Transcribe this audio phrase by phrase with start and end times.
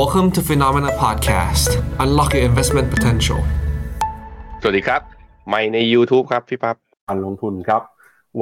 [0.00, 1.70] Welcome to Phenomena Podcast
[2.02, 3.40] Unlock your investment potential
[4.60, 5.00] สวัสดีครับ
[5.48, 6.76] ใหม่ใน YouTube ครับ พี่ปั๊บ
[7.08, 7.82] การลงทุนครับ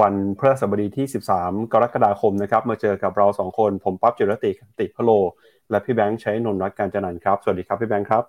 [0.00, 1.06] วันพฤหัสบดีที่
[1.38, 5.10] 13 กรกฎาคมนะครับ มาเจอกับเราสองคน ผมปั๊บจิรติติพโล
[5.70, 8.22] และพี่แบงค์ใช้นนรักการจันนันครับ สวัสดีครับพี่แบงค์ครับ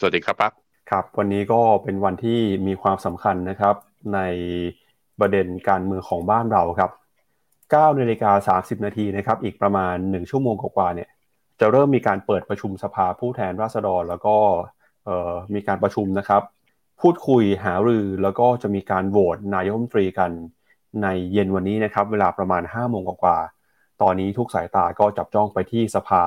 [0.00, 0.52] สวัสดีครับปั๊บ
[0.90, 3.74] ครับ วันนี้ก็เป็นวันที่มีความสำคัญนะครับ
[4.14, 4.20] ใน
[5.20, 6.90] ประเด็นการเมืองของบ้านเราครับ
[7.50, 11.10] 9นาฬิกา30 นาทีนะครับ อีกประมาณ 1 ชั่วโมงกว่าเนี่ย
[11.60, 14.36] จะเริ่มมีการเปิดประชุมสภาผู้แทนราษฎร แล้วก็
[15.54, 16.42] มีการประชุมนะครับ
[17.00, 20.30] พูดคุยหารือแล้วก็จะมีการโหวตนายกรัฐมนตรีกัน
[21.02, 23.38] ในเย็นวันนี้นะครับ เวลาประมาณ5โมงกว่า
[24.02, 26.24] ตอนนี้ทุกสายตาก็จับจ้องไปที่สภา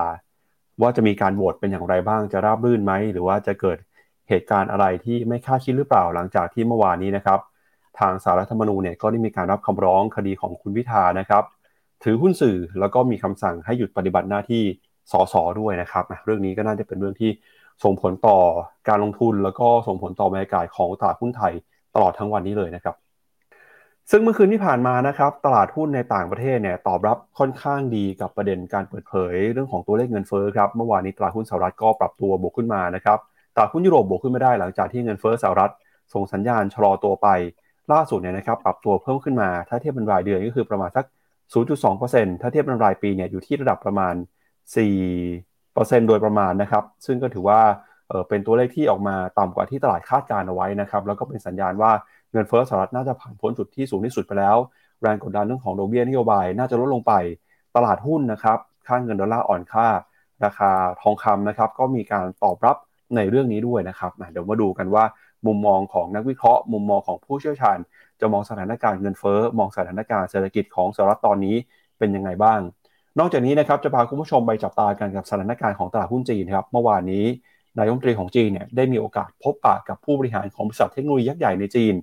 [0.82, 3.78] ว่าจะมีการโหวตเป็นอย่างไรบ้างจะราบรื่นไหม หรือว่าจะเกิด
[4.30, 7.40] เหตุการณ์อะไรที่ไม่คาดคิดหรือเปล่าหลังจากที่เมื่อวานนี้นะครับ
[8.00, 11.44] ทางสารรัฐธรรมนูญเนี่ยก็ได้มีการรับคำร้องคดีของคุณพิธานะครับ
[12.04, 14.64] ถือหุ้นสื่อแล้วก็มีคำสั่งให้หยุดปฏิบัติหน้าที่
[15.12, 17.32] สสด้วยนะครับเรื่องนี้ก็น่าจะเป็นเรื่องที่
[17.84, 18.38] ส่งผลต่อ
[18.88, 21.54] การลงทุน แล้วก็ส่งผลต่อบรรยากาศของตลาดหุ้นไทย
[21.96, 22.96] ตลอดทั้งวันนี้เลยนะครับ
[24.12, 33.18] ซึ่งเมื่อคืนที่ผ่านมานะครับ ตลาดหุ้นในต่างประเทศเนี่ยตอบรับค่อนข้างดีกับประเด็นการเปิดเผย เรื่องของตัวเลขเงินเฟ้อครับเมื่อวานนี้ตลาดหุ้นสหรัฐก็ปรับตัวบวกขึ้นมานะครับ
[33.56, 35.72] ตลาดหุ้นยุโรปบวกขึ้นไม่ได้หลังจากที่เงินเฟ้อสหรัฐ
[36.14, 37.28] ส่งสัญญาณชะลอตัวไป
[37.92, 41.06] ล่าสุดเนี่ยนะครับปรับตัวเพิ่มขึ้นมา ถ้าเทียบเป็นรายเดือนก็คือประมาณสัก
[41.74, 44.14] 0.2%ถ้าเทียบเป็นรายปีเนี่ยอยู่ที่ระดับประมาณ
[44.76, 47.62] 4%โดยประมาณนะครับ ซึ่งก็ถือว่า
[48.10, 51.92] เเป็นตัวเลขที่ออกมาต่ำกว่าที่ตลาดคาดการเอาไว้นะครับ แล้วก็เป็นสัญญาณว่า
[52.32, 54.58] เงินเฟ้อสหรัฐน่าจะผ่านพ้นจุดที่สูงที่สุดไปแล้ว
[55.02, 57.14] แรงกดดันเรื่องของดอกเบี้ยนโยบายน่าจะลดลงไป
[57.76, 59.88] ตลาดหุ้นนะครับ ค่าเงินดอลลาร์อ่อนค่า
[60.46, 60.72] ราคา
[61.02, 62.78] ทองคำนะครับ ก็มีการตอบรับ
[63.16, 65.04] ในเรื่องนี้ด้วยนะครับ เดี๋ยวมาดูกันว่า
[65.48, 67.78] มุมมองของนักวิเคราะห์ มุมมองของผู้เชี่ยวชาญ
[68.20, 71.56] จะมองสถานการณ์เงินเฟ้อ มองสถานการณ์เศรษฐกิจของสหรัฐตอนนี้
[71.98, 72.60] เป็นยังไงบ้าง
[73.20, 77.26] นอกจากนี้นะครับจะพาคุณผู้ชมไปจับตากันกับสถานการณ์ของตลาดหุ้นจีนครับเมื่อวานนี้
[77.78, 81.94] นายกรัฐมนตรีของจีนเนี่ยได้มีโอกาสพบปะกับผู้บริหารของบริษัทเทคโนโลยียักษ์ใหญ่ในจีน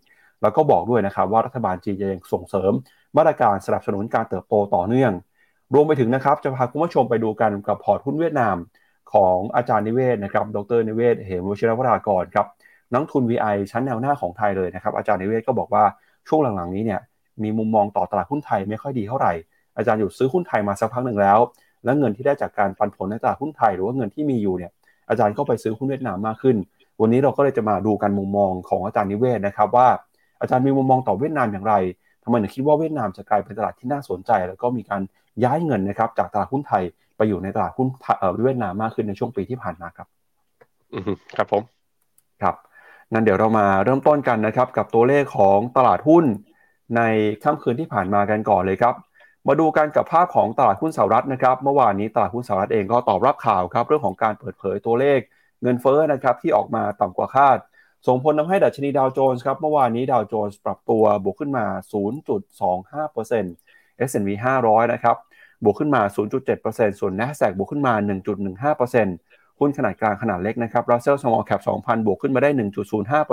[0.42, 2.72] แล้วก็บอกด้วยนะครับว่ารัฐบาลจีนจะยังส่งเสริม
[3.16, 5.12] มาตรการสนับสนุนการเติบโตต่อเนื่อง
[5.74, 8.56] รวมไปถึงนะครับจะพาคุณผู้ชมไปดูกันกับพอร์ตหุ้นเวียดนาม
[9.12, 12.46] ของอาจารย์นิเวศนะครับ ดรนิเวศเหมวชิรวรากรครับ
[12.92, 15.84] นักทุน VI ชั้นแนวหน้าของไทยเลยนะครับอาจารย์นิเวศก็บอกว่า
[16.28, 17.00] ช่วงหลังๆนี้เนี่ย
[17.42, 19.32] มีมุมมองต่อตลาดหุ้นไทยไม่ค่อยดีเท่าไหร่
[19.76, 21.38] อาจารย์อยู่ซื้อหุ้นไทยมาสักพักหนึ่งแล้ว
[21.84, 24.72] และเงินที่ได้จากการปันผลในตลาดหุ้นไทย หรือว่าเงินที่มีอยู่เนี่ย
[25.08, 26.56] อาจารย์ก็ไปซื้อหุ้นเวียดนามมากขึ้น
[27.00, 29.88] วันนี้เราก็เลยจะมาดูกันมุมมองของอาจารย์นิเวศนะครับว่า
[30.40, 31.74] อาจารย์มีมุมมองต่อเวียดนามอย่างไร
[32.24, 35.02] ทำไมถึงคิดว่าเวียดนามจะกลายเป็นตลาดที่น่าสนใจ แล้วก็มีการ
[35.44, 36.82] ย้ายเงินนะครับจากตลาดหุ้นไทย
[37.16, 37.88] ไปอยู่ในตลาดหุ้น
[38.44, 40.08] เวียดนามมากขึ้นในช่วงปีที่ผ่านมาครับ
[40.94, 41.00] อื
[41.36, 41.62] ครับผม
[42.42, 42.54] ครับ
[43.12, 46.24] งั้นเดี๋ยวเรามาเริ่มต้นกันนะครับ กับตัวเลขของตลาดหุ้น
[46.96, 47.02] ใน
[47.44, 48.94] ค่ำคืนที่ผ่านมากันก่อนเลยครับ
[49.48, 55.20] มาดูกันกับภาพของตลาดหุ้นสหรัฐนะครับ เมื่อวานนี้ตลาดหุ้นสหรัฐเองก็ตอบรับข่าวครับเรื่องของการเปิดเผยตัวเลข
[55.62, 57.58] เงินเฟ้อนะครับที่ออกมาต่ำกว่าคาด
[58.06, 61.66] ส่งผลทำให้ดัชนีดาวโจนส์ครับเมื่อวานนี้ดาวโจนส์ปรับตัวบวกขึ้นมา
[62.82, 64.30] 0.25% S&P
[64.62, 65.16] 500 นะครับ
[65.64, 66.02] บวกขึ้นมา
[66.50, 67.94] 0.7%ส่วน NASDAQ บวกขึ้นมา
[68.76, 72.50] 1.15%หุ้นขนาดกลางขนาดเล็กนะครับ Russell Small Cap 2,000 บวกขึ้นมาได้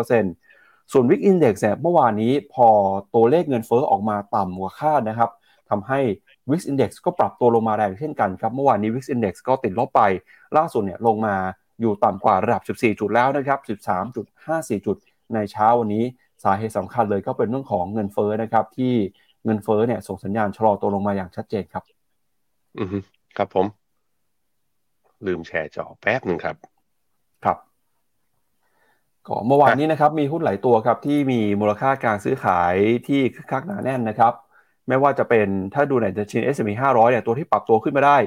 [0.03, 2.67] 1.05%ส่วน VIX Index เนี่ยเมื่อวานนี้พอ
[3.15, 5.31] ตัวเลขเงินเฟ้อออกมาต่ำกว่าคาดนะครับ
[5.71, 5.99] ทำให้
[6.49, 10.01] VIX Index ก็ปรับตัวลงมาแรงเช่นกันครับเมื่อวานนี้ VIX Index ก็ติดลบไป
[10.57, 11.35] ล่าสุดเนี่ยลงมา
[11.81, 13.59] อยู่ต่ำกว่าระดับ 14 จุดแล้วนะครับ
[14.23, 14.95] 13.54 จุด
[15.33, 16.03] ในเช้าวันนี้
[16.43, 18.93] สาเหตุสำคัญเลยก็เป็นเรื่องของเงินเฟ้อนะครับ ที่
[19.45, 21.83] เงินเฟ้อเนี่ยส่งสัญญาณชะลอตัวลงมาอย่างชัดเจนครับ
[22.79, 22.95] อือ
[23.37, 23.65] ครับผม
[25.25, 26.55] ลืมแชร์จอแป๊บหนึ่งครับ
[27.43, 27.57] ครับ
[29.27, 32.75] ก็เมื่อวานนี้นะครับมีหุ้นหลายตัวครับที่มีมูลค่าการซื้อขาย
[33.07, 34.33] ที่คึกคักหนาแน่นนะครับ
[34.91, 38.17] ไม่ว่าจะเป็นถ้าดูในดัชนี S&P 500เนี่ยตัวที่ปรับตัวขึ้นมาได้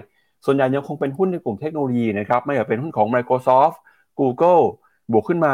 [0.45, 3.77] ส่วนใหญ่ยังคงเป็นหุ้นในกลุ่มเทคโนโลยีนะครับไม่ว่าเป็นหุ้นของ Microsoft
[4.21, 4.63] Google
[5.13, 5.51] บวกขึ้นมา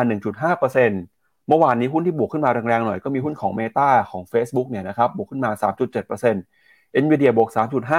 [0.72, 5.50] 1.5%เมื่อวานนี้หุ้นที่บวกขึ้นมาแรงๆหน่อยก็มีหุ้นของ Meta ของ Facebook เนี่ยนะครับบวกขึ้นมา
[6.22, 7.50] 3.7% Nvidia บวก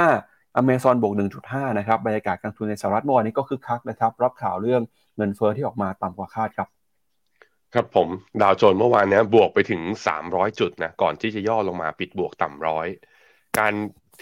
[0.04, 1.14] 3.5 Amazon บวก
[1.46, 4.82] 1.5 นะครับบรรยากาศการทุนในสหรัฐเมื่อวานนี้ก็คึกคักนะครับรับข่าวเรื่อง
[5.18, 6.70] เงินเฟอ้อที่ออกมาต่ำกว่าคาดครับ
[7.76, 8.08] ครับผม
[8.41, 9.82] ดาวโจนเมื่อวานนี้บวกไปถึง
[10.22, 12.88] 300 จุดนะก่อนที่จะย่อลงมาปิดบวกต่ำร้อย
[13.59, 13.74] การ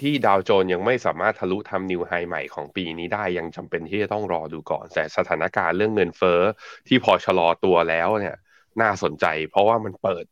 [0.01, 6.41] ที่ดาวโจนยังไม่สามารถทะลุทำนิวไฮใหม่ของปีนี้ได้ยังจำเป็นที่จะต้องรอดูก่อน แต่สถานการณ์เรื่องเงินเฟ้อ
[6.87, 8.35] ที่พอชะลอตัวแล้วเนี่ย
[8.81, 10.25] น่าสนใจ เพราะว่ามันเปิด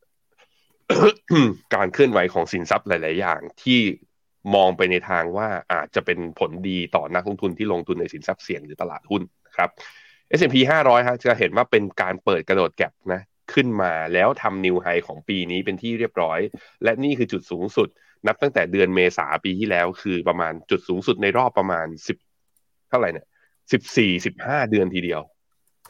[1.75, 3.79] การเคลื่อนไหวของสินทรัพย์หลาย ๆ อย่างที่
[4.55, 9.21] มองไปในทางว่าอาจจะเป็นผลดีต่อนักลงทุนที่ลงทุนในสินทรัพย์เสี่ยงหรือตลาดหุ้น
[9.57, 9.69] ครับ
[10.37, 13.21] S&P 500ฮะจะเห็นว่าเป็นการเปิดกระโดดแก็บนะ
[13.53, 16.39] ขึ้นมาแล้วทำนิวไฮของปีนี้เป็นที่เรียบร้อย
[16.83, 17.89] และนี่คือจุดสูงสุด
[18.27, 22.17] นับตั้งแต่เดือนเมษาปีที่แล้ว คือประมาณจุดสูงสุดในรอบประมาณสิบ
[22.89, 23.27] เท่าไหร่เนี่ย
[23.71, 25.21] สิบสี่สิบห้าเดือนทีเดียว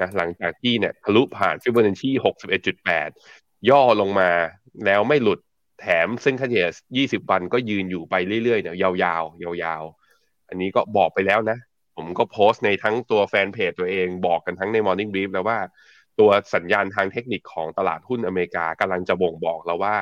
[0.02, 3.10] นะหลังจากที่เนี่ยทะลุผ่านฟิบเบอนัชชีหกสิบเอ็ดจุดแปด
[3.70, 4.32] ย่อลงมา
[4.86, 5.40] แล้วไม่หลุด
[5.82, 8.92] แถมเส้นค่าเฉลี่ยยี่สิบวันก็ยืนอยู่ไปเรื่อยๆเนี่ยยา
[9.22, 11.58] วๆ ยาวๆ อันนี้ก็บอกไปแล้วนะ
[11.96, 15.60] ผมก็โพสต์ในทั้งตัวแฟนเพจตัวเองบอกกันทั้งใน Morning Brief แล้วว่า
[16.20, 19.96] ตัวสัญญาณทางเทคนิคของตลาดหุ้นอเมริกากำลังจะบ่งบอกแล้วว่า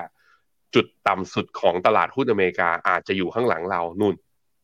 [0.75, 4.15] จุดต่ำสุดของตลาดหุ้นอเมริกาอาจจะอยู่ข้างหลังเรานุ่น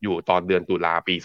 [0.03, 1.15] อยู่ตอนเดือนตุลาปี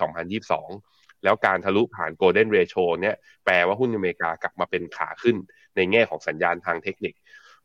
[0.57, 5.37] 2022 แล้วการทะลุผ่าน Golden Ratio เนี่ยแปลว่าหุ้นอเมริกากลับมาเป็นขาขึ้น
[5.77, 7.15] ในแง่ของสัญญาณทางเทคนิค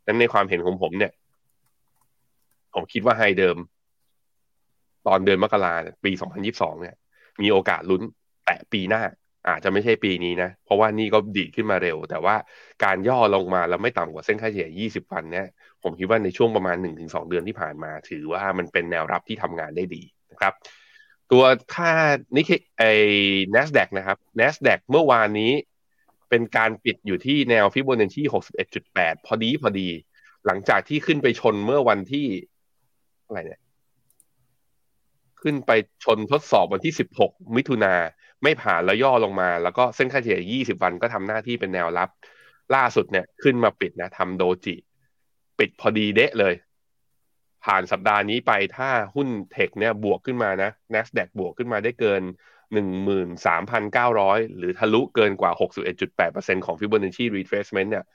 [0.06, 1.12] นั้นในความเห็นของผมเนี่ย
[2.74, 3.58] ผมคิดว่าไฮเดิม
[5.08, 5.74] ตอนเดือนมกรา
[6.06, 6.12] ปี
[6.48, 6.96] 2022 เนี่ย
[7.42, 8.02] มีโอกาสลุ้น
[8.46, 9.02] แตะปีหน้า
[9.48, 12.36] อาจจะไม่ใช่ปีนี้นะ เพราะว่านี่ก็ดีดขึ้นมาเร็ว แต่ว่า
[12.84, 15.48] การย่อลงมาแล้วไม่ต่ำกว่าเส้นค่าเฉลี่ย 20 วันเนี่ย
[15.84, 20.54] ผมคิดว่าในช่วงประมาณ 1-2 เดือนที่ผ่านมา ถือว่ามันเป็นแนวรับที่ทำงานได้ดีนะครับ
[21.32, 21.44] ตัว
[21.76, 21.92] ค่า
[22.36, 22.92] นิเคไอ้
[23.56, 25.52] NASDAQ นะครับ NASDAQ เมื่อวานนี้
[26.30, 28.22] เป็นการปิดอยู่ที่แนวฟิโบนัชชี
[28.74, 29.90] 61.8 พอดีพอดี
[30.46, 32.28] หลังจากที่ขึ้นไปชนเมื่อวันที่
[33.26, 33.62] อะไรเนี่ย
[35.42, 35.72] ขึ้นไป
[36.04, 37.94] ชนทดสอบวันที่ 16 มิถุนา
[38.44, 42.10] ไม่ผ่านแล้วย่อลงมา แล้วก็เส้นค่าเฉลี่ย 20 วันก็ทำหน้าที่เป็นแนวรับ
[42.76, 44.76] ล่าสุดเนี่ยขึ้นมาปิดนะทำโดจิ
[45.60, 46.54] ปิดพอดีเดะเลย
[47.66, 52.22] ผ่านสัปดาห์นี้ไปถ้าหุ้นเทคเนี่ยบวกขึ้นมานะ NASDAQ บวกขึ้นมาได้เกิน
[53.40, 55.52] 13,900 หรือทะลุเกินกว่า
[56.08, 58.06] 61.8%ของ Fibonacci retracement เนี่ย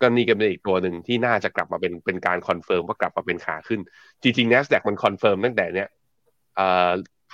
[0.00, 3.80] ก็นี่ก็เป็นอีกตัวหนึ่งที่น่าจะกลับมาเป็นเป็นการ confirm ว่ากลับมาเป็นขาขึ้น
[4.22, 5.88] จริงๆ NASDAQ มัน confirm ตั้งแต่เนี้ย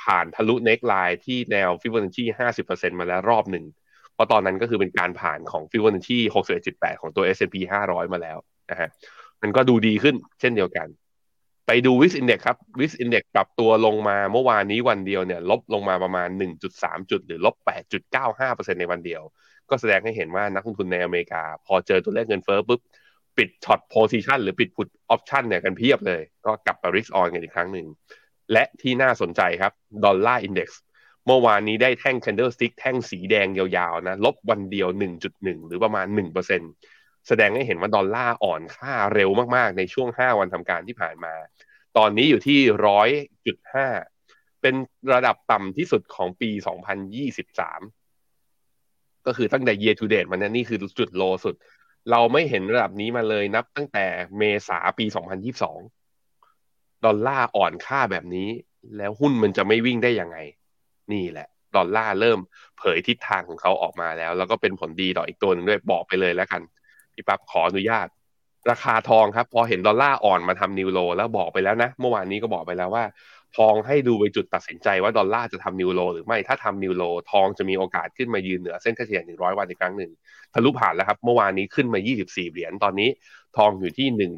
[0.06, 2.24] ผ่านทะลุ neckline ที่แนว Fibonacci
[2.60, 3.64] 50%มาแล้วรอบหนึ่ง
[4.14, 6.18] เพราะตอนนั้นก็คือเป็นการผ่านของ Fibonacci
[6.60, 7.56] 61.8 ของตัว S&P
[7.86, 8.38] 500 มาแล้ว
[8.70, 8.88] นะฮะ
[9.42, 10.88] มันก็ดูดีขึ้นเช่นเดียวกัน
[11.66, 16.28] ไปดู VIX Index ครับ VIX Index ปรับตัวลงมาเมื่อวานนี้วันเดียวเนี่ย ลบลงมาประมาณ
[16.68, 17.54] 1.3 จุด หรือลบ
[18.18, 19.22] 8.95%ในวันเดียว
[19.70, 22.80] ก็แสดงให้เห็นว่านักลงทุนในอเมริกา พอเจอตัวเลขเงินเฟ้อปุ๊บ
[23.36, 27.86] ปิด short position หรือปิด put option เนี่ยกันเพียบเลย ก็กลับมา risk on กันอีกครั้งหนึ่ง
[28.52, 29.72] และที่น่าสนใจครับ
[30.04, 30.82] Dollar Index
[31.26, 34.88] เมื่อวานนี้ได้แท่ง candlestick แท่งสีแดงยาวๆนะลบวันเดียว
[35.28, 36.06] 1.1 หรือประมาณ
[36.66, 41.34] 1%แสดงให้เห็นว่าดอลลาร์อ่อนค่าเร็วมากๆ ในช่วง 5 วันทำการที่ผ่านมา
[41.96, 43.08] ตอนนี้อยู่ที่ร้อย
[43.46, 43.86] จุดห้า
[44.62, 44.74] เป็น
[45.12, 46.50] ระดับต่ำที่สุดของปี
[48.08, 51.54] 2023 ก็คือตั้งแต่ year to date มันนี่คือจุดโลสุด
[52.10, 54.06] เราไม่เห็นระดับนี้มาเลยนับตั้งแต่
[54.38, 55.06] เมษาปี
[55.56, 56.05] 2022
[57.06, 58.48] ดอลลาร์อ่อนค่าแบบนี้
[58.96, 60.38] แล้วหุ้นมันจะไม่วิ่งได้ยังไง
[61.12, 62.38] นี่แหละ ดอลลาร์เริ่ม
[62.78, 66.62] เผยทิศทางของเขาออกมาแล้ว แล้วก็เป็นผลดีต่ออีกตัวหนึ่งด้วยบอกไปเลยแล้วกัน
[67.14, 68.06] พี่ปั๊บขออนุญาต
[68.70, 73.04] ราคาทองครับ พอเห็นดอลลาร์อ่อนมาทำ new low แล้วบอกไปแล้วนะ เมื่อวานนี้ก็บอกไปแล้วว่า
[73.56, 80.10] ทองให้ดูไปจุดตัดสินใจว่าดอลลาร์จะทำ new low หรือไม่ถ้าทำ new low ทองจะมีโอกาสขึ้นมายืนเหนือเส้นค่าเฉลี่ย100 วันอีกครั้งหนึ่ง
[80.54, 83.08] ทะลุผ่านแล้วครับ เมื่อวานนี้ขึ้นมา 24 เหรียญตอนนี้
[83.56, 84.30] ทองอยู่ที่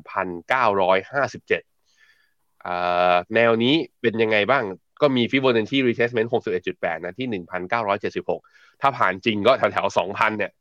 [0.49, 1.68] 1,957
[3.35, 4.65] แนวนี้เป็นยังไงบ้าง
[5.03, 6.33] ก็มี Fibonacci retracement
[6.67, 7.43] 61.8 นะที่
[8.05, 10.53] 1,976 ถ้าผ่านจริงก็แถวแถว2,000 เนี่ย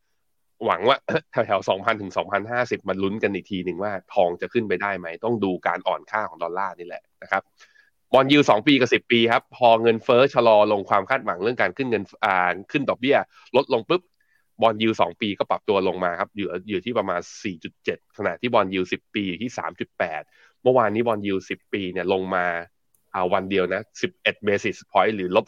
[0.66, 0.98] หวังว่า
[1.32, 2.12] แถวแถว2,000 ถึง
[2.50, 7.44] 2,050 มันลุ้นกันอีกทีหนึ่งว่าทองจะขึ้นไปได้ไหม ต้องดูการอ่อนค่าของดอลลาร์นี่แหละนะครับ
[8.14, 13.18] bond yield สองปีกับสิบปีครับ พอเงินเฟ้อชะลอลงความคาดหวังเรื่องการขึ้นเงินอ่าขึ้นดอกเบี้ย
[13.56, 14.02] ลดลงปุ๊บ
[14.62, 17.22] bond yield สองปีก็ปรับตัวลงมาครับ อยู่อยู่ที่ประมาณ
[17.70, 22.46] 4.7 ขณะที่ bond yield สิบปีอยู่ที่ 3.8เมื่อวานนี้ bond yield สิบปีเนี่ยลงมา
[23.14, 23.82] อ่าวันเดียวนะ
[24.16, 25.46] 11 basis point หรือลบ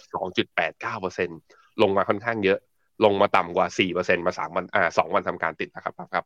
[0.69, 2.59] 2.89%ลงมาค่อนข้างเยอะ
[3.05, 6.25] ลงมาต่ำกว่า 4%มา 3 วัน อ่า 2 วันทำการติดนะครับครับ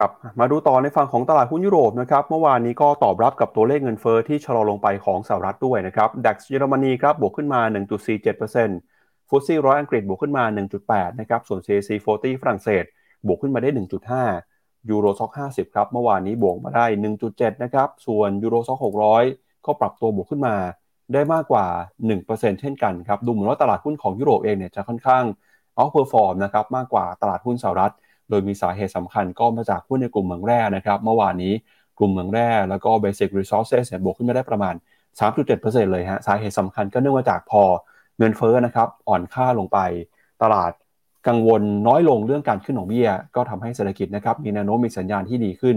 [0.00, 7.60] ครับ มาดูต่อในฝั่งของตลาดหุ้นยุโรปนะครับ เมื่อวานนี้ก็ตอบรับกับตัวเลขเงินเฟอ้อที่ชะลอลงไปของสหรัฐด้วยนะครับดัคเยอรมนีครับ บวกขึ้นมา
[8.44, 10.44] 1.47%ฟุตซี่ร้อยอังกฤษบวกขึ้นมา
[10.82, 12.84] 1.8 นะครับ ส่วน CAC 40 ฝรั่งเศส
[13.26, 14.47] บวกขึ้นมาได้ 1.5
[14.90, 16.86] ยูโรซ็อก50ครับ เมื่อวานนี้บวกมาได้
[17.24, 18.78] 1.7 นะครับ ส่วน Euro Stoxx
[19.22, 20.56] 600ก็ปรับตัวบวกขึ้นมา
[21.12, 21.66] ได้มากกว่า
[22.12, 25.24] 1%เช่นกันครับ ดูเหมือนว่าตลาดหุ้นของยุโรปเองเนี่ยจะค่อนข้าง
[25.74, 27.92] outperform นะครับ มากกว่าตลาดหุ้นสหรัฐ
[28.30, 31.52] โดยมีสาเหตุสำคัญก็มาจากหุ้นในกลุ่มเหมืองแร่นะครับ เมื่อวานนี้
[31.98, 34.74] กลุ่มเหมืองแร่แล้วก็ Basic Resources เนี่ยบวกขึ้นมาได้ประมาณ
[35.18, 37.62] 3.7%เลยฮะ สาเหตุสำคัญก็เนื่องมาจากพอ
[38.18, 39.78] เงินเฟ้อนะครับอ่อนค่าลงไป
[40.42, 40.72] ตลาด
[41.28, 45.76] กังวลน้อยลงเรื่องการขึ้นดอกเบี้ย ก็ทำให้เศรษฐกิจนะครับมีแนวโน้มมีสัญญาณที่ดีขึ้น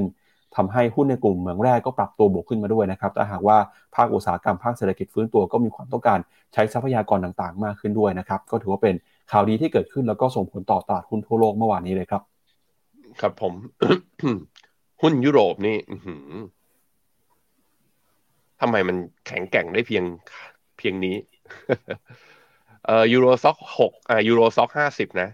[0.55, 3.57] ทำให้หุ้นในกลุ่มเหมืองแร่ก็ปรับตัวบวกขึ้นมาด้วยนะครับแต่หากว่า
[3.95, 6.19] ภาคอุตสาหกรรมภาคเศรษฐกิจฟื้นตัวก็มีความต้องการ
[6.53, 8.95] ใช้ทรัพยากรต่างๆ มากขึ้นด้วยนะครับก็ถือว่าเป็น
[9.31, 12.21] ข่าวดีที่เกิดขึ้นแล้วก็ส่งผลต่อตลาดหุ้นทั่วโลกเมื่อวานนี้เลยครับ
[13.21, 13.53] ครับผม
[15.01, 15.77] หุ้นยุโรปนี่
[18.61, 20.03] ทำไมมันแข็งแกร่งได้เพียง
[20.77, 21.15] เพียงนี้
[22.85, 25.29] เอ่อยูโรซ็อกหกอ่ายูโรซ็อกห้าสิบนะ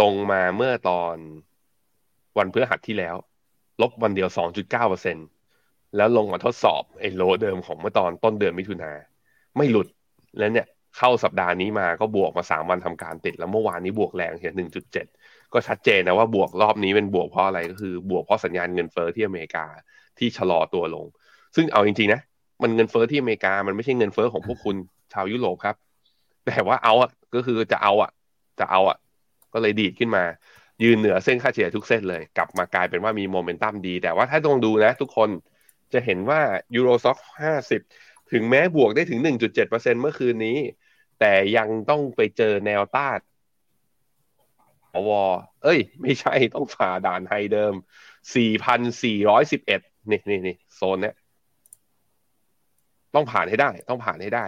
[0.00, 1.16] ลงมาเมื่อตอน
[2.38, 3.16] วันพฤหัสที่แล้ว
[3.80, 5.16] ลบวันเดียวสองจุดเก้าเปอร์เซ็น
[5.96, 8.92] แล้วลงมาทดสอบไอ้โลเดิมของเมื่อตอนต้นเดือนมิถุนา
[9.56, 9.88] ไม่หลุด
[10.38, 10.66] แล้วเนี่ย
[10.98, 15.06] เข้าสัปดาห์นี้มาก็บวกมาสามวันทำการติด แล้วเมื่อวานนี้บวกแรงเห็นหนึ่งจุดเจ็ด
[15.52, 19.66] ก็ชัดเจนนะว่าบวกรอบนี้เป็นบวกเพราะอะไรก็คือบวกเพราะสัญญาณเงินเฟ้อที่อเมริกา
[20.18, 21.06] ที่ชะลอตัวลง
[21.56, 22.20] ซึ่งเอาจริงๆนะ
[22.62, 24.76] มันเงินเฟ้อที่อเมริกามันไม่ใช่เงินเฟ้อของพวกคุณ
[25.12, 25.76] ชาวยุโรปครับ
[26.46, 28.10] แต่ว่าเอาอะก็คือจะเอาอะ
[28.60, 28.96] จะเอาอะ
[29.54, 30.24] ก็เลยดีดขึ้นมา
[30.82, 35.30] ยืนเหนือเส้นค่าเฉลี่ยทุกเส้นเลย กลับมากลายเป็นว่ามีโมเมนตัมดี แต่ว่าถ้าต้องดูนะทุกคน
[35.92, 36.40] จะเห็นว่า
[36.74, 37.80] Euro Stoxx ห้าสิบ
[38.32, 40.58] ถึงแม้บวกได้ถึงหนึ่งจุดเจ็ดเปอร์เซ็นต์เมื่อคืนนี้
[41.20, 43.18] แต่ยังต้องไปเจอแนวต้าน
[44.94, 45.10] อว
[45.62, 47.74] เอ้ย ไม่ใช่ต้องฝ่าด่าน high เดิม
[48.92, 51.14] 4,411 นี่นี่นี่โซนเนี้ย
[53.14, 54.46] ต้องผ่านให้ได้ ต้องผ่านให้ได้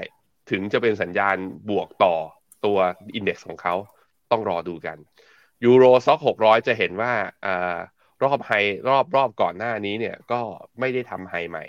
[0.51, 1.37] ถึงจะเป็นสัญญาณ
[1.71, 2.15] บวกต่อ
[2.65, 2.79] ตัว
[3.15, 3.75] อินเด็กซ์ของเขา
[4.30, 4.97] ต้องรอดูกัน
[5.64, 7.12] ยูโรซ็อก600จะเห็นว่า
[7.47, 7.49] อ
[8.25, 8.52] รอบไฮ
[8.88, 10.40] รอบรอบก่อนหน้านี้เนี่ยก็
[10.80, 11.64] ไม่ได้ทำไฮใหม่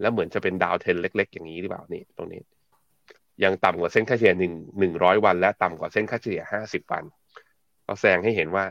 [0.00, 2.40] แล้วเหมือนจะเป็นดาวเทนเล็ก ๆ อย่างนี้หรือเปล่านี่ตรงนี้
[3.44, 7.04] ยังต่ำกว่าเส้นค่าเฉลี่ยหนึ่งหนึ่งร้อยวัน และต่ำกว่าเส้นค่าเฉลี่ยห้าสิบวัน
[7.86, 8.64] ก็แสดงให้เห็นว่า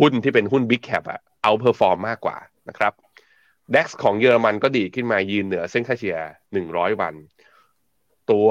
[0.00, 2.36] หุ้นที่เป็นหุ้น big cap อะ outperform มากกว่า
[2.68, 2.92] นะครับ
[3.74, 6.18] DAX ของเยอรมันก็ดีขึ้นมายืนเหนือเส้นค่าเฉลี่ย
[6.58, 7.14] 100 วัน
[8.30, 8.48] ตัว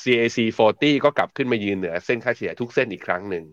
[0.00, 0.38] CAC
[0.72, 3.44] 40 ก็กลับขึ้นมายืนเหนือเส้นค่าเฉลี่ยทุกเส้นอีกครั้งหนึ่ง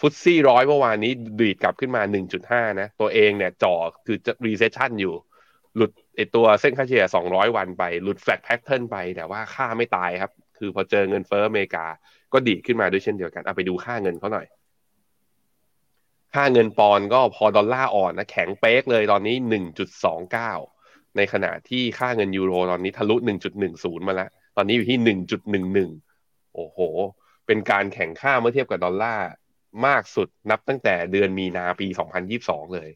[0.00, 2.02] FTSE ร้อยเมื่อวานนี้ดีดกลับขึ้นมา
[2.40, 3.74] 1.5 นะ ตัวเองเนี่ยจ่อ
[4.06, 5.14] คือจะ recession อยู่
[5.76, 11.86] หลุดไอตัวเส้นค่าเฉลี่ย 200 วันไป หลุด flat pattern ไป แต่ว่าฆ่าไม่ตายครับ คือพอเจอเงินเฟ้ออเมริกา
[12.32, 14.46] ก็ดีดขึ้นมาด้วยเช่นเดียวกันเอาไปดูค่าเงินเขาหน่อย
[16.34, 19.36] ค่าเงินปอนก็พอดอลลาร์อ่อนนะแข็งเป๊กเลยตอนนี้
[20.26, 23.16] 1.29 ในขณะที่ค่าเงินยูโรตอนนี้ทะลุ
[23.62, 24.98] 1.10 มาแล้ว อนนี้อยู่ที่
[25.96, 26.78] 1.11โอ้โห
[27.46, 29.28] เป็นการแข่งค่าเมื่อเทียบกับดอลลาร์
[29.86, 31.86] มากสุดนับตั้งแต่เดือนมีนาปี
[32.30, 32.90] 2022เลย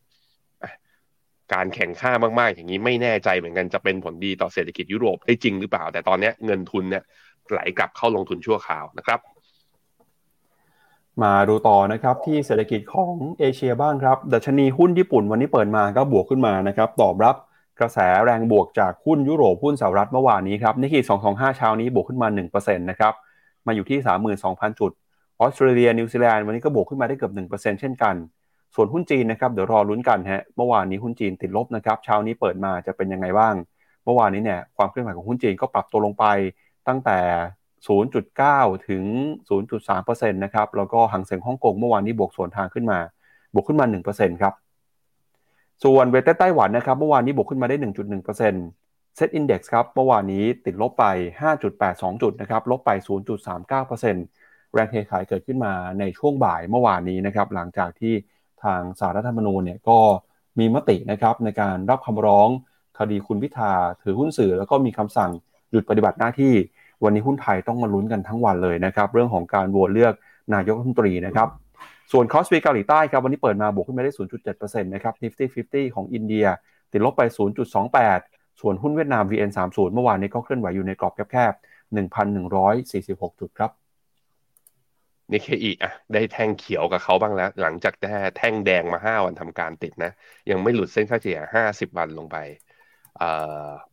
[1.54, 7.04] การแข่งค่ามากๆ อย่างนี้ไม่แน่ใจเหมือนกันจะเป็นผลดีต่อเศรษฐกิจยุโรปได้จริงหรือเปล่า แต่ตอนนี้เงินทุนเนี่ย
[7.48, 9.20] ไหลกลับเข้าลงทุนชั่วคราวนะครับ
[11.22, 17.36] มาดูต่อนะครับที่เศรษฐกิจของเอเชียบ้างครับดัชนีหุ้นญี่ปุ่นวันนี้เปิดมาก็บวกขึ้นมานะครับตอบรับ
[17.80, 23.14] กระแสแรงบวกจากหุ้นยุโรปหุ้นสหรัฐเมื่อวานนี้ครับนิกเกิ225 เช้านี้บวกขึ้นมา 1%นะครับ
[23.66, 23.98] มาอยู่ที่
[24.38, 24.90] 32,000 จุด
[25.40, 28.14] ออสเตรเลีย นิวซีแลนด์วันนี้ก็บวกขึ้นมาได้เกือบ 1%เช่นกัน
[28.74, 33.54] ส่วนหุ้นจีนนะครับ เดี๋ยวรอลุ้นกันฮะ เมื่อวานนี้หุ้นจีนติดลบนะครับ เช้านี้เปิดมาจะเป็นยังไงบ้าง
[34.04, 36.24] เมื่อวานนี้เนี่ยความเคลื่อนไหวของหุ้นจีนก็ปรับตัวลงไป
[36.88, 37.18] ตั้งแต่
[37.98, 39.04] 0.9 ถึง
[39.68, 42.98] 0.3%นะครับ แล้วก็หังเสียงฮ่องกงเมื่อวานนี้บวกส่วนทางขึ้นมา
[43.54, 44.54] บวกขึ้นมา 1%ครับ
[45.82, 48.36] ส่วนเวทไต้หวันนะครับเมื่อวานนี้บวกขึ้นมาได้ 1.1%
[49.16, 51.04] เซ็ตอินดี x ครับเมื่อวานนี้ติดลบไป
[51.62, 52.90] 5.82 จุดนะครับลบไป
[53.82, 58.14] 0.39%แรงเทขายเกิดขึ้นมาในช่วงบ่ายเมื่อวานนี้นะครับหลังจากที่
[58.64, 59.98] ทางสารรัฐธรรมนูญเนี่ยก็
[60.58, 62.48] มีมตินะครับในการรับคำร้อง
[62.98, 65.30] คดีคุณพิธาถือหุ้นสื่อ แล้วก็มีคำสั่ง
[65.70, 66.54] หยุดปฏิบัติหน้าที่
[67.04, 70.14] วันนี้หุ้นไทยต้องมาลุ้นกันทั้งวันเลยนะครับเรื่องของการโหวตเลือก
[70.54, 71.48] นายกรัฐมนตรีนะครับ
[72.12, 74.12] ส่วน KOSPI เกาหลีใต้ครับวันนี้เปิดมาบวกขึ้นมาได้
[74.46, 76.46] 0.7%นะครับ Nifty 50 ของอินเดีย
[76.92, 77.22] ติดลบไป
[77.92, 81.94] 0.28 ส่วนหุ้นเวียดนาม VN30 เมื่อวานนี้ก็เคลื่อนไหวอยู่ในกรอบแคบๆ
[82.52, 83.70] 1,146 จุดครับ
[85.32, 90.12] นิเคอีอะได้แท่งเขียวกับเขาบ้างแล้ว หลังจากได้แท่งแดงมา 5 วันทำการติดนะ
[90.50, 92.36] ยังไม่หลุดเส้นค่าเฉลี่ย 50 วันลงไป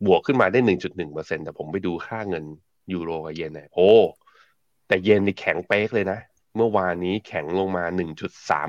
[0.06, 0.60] บวกขึ้นมาได้
[1.02, 2.44] 1.1%แต่ผมไปดูค่าเงิน
[2.92, 3.90] ยูโรกับเยนเนี่ยโอ้
[4.88, 6.18] แต่เยนนี่แข็งเป๊กเลยนะ
[6.56, 7.84] เมื่อวานนี้แข็งลงมา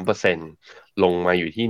[0.10, 1.66] 1.3%ลงมาอยู่ที่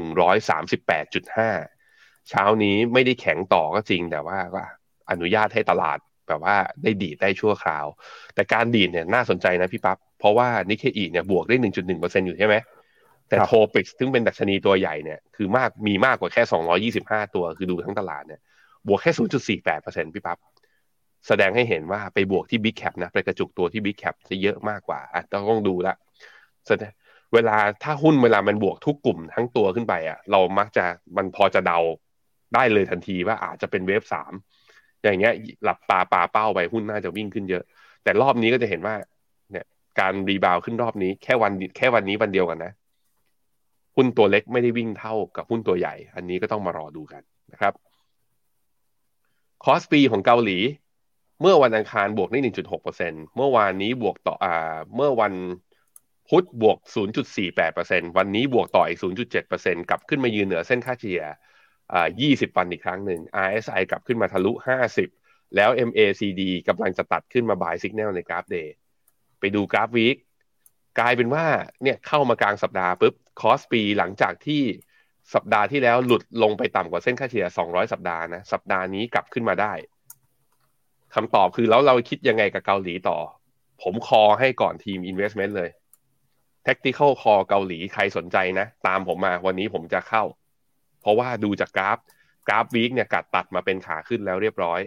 [0.00, 4.62] 1,138.5 เช้านี้ไม่ได้แข็งต่อก็จริง แต่ว่าก็
[5.10, 5.98] อนุญาตให้ตลาด
[6.28, 7.86] แบบว่าได้ดีดได้ชั่วคราว
[8.34, 12.54] แต่การดีดเนี่ยน่าสนใจนะพี่ปับ๊บ เพราะว่านิเคอีเนี่ยบวกได้ 1.1%อยู่ใช่ไหม
[13.28, 16.42] แต่โทปิกซึ่งเป็นดัชนีตัวใหญ่เนี่ยคือมากมีมากกว่าแค่
[16.92, 18.40] 225 ตัวคือดูทั้งตลาดเนี่ย
[18.86, 19.12] บวกแค่
[19.58, 20.38] 0.48%พี่ปับ๊บ
[21.28, 25.94] แสดงให้เห็นว่าไปบวกที่ Big Cap นะ ไปกระจุกตัวที่ Big Cap จะเยอะมากกว่าอะต้องดูละ
[27.34, 30.84] เวลาถ้าหุ้นเวลามันบวกทุกกลุ่มทั้งตัวขึ้นไปอะเรามักจะ
[31.16, 31.78] มันพอจะเดา
[32.54, 34.32] ได้เลยทันทีว่าอาจจะเป็นเวฟสาม
[35.02, 37.62] อย่างเงี้ยหลับตาปาเป้าไปหุ้นน่าจะวิ่งขึ้นเยอะ
[38.02, 38.94] แต่รอบนี้ก็จะเห็นว่า
[39.50, 39.66] เนี่ย
[40.00, 42.72] การ rebound ขึ้นรอบนี้แค่วันแค่วันนี้วันเดียวกันนะ
[43.96, 47.72] หุ้นตัวเล็กไม่ได้วิ่งเท่ากับหุ้นตัวใหญ่ อันนี้ก็ต้องมารอดูกันนะครับ
[49.64, 50.58] KOSPI ของเกาหลี
[51.40, 52.40] เมื่อวันอังคารบวกได้
[52.86, 55.34] 1.6%เมื่อวานนี้บวกต่ออ่าเมื่อวัน
[56.28, 56.78] พุธบวก
[57.46, 58.98] 0.48%วันนี้บวกต่ออีก
[59.42, 61.22] 0.7%กลับขึ้นมายืนเหนือเส้นค่าเฉลี่ย
[61.92, 64.52] อ่า20 วันอีกครั้งหนึ่ง RSI กลับขึ้นมาทะลุ
[65.00, 68.68] 50 แล้ว MACD กำลังจะตัดขึ้นมา buy signal ในกราฟ day
[69.40, 70.16] ไปดูกราฟ week
[70.98, 71.46] กลายเป็นว่า
[71.82, 74.62] เนี่ยเข้ามากลางสัปดาห์ปุ๊บคอสปีหลังจากที่
[75.34, 79.72] สัปดาห์ที่แล้วหลุดลงไปต่ำกว่าเส้นค่าเฉลี่ย 200 สัปดาห์นะ สัปดาห์นี้กลับขึ้นมาได้
[81.14, 83.18] คำตอบคือแล้วเราคิดยังไงกับเกาหลีต่อ
[83.82, 85.70] ผมคอให้ก่อนทีม investment เลย
[86.66, 90.22] tactical call เกาหลีใครสนใจนะ ตามผมมาวันนี้ผมจะเข้า
[91.00, 91.98] เพราะว่าดูจากกราฟ
[92.48, 94.80] กราฟ week เนี่ยกัดตัดมาเป็นขาขึ้นแล้วเรียบร้อย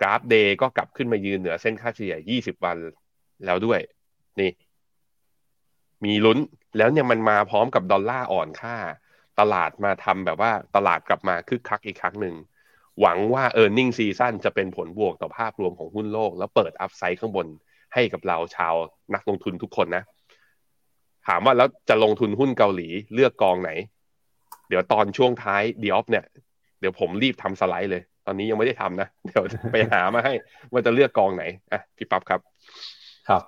[0.00, 2.76] กราฟ day ก็กลับขึ้นมายืนเหนือเส้นค่าเฉลี่ย 20 วัน
[3.44, 3.80] แล้วด้วย
[4.40, 4.50] นี่
[6.04, 6.38] มีลุ้น
[6.76, 8.76] แล้วเนี่ยมันมาพร้อมกับดอลลาร์อ่อนค่า
[9.40, 12.34] ตลาดมาทำแบบว่าตลาดกลับมาคึกคักอีกครั้งหนึ่ง
[13.00, 17.46] หวังว่า e a r n i n g ซีซั่นจะเป็นผลบวกต่อภาพรวมของหุ้นโลก แล้วเปิด upside ข้างบน
[17.94, 18.74] ให้กับเราชาว
[19.14, 20.04] นักลงทุนทุกคนนะ
[21.26, 23.70] ถามว่าแล้วจะลงทุนหุ้นเกาหลีเลือกกองไหน
[24.68, 26.24] เดี๋ยวตอนช่วงท้ายดีออฟเนี่ย
[26.80, 30.32] เดี๋ยวผมรีบทำสไลด์เลย ตอนนี้ยังไม่ได้ทำนะ เดี๋ยวไปหามาให้
[30.72, 32.40] ว่าจะเลือกกองไหนอะพี่ปั๊บครับ
[33.28, 33.42] ครับ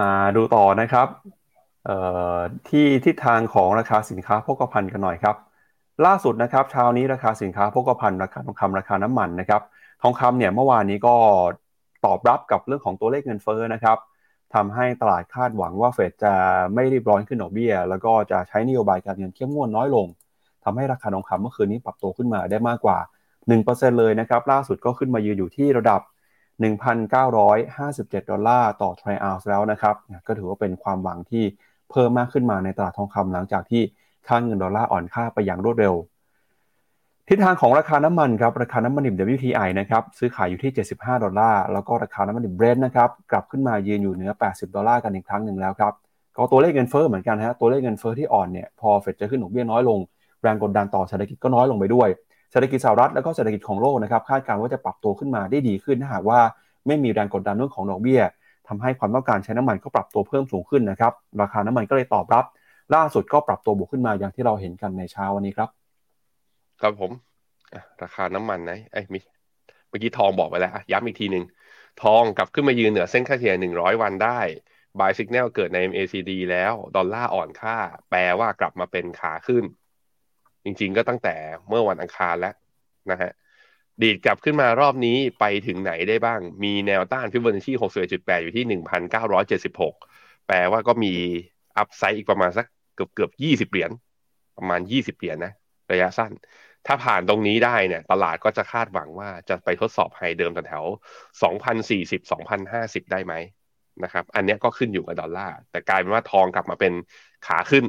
[0.00, 1.08] มาดูต่อนะครับ
[1.86, 1.98] เอ่
[2.34, 2.36] อ
[2.68, 5.36] ที่ทิศทางของราคาสินค้าโภคภัณฑ์กันหน่อยครับ
[6.06, 9.62] ล่าสุดนะครับเช้านี้ราคาสินค้าโภคภัณฑ์ราคาทองคำราคาน้ำมันนะครับ
[10.02, 11.14] ทองคำเนี่ยเมื่อวานนี้ก็
[12.06, 13.98] ตอบรับกับเรื่องของตัวเลขเงินเฟ้อนะครับ
[14.54, 16.34] ทำให้ตลาดคาดหวังว่าเฟดจะ
[16.74, 20.06] ไม่รีบร้อนขึ้นดอกเบี้ย แล้วก็จะใช้นโยบายการเงินเข้มงวดน้อยลง
[20.64, 22.98] ทำให้ราคาทองคำเมื่อคืนนี้ปรับตัวขึ้นมาได้มากกว่า
[23.48, 26.00] 1%เลยนะครับล่าสุดก็ขึ้นมายืนอยู่ที่ระดับ
[26.96, 31.44] 1,957 ดอลลาร์ต่อทรัลล์แล้วนะครับก็ถือว่าเป็นความหวังที่
[31.90, 33.82] เพิ่มมากขึ้นมาในตลาดทองคำหลังจากที่
[34.26, 35.94] ค่าเงินดอลลาร์อ่อนค่าไปอย่างรวดเร็ว
[37.28, 45.92] ทิศทางของราคาน้ำมันครับ ราคาน้ำมันดิบ WTI นะครับ ซื้อขายอยู่ที่ 75 ดอลลาร์ แล้วก็ราคาน้ำมันดิบเบรนท์นะครับ กลับขึ้นมายืนอยู่เหนือ 80 ดอลลาร์กันอีกครั้งหนึ่งแล้วครับ
[46.36, 49.98] ก็ตัวเลขเงินเฟ้อเหมือนกันฮะ ตัวเลขเงินเฟ้อที่อ่อนเนี่ย พอเฟดจะขึ้นดอกเบี้ยน้อยลง
[50.42, 52.08] แรงกดดันต่อเศรษฐกิจก็น้อยลงไปด้วย
[52.50, 56.40] เศรษฐกิจสหรัฐแล้วก็เศรษฐกิจของโลกนะครับ คาดการณ์ว่าจะปรับตัวขึ้นมาได้ดีขึ้นถ้าหากว่า
[56.86, 58.20] ไม่มีแรงกดดันเรื่องของดอกเบี้ย
[58.68, 62.44] ทำให้ความต้องการใช้น้ำมันก็ปรับตัวเพิ่มสูงขึ้นนะครับ ราคาน้ำมันก็เลยตอบรับ
[62.94, 65.68] ล่าสุดก็ปรับตัวบวกขึ้นมาอย่างที่เราเห็นกันในเช้าวันนี้ครับ
[66.80, 67.10] ครับผม
[68.02, 69.18] ราคาน้ำมันนะไอ้มี
[69.88, 71.44] เมื่อกี้ทองบอกไปแล้วย้ำอีกทีหนึ่ง
[72.02, 74.40] ทองกลับขึ้นมายืนเหนือเส้นค่าเฉลี่ยหนึ่งร้อยวันได้
[74.98, 77.76] บายสัญญาณเกิดใน MACD แล้ว ดอลลาร์อ่อนค่า
[78.10, 79.64] แปลว่ากลับมาเป็นขาขึ้น
[80.64, 81.34] จริงๆก็ตั้งแต่
[81.68, 82.54] เมื่อวันอังคารแล้ว
[83.10, 83.30] นะฮะ
[84.02, 87.72] ดีดกลับขึ้นมารอบนี้ไปถึงไหนได้บ้าง มีแนวต้านฟิบเอนัชชี
[88.08, 88.64] 61.8 อยู่ที่
[89.36, 91.12] 1,976 แปลว่าก็มี
[91.76, 92.66] อัพไซด์อีกประมาณสัก
[92.98, 93.30] เกือบเกือบ
[93.68, 93.90] 20เหรียญ
[94.58, 95.52] ประมาณ20เหรียญนะ
[95.92, 96.32] ระยะสั้น
[96.86, 100.84] ถ้าผ่านตรงนี้ได้เนี่ย ตลาดก็จะคาดหวังว่าจะไปทดสอบ high เดิมแถว
[101.52, 103.34] 2,040 2,050ได้ไหม
[104.04, 106.92] นะครับ อันนี้ก็ขึ้นอยู่กับดอลลาร์ แต่กลายเป็นว่าทองกลับมาเป็น
[107.46, 107.84] ขาขึ้น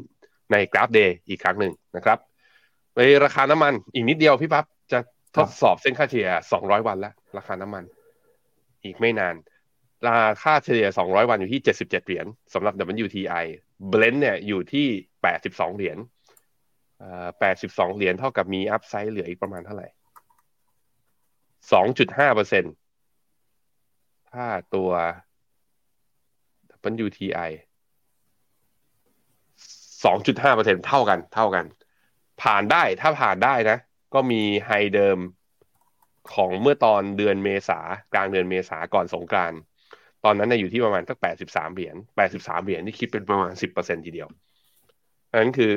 [0.51, 2.17] ในกราฟ day อีกครั้งหนึ่งนะครับ
[2.95, 4.99] ในราคาน้ำมันอีกนิดเดียวพี่ปั๊บจะ
[5.37, 7.83] ทดสอบเส้นค่าเฉลี่ย 200 วันแล้ว ราคาน้ำมัน
[8.83, 9.35] อีกไม่นาน
[10.07, 12.73] ราคาเฉลี่ย 200 วันอยู่ที่ 77 เหรียญสำหรับ
[13.05, 13.45] WTI
[13.91, 14.87] Blend เนี่ยอยู่ที่
[15.33, 15.97] 82เหรียญ
[17.37, 19.87] 82เหรียญเท่ากับมีอัพไซด์เหลืออีกประมาณเท่าไหร่
[21.71, 22.63] 2.5เปอร์เซ็น
[24.31, 24.91] ถ้าตัว
[27.05, 27.51] WTI
[30.03, 31.65] 2.5เปอร์เซ็นเท่ากัน เท่ากัน
[32.41, 33.77] ผ่านได้ถ้าผ่านได้นะ
[34.13, 35.19] ก็มีไฮเดิม
[36.33, 37.79] ของเมื่อตอนเดือนเมษา
[38.13, 39.57] กลางเดือนเมษาก่อนสงกรานต
[40.25, 41.95] ตอนนั้นนอยู่ที่ประมาณสัก83เหรียญ
[42.29, 44.29] 83เหรียญนี่คิดเป็นประมาณ10%ทีเดียว
[45.41, 45.71] นั้นคือ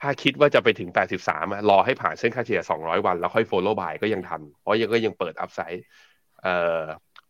[0.00, 0.90] ถ้าคิดว่าจะไปถึง
[1.34, 5.84] 83รอให้ผ่านเส้นค่าเฉลี่ย 200 วัน แล้วค่อย follow by ก็ยังทัน เพราะยังก็ยังเปิดอัพไซด์
[6.42, 6.80] เอ่อ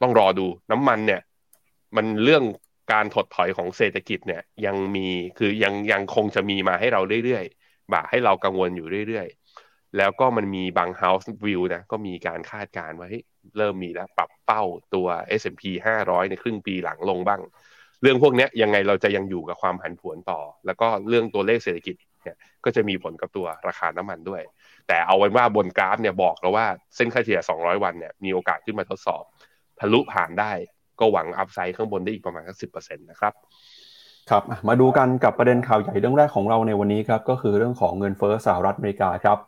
[0.03, 1.21] ต้องรอดูน้ำมันเนี่ย
[1.97, 2.45] มันเรื่อง
[2.93, 14.62] การถดถอยของเศรษฐกิจเนี่ย ยังมีคือยังยังคงจะมีมาให้เราเรื่อยๆบ่าให้เรากังวลอยู่เรื่อยๆ แล้วก็มันมีบาง House View นะ ก็มีการคาดการณ์ว่าเเริ่มมีแล้วปรับเป้า
[14.94, 15.09] ตัว
[15.40, 15.62] S&P
[16.00, 17.40] 500 ในครึ่งปีหลังลงบ้าง
[18.02, 24.42] เรื่องพวกนี้ยังไงเราจะยังอยู่กับความผันผวนต่อ แล้วก็เรื่องตัวเลขเศรษฐกิจเนี่ยก็จะมีผลกับตัวราคาน้ำมันด้วย
[24.88, 29.22] แต่เอาไว้ว่าบนกราฟเนี่ยบอกเราว่าเส้นค่าเฉลี่ย 200 วันเนี่ยมีโอกาสขึ้นมาทดสอบ
[29.81, 30.52] ทะลุผ่านได้
[31.00, 32.66] ก็หวังอัพไซด์ข้างบนได้อีกประมาณสักสิ
[33.11, 33.33] นะครับ
[34.31, 39.38] ครับมาดูกันกับประเด็นข่าวใหญ่เรื่องแรกของเราในวันนี้ครับก็คือเรื่องของเงินเฟ้อสหรัฐอเมริกาครับ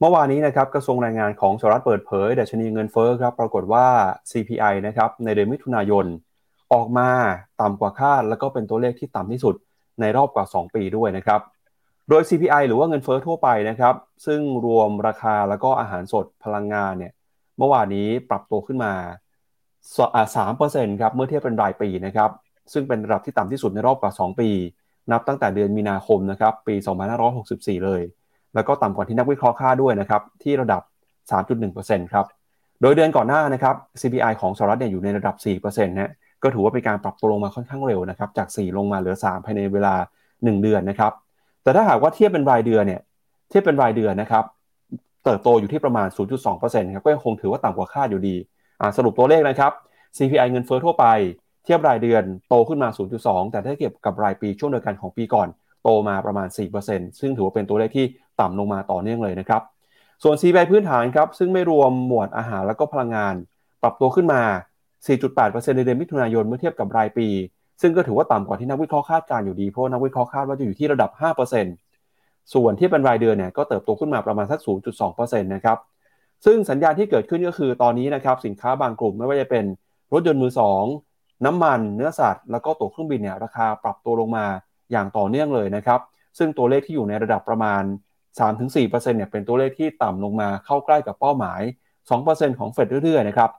[0.00, 3.86] เมื่อวานนี้นะครับกระทรวงแรงงานของสหรัฐเปิดเผยดัชนีเงินเฟ้อครับปรากฏว่า
[4.30, 6.06] CPI นะครับในเดือนมิถุนายน
[6.72, 7.10] ออกมา
[7.60, 9.54] ต่ำกว่าคาด แล้วก็เป็นตัวเลขที่ต่ำที่สุด
[10.00, 11.40] ในรอบกว่า 2 ปีด้วยนะครับ
[12.08, 13.94] โดย CPI หรือว่าเงินเฟ้อทั่วไปนะครับ
[14.26, 17.12] ซึ่งรวมราคาแล้วก็อาหารสดพลังงานเนี่ย
[17.58, 18.92] เมื่อวานนี้ปรับตัวขึ้นมา
[20.36, 22.30] สามเปอร์เซ็นต์ครับเมื่อเทียบเป็นรายปีนะครับ
[22.72, 24.50] ซึ่งเป็นระดับที่ต่ำที่สุดในรอบกว่า 2 ปี
[25.12, 26.74] นับตั้งแต่เดือนมีนาคมนะครับปี
[27.30, 28.02] 2564 เลย
[28.58, 30.82] แล้วก็ต่ำกว่าที่นักวิเคราะห์คาดด้วยนะครับที่ระดับ
[31.46, 32.26] 3.1%ครับ
[32.80, 39.94] โดยเดือนก่อนหน้านะครับ CPI ของสหรัฐเนี่ยอยู่ในระดับ 4%นะก็ถือว่าเป็นการปรับตัวลงมาค่อนข้างเร็วนะครับจาก 4 ลงมาเหลือ 3 ภายในเวลา
[40.26, 41.12] 1 เดือนนะครับ
[41.62, 43.00] แต่ถ้าหากว่าเทียบเป็นรายเดือนเนี่ย
[43.48, 44.44] เทียบเป็นรายเดือนนะครับ
[45.24, 46.08] เติบโตอยู่ที่ประมาณ
[46.50, 48.36] 0.2%ครับก็ยังคงถือว่าต่ำกว่าคาดอยู่ดี
[48.96, 49.72] สรุปตัวเลขนะครับ
[50.16, 51.06] CPI เงินเฟ้อทั่วไป
[51.64, 52.88] เทียบรายเดือนโตขึ้นมา
[53.20, 55.48] 0.2 แต่ถ้าเทียบกับรายปีช่วงเดียวกันของปีก่อน
[55.82, 56.48] โตมาประมาณ
[56.84, 58.06] 4%ซึ่งถือว่าเป็นตัวเลขที่
[58.40, 59.62] ต่ำลงมาต่อเนื่องเลยนะครับ
[60.22, 63.34] ส่วน CPI พื้นฐานครับซึ่งไม่รวมหมวดอาหารแล้วก็พลังงาน
[63.82, 64.42] ปรับตัวขึ้นมา
[65.06, 67.28] 4.8%ในเดือนมิถุนายนเมื่อเทียบกับรายปี
[67.82, 71.10] ซึ่งก็ถือว่าต่ำกว่าที่นักวิเคราะห์คาดการอยู่ดีเพราะนักวิเคราะห์คาดว่าจะอยู่ที่ระดับ
[71.82, 74.60] 5%ส่วนที่เป็นรายเดือนเนี่ยก็เติบโตขึ้นมาประมาณสัก
[75.00, 75.78] 0.2%นะครับ
[76.44, 79.64] ซึ่งสัญญาณที่เกิดขึ้นก็คือตอนนี้นะครับสินค้าบางกลุ่มไม่ว่าจะเป็น
[80.12, 80.84] รถยนต์มือสอง
[81.46, 84.46] น้ำมัน เนื้อสัตว์ แล้วก็ตั๋วเครื่องบินเนี่ยราคาปรับตัวลงมา
[84.92, 86.00] อย่างต่อเนื่องเลยนะครับ
[86.38, 87.82] ซึ่งตัวเลขที่อยู่ในระดับประมาณ
[88.40, 91.60] 3-4%เนี่ยเป็นตัวเลขที่ต่ำลงมาเข้าใกล้กับเป้าหมาย
[92.10, 93.50] 2%ของเฟดเรื่อยๆนะครับ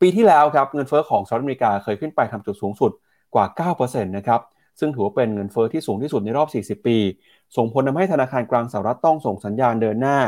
[0.00, 2.90] ปีที่แล้วครับเงินเฟอ้อของสหรัฐอเมริกาเคยขึ้นไปทำจุดสูงสุด
[3.34, 4.40] กว่า 9%นะครับ
[4.80, 6.98] ซึ่งถือว่าเป็นเงินเฟอ้อที่สูงที่สุดในรอบ 40 ปี
[7.56, 10.18] ส่งผลทาให้ธนาคารกลางสหรัฐต้องส่งสัญญาณเดินหน้า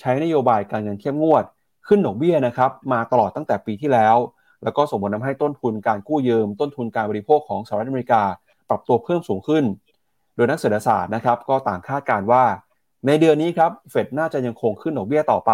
[0.00, 1.44] ใช้นโยบายการเงินเข้มงวด
[1.88, 4.16] ขึ้นดอกเบี้ยนะครับมาตลอดตั้งแต่ปีที่แล้ว
[4.62, 8.22] แล้วก็ส่งผลทาให้ต้นทุนการกู้ยืม ต้นทุนการบริโภคของสหรัฐอเมริกา
[8.68, 9.64] ปรับตัวเพิ่มสูงขึ้น
[10.34, 12.44] โดยนักเศรษฐศาสตร์นะครับก็ต่างคาดการว่า
[13.06, 15.52] ในเดือนนี้ครับเฟดน่าจะยังคงขึ้นดอกเบี้ยต่อไป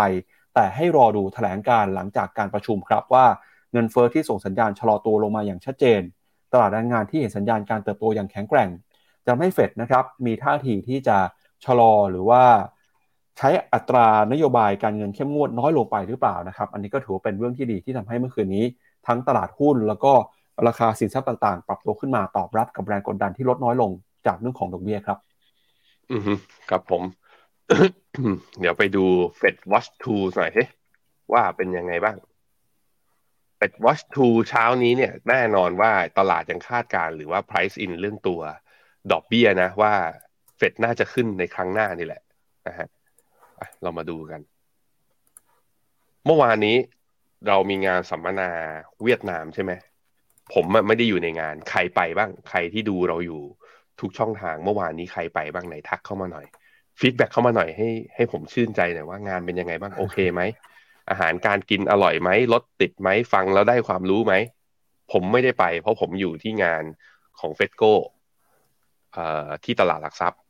[0.54, 3.26] แต่ให้รอดูแถลงการหลังจากการประชุมครับว่า
[3.72, 6.00] เงินเฟอ้อที่ส่งสัญญาณชะลอตัวลงมาอย่างชัดเจน
[6.52, 8.68] ตลาดแรงงานที่เห็นสัญญาณการเติบโตอย่างแข็งแกร่ง
[9.22, 11.18] จะทำให้เฟดนะครับมีท่าทีที่จะ
[11.64, 12.42] ชะลอหรือว่า
[13.38, 18.64] ใช้อัตรานโยบายการเงินเข้มงวดน้อยลงไปหรือเปล่านะครับ อันนี้ก็ถือเป็นเรื่องที่ดีที่ทำให้เมื่อคืนนี้
[19.06, 20.12] ทั้งตลาดหุ้นแล้วก็
[20.66, 23.90] ราคาสินทรัพย์ต่างๆ ปรับตัวขึ้นมาตอบรับกับแรงกดดันที่ลดน้อยลง
[24.26, 25.18] จากเรื่องของดอกเบี้ยครับ
[26.10, 26.22] อืม
[26.70, 27.02] ครับผม
[28.60, 29.04] เดี๋ยวไปดู
[29.40, 30.64] Fed Watch 2หน่อยสิ
[31.32, 32.16] ว่าเป็นยังไงบ้าง
[33.58, 38.40] Fed Watch 2เช้านี้เนี่ย แน่นอนว่าตลาดยังคาดการหรือว่า price in เรื่องตัว
[39.12, 39.94] ดอกเบี้ยนะว่า
[40.56, 42.22] เฟดน่าจะขึ้นในครั้งหน้านี่แหละ
[42.66, 42.88] นะฮะ
[43.82, 44.40] เรามาดูกัน
[46.26, 46.76] เมื่อวานนี้
[47.48, 48.50] เรามีงานสัมมนา
[49.04, 49.72] เวียดนามใช่ไหม
[50.54, 53.42] ผมไม่ได้อยู่ในงาน ใครไปบ้าง ใครที่ดูเราอยู่
[54.00, 56.46] ทุกช่องทางเมื่อวานนี้ใครไปบ้างไหนทักเข้ามาหน่อย
[57.00, 60.42] feedback เข้ามาหน่อยให้ให้ผมชื่นใจหน่อยว่างานเป็นยังไงบ้างโอเคไหม
[61.10, 64.34] อาหารการกินอร่อยไหมรถติดไหมฟังแล้วได้ความรู้ไหม
[65.12, 66.84] ผมไม่ได้ไป เพราะผมอยู่ที่งาน
[67.40, 67.92] ของ FETCO
[69.64, 70.40] ที่ตลาดหลักทรัพย์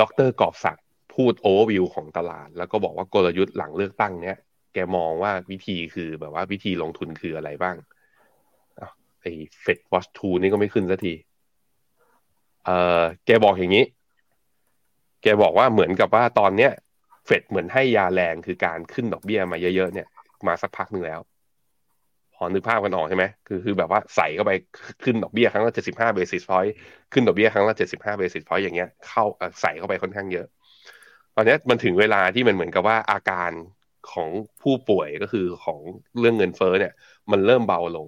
[0.00, 4.36] ด็อกเตอร์กอบศักดิ์พูดโอเวอร์วิวของตลาด แล้วก็บอกว่ากลยุทธ์หลังเลือกตั้งเนี้ย
[4.74, 7.76] แกมองว่าวิธีคือแบบว่าวิธีลงทุนคืออะไรบ้าง
[9.22, 11.14] ไอ้ FedWatch Tool นี่ก็ไม่ขึ้นสักที
[12.66, 12.70] เอ
[13.00, 13.84] อแกบอกอย่างนี้
[15.22, 16.72] แกบอกว่าเหมือนกับว่าตอนเนี้ย
[17.26, 20.06] เฟดเหมือนให้ยาแรงคือการขึ้นดอกเบี้ยมาเยอะๆเนี่ย
[20.46, 21.20] มาสักพักหนึ่งแล้ว
[22.34, 24.52] พอนึกภาพกันออกใช่ไหมคือคือแบบว่าใส่เข้าไป
[25.04, 26.74] ขึ้นดอกเบี้ยครั้งละเจ็ดสิบห้า basis point
[27.12, 29.24] ขึ้นดอกเบี้ยครั้งละเจ็ดสิบห้า basis point อย่างเงี้ยเข้า
[29.60, 30.46] ใส่เข้าไปค่อนข้างเยอะ
[31.36, 33.50] ตอนนี้มันถึงเวลาที่มันเหมือนกับว่าอาการ
[34.12, 34.28] ของ
[34.62, 35.78] ผู้ป่วยก็คือของ
[36.18, 36.92] เรื่องเงินเฟ้อเนี่ย
[37.30, 38.06] มันเริ่มเบาลง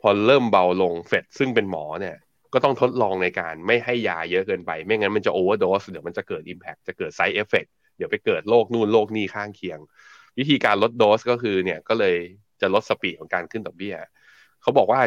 [0.00, 2.16] พอเริ่มเบาลงเฟดซึ่งเป็นหมอเนี่ย
[2.54, 7.64] ก็ต้องทดลองในการไม่ให้ยาเยอะเกินไป ไม่งั้นมันจะ overdose เดี๋ยวมันจะเกิด impact จะเกิด side effect
[7.96, 9.78] เดี๋ยวไปเกิดโรคนู่นโรคนี้ข้างเคียง
[10.38, 12.16] วิธีการลดโดสก็คือเนี่ยก็เลย
[12.60, 13.96] จะลด speed ของการขึ้นดอกเบี้ย
[14.62, 15.00] เขาบอกว่า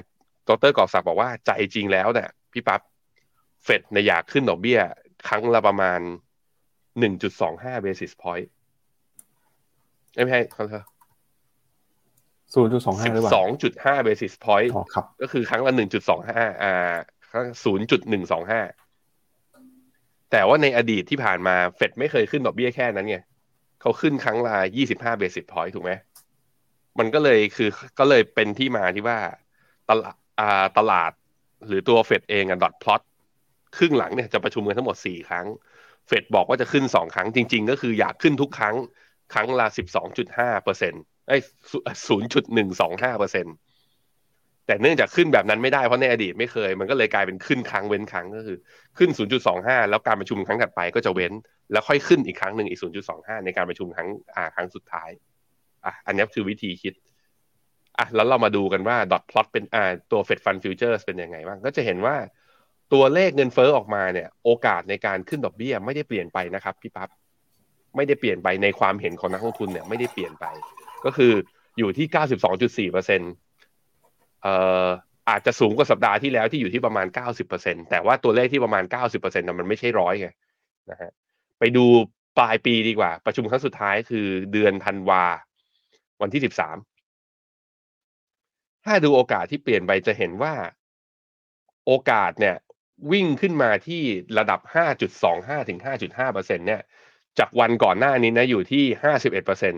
[0.50, 2.82] ดร.กอบศักดิ์บอกว่าใจจริงแล้วเนี่ยพี่ปั๊บ
[3.64, 4.80] เฟดในอยากขึ้นดอกเบี้ย
[5.28, 6.00] ครั้งละประมาณ
[7.00, 8.50] หนึ่งจุดสองห้า basis point
[10.14, 10.86] ไม่ใช่เขาเถอะ
[12.54, 16.96] ศูนย์จุดสองห้าหรือเปล่าสองจุดห้า basis point ครับก็คือครั้งละหนึ่งจุดสองห้าอ่า
[17.32, 18.62] ครั้งศูนย์จุดหนึ่งสองห้า
[20.32, 23.18] แต่ว่าในอดีตที่ผ่านมาเฟดไม่เคยขึ้นดอกเบี้ยแค่นั้นไง
[23.82, 25.92] เขาขึ้นครั้งละยี่สิบห้า basis point ถูกไหม
[27.00, 29.18] มันก็เลยคือก็เลยเป็นที่มาที่ว่า
[29.90, 30.16] ตลาด
[30.78, 31.12] ตลาด
[31.68, 33.02] หรือตัวเฟดเองอะ dot plot
[33.78, 35.46] ครึ่งหลังเนี่ยจะประชุมกันทั้งหมดสี่ครั้ง
[36.08, 38.76] เฟดบอกว่าจะขึ้นสองครั้งจริง ๆ ก็คืออยากขึ้นทุกครั้ง
[39.34, 41.38] ครั้งละสิบสองจุดห้าเปอร์เซ็นต์ไอ้
[42.08, 43.56] ศูนย์จุดหนึ่งสองห้าเปอร์เซ็นต์
[44.70, 48.58] แต่เนื่องจากขึ้นแบบนั้นไม่ได้เพราะในอดีตไม่เคย มันก็เลยกลายเป็นขึ้นครั้งเว้นครั้งก็คือ
[48.98, 49.10] ขึ้น
[49.50, 51.34] 0.25 แล้วการประชุมครั้งถัดไปก็จะเว้น
[51.72, 52.80] แล้วค่อยขึ้นอีกครั้งหนึ่งอีก
[53.12, 55.10] 0.25 ในการประชุมครั้งอ่าครั้งสุดท้าย
[55.86, 56.94] อะอันนี้คือวิธีคิด
[57.98, 62.16] อะแล้วเรามาดูกันว่าดอทพลอตเป็นอ่าตัว Fed Fund Futures เป็นยังไงบ้างก็จะเห็นว่า
[62.94, 67.10] ตัวเลขเงินเฟ้อออกมาเนี่ย โอกาสในการขึ้นดอกเบี้ยไม่ได้เปลี่ยนไปนะครับพี่ปั๊บ
[67.96, 70.46] ไม่ได้เปลี่ยนไปในความเห็นของนักลงทุนเนี่ยไม่ได้เปลี่ยนไป
[71.06, 71.34] ก็คือ
[71.78, 72.08] อยู่ที่
[72.88, 73.34] 92.4เปอร์เซ็นต์
[74.46, 74.54] อ่
[74.86, 74.88] อ
[75.30, 77.08] อาจจะสูงกว่าสัปดาห์ที่แล้วที่อยู่ที่ประมาณ
[77.48, 80.30] 90%แต่ว่าตัวเลขที่ประมาณ 90%นมันไม่ใช่ร้อยไง
[80.92, 81.12] นะฮะ
[81.60, 81.86] ไปดู
[82.38, 85.24] ปลายปีดีกว่า ประชุมครั้งสุดท้ายคือเดือนธันวา
[86.22, 86.78] วันที่สิบสาม
[88.86, 90.54] ถ้าดูโอกาสที่เปลี่ยนไปจะเห็นว่า
[91.86, 92.56] โอกาสเนี่ย
[93.12, 94.04] วิ่งขึ้นมาที่
[94.38, 94.60] ระดับ
[95.16, 96.82] 5.25ถึง5.5เปอร์เซ็นเนี่ย
[97.40, 99.76] จากวันก่อนหน้านี้นะอยู่ที่ 51เปอร์เซ็น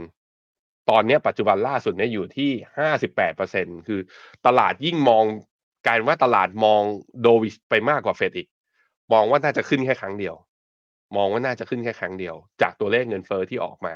[0.91, 2.51] ตอนนี้ปัจจุบันล่าสุดเนี่ยอยู่ที่
[2.89, 3.99] 58เปอร์เซ็นคือ
[4.45, 5.23] ตลาดยิ่งมอง
[5.87, 6.81] การว่าตลาดมอง
[7.21, 8.47] โดวิชไปมากกว่าเฟดอีก
[9.13, 10.35] มองว่าน่าจะขึ้นแค่ครั้งเดียว
[11.15, 13.95] มองว่าน่าจะขึ้นแค่ครั้งเดียว จากตัวเลขเงินเฟอ้อที่ออกมา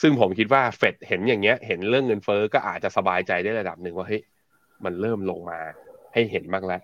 [0.00, 4.22] ซึ่งผมคิดว่าเฟดเห็นอย่างเงี้ย เห็นเรื่องเงินเฟอ้อก็อาจจะสบายใจได้ระดับหนึ่งว่าเฮ้ย
[4.84, 5.60] มันเริ่มลงมา
[6.14, 6.82] ให้เห็นบ้างแล้ว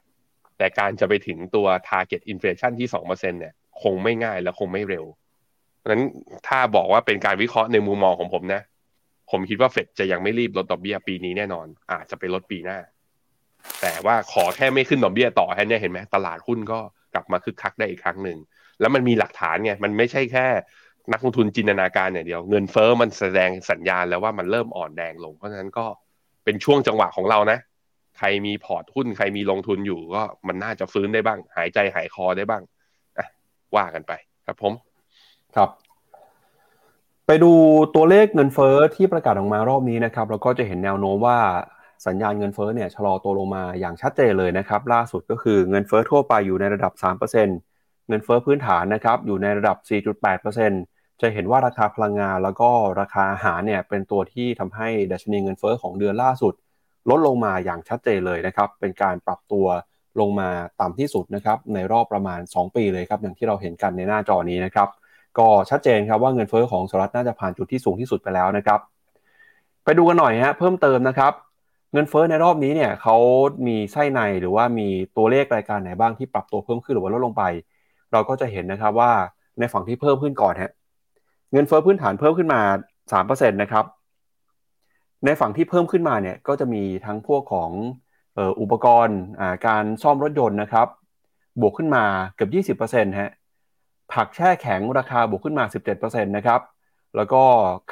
[0.58, 5.04] แต่การจะไปถึงตัว target inflation ที่2%เนี่ย คงไม่ง่ายและคงไม่เร็ว
[5.86, 6.02] นั้น
[6.48, 8.62] ถ้าบอกว่าเป็นการวิเคราะห์ในมุมมองของผมนะ
[9.30, 12.78] ผมคิดว่าเฟดจะยังไม่รีบลดดอกเบี้ยปีนี้แน่นอน อาจจะไปลดปีหน้า
[13.80, 16.78] แต่ว่าขอแค่ไม่ขึ้นดอกเบี้ยต่อแค่นี้เห็นไหมตลาดหุ้นก็
[17.14, 18.38] กลับมาคึกคักได้อีกครั้งหนึ่ง
[18.80, 20.46] แล้วมันมีหลักฐานไงมันไม่ใช่แค่
[21.12, 25.86] นักลงทุนจินตนาการอย่างเดียว เงินเฟ้อมันแสดงสัญญาณแล้วว่ามันเริ่มอ่อนแรงลง เพราะฉะนั้นก็
[26.44, 27.58] เป็นช่วงจังหวะของเรานะ
[28.18, 32.62] ใครมีพอร์ตหุ้นใครมีลงทุนอยู่ก็มันน่าจะฟื้นได้บ้าง หายใจหายคอได้บ้าง
[33.18, 33.26] อะ
[33.76, 34.12] ว่ากันไป
[34.46, 34.72] ครับผม
[35.56, 35.70] ครับ
[37.32, 37.52] ไปดู
[37.94, 41.38] ตัวเลขเงินเฟ้อที่ประกาศออกมารอบนี้นะครับเราก็จะเห็นแนวโน้มว่า
[42.06, 49.76] สัญญาณเงินเฟ้อเนี่ยชะลอตัวลงมาอย่างชัดเจนเลยนะครับล่าสุดก็คือเงินเฟ้อทั่วไปอยู่ในระดับ 3%เงินเฟ้อพื้นฐานนะครับอยู่ในระดับ
[50.48, 56.54] 4.8%จะเห็นว่าราคาพลังงาน แล้วก็ราคาอาหารเนี่ยเป็นตัวที่ทำให้ดัชนีเงินเฟ้อของเดือนล่าสุด
[57.10, 59.66] ลดลงมาอย่างชัดเจนเลยนะครับเป็นการปรับตัว
[60.20, 60.48] ลงมา
[60.80, 64.88] ต่ำที่สุดนะครับในรอบประมาณ 2 ปีเลยครับอย่างที่เราเห็นกันในหน้าจอนี้นะครับ
[65.38, 68.80] ก็ชัดเจนครับว่าเงินเฟ้อของสหรัฐน่าจะผ่านจุดที่สูงที่สุดไปแล้วนะครับ
[69.84, 71.32] ไปดูกันหน่อยฮะเพิ่มเติมนะครับ
[71.92, 73.16] เงินเฟ้อในรอบนี้เนี่ยเขา
[73.66, 77.42] มีไส้ในหรือว่ามีตัวเลขรายการไหนบ้างที่ปรับตัวเพิ่มขึ้นหรือว่าลดลงไป
[78.12, 79.12] เราก็จะเห็นนะครับว่า
[79.58, 80.72] ในฝั่งที่เพิ่มขึ้นก่อนฮะ
[81.52, 82.60] เงินเฟ้อพื้นฐานเพิ่มขึ้นมา
[83.10, 83.84] 3%นะครับ
[85.24, 87.70] ในฝั่งที่เพิ่มขึ้นมาเนี่ยก็จะมีทั้งพวกของ
[88.60, 89.18] อุปกรณ์
[89.66, 90.88] การซ่อมรถยนต์นะครับ
[91.60, 93.30] บวกขึ้นมาเกือบ 20%ฮะ
[94.12, 95.64] ผักแช่แข็งราคาบวกขึ้นมา
[95.96, 96.60] 17%นะครับ
[97.16, 97.42] แล้วก็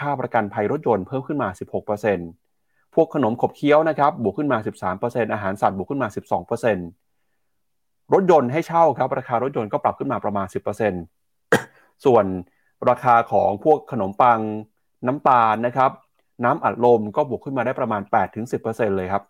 [0.00, 1.48] ค่าประกันภัยรถยนต์เพิ่มขึ้นมา
[2.22, 4.59] 16%พวกขนมขบเคี้ยวนะครับบวกขึ้นมา
[4.96, 6.09] 13%อาหารสัตว์บวกขึ้นมา
[6.90, 10.46] 12%รถยนต์ให้เช่าครับราคารถยนต์ก็ปรับขึ้นมาประมาณ
[11.24, 12.24] 10%ส่วน
[12.90, 14.40] ราคาของพวกขนมปัง
[15.07, 15.90] น้ำตาลนะครับ
[16.44, 18.02] น้ำอัดลมก็บวกขึ้นมาได้ประมาณ
[18.50, 19.22] 8-10%เลยครับ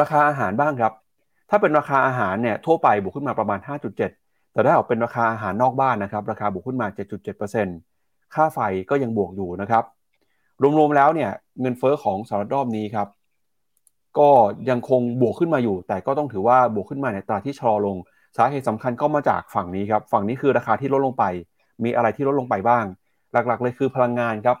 [0.00, 0.92] ราคาอาหารบ้างครับ
[1.50, 4.23] ถ้าเป็นราคาอาหารเนี่ยทั่วไปบวกขึ้นมาประมาณ 5.7
[4.54, 6.86] แต่ถ้าออกเป็นราคาอาหารนอกบ้านนะครับ ราคาบวกขึ้นมา
[7.60, 8.58] 7.7%ค่าไฟ
[8.90, 9.84] ก็ยังบวกอยู่นะครับ
[10.78, 13.08] รวมๆแล้วเนี่ยเงินเฟอ้อของสหรัฐรอบนี้ครับ
[14.18, 14.30] ก็
[14.70, 17.96] ยังคงบวกขึ้นมาอยู่ แต่ก็ต้องถือว่าบวกขึ้นมาในตราที่ชะลอลง
[18.36, 21.24] สาเหตุสำคัญก็มาจากฝั่งนี้ครับ ฝั่งนี้คือราคาที่ลดลงไป
[21.84, 22.84] มีอะไรที่ลดลงไปบ้าง
[23.32, 24.56] หลักๆ เลยคือพลังงานครับ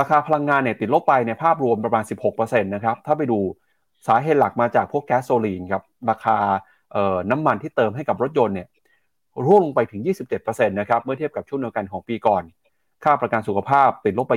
[0.00, 3.38] ราคาพลังงานเนี่ยติดลบไปในภาพรวมประมาณ 16%นะครับ ถ้าไปดู
[4.06, 6.36] สาเหตุหลักมาจากพวกแก๊สโซลีนครับ ราคา
[7.30, 8.68] น้ำมันที่เติมให้กับรถยนต์เนี่ย
[9.46, 10.00] ร่วงลงไปถึง
[10.34, 12.42] 27%นะครับเมื่อเทียบกับช่วงเดียวกันของปีก่อน
[13.04, 14.34] ค่าประกันสุขภาพติดลบไป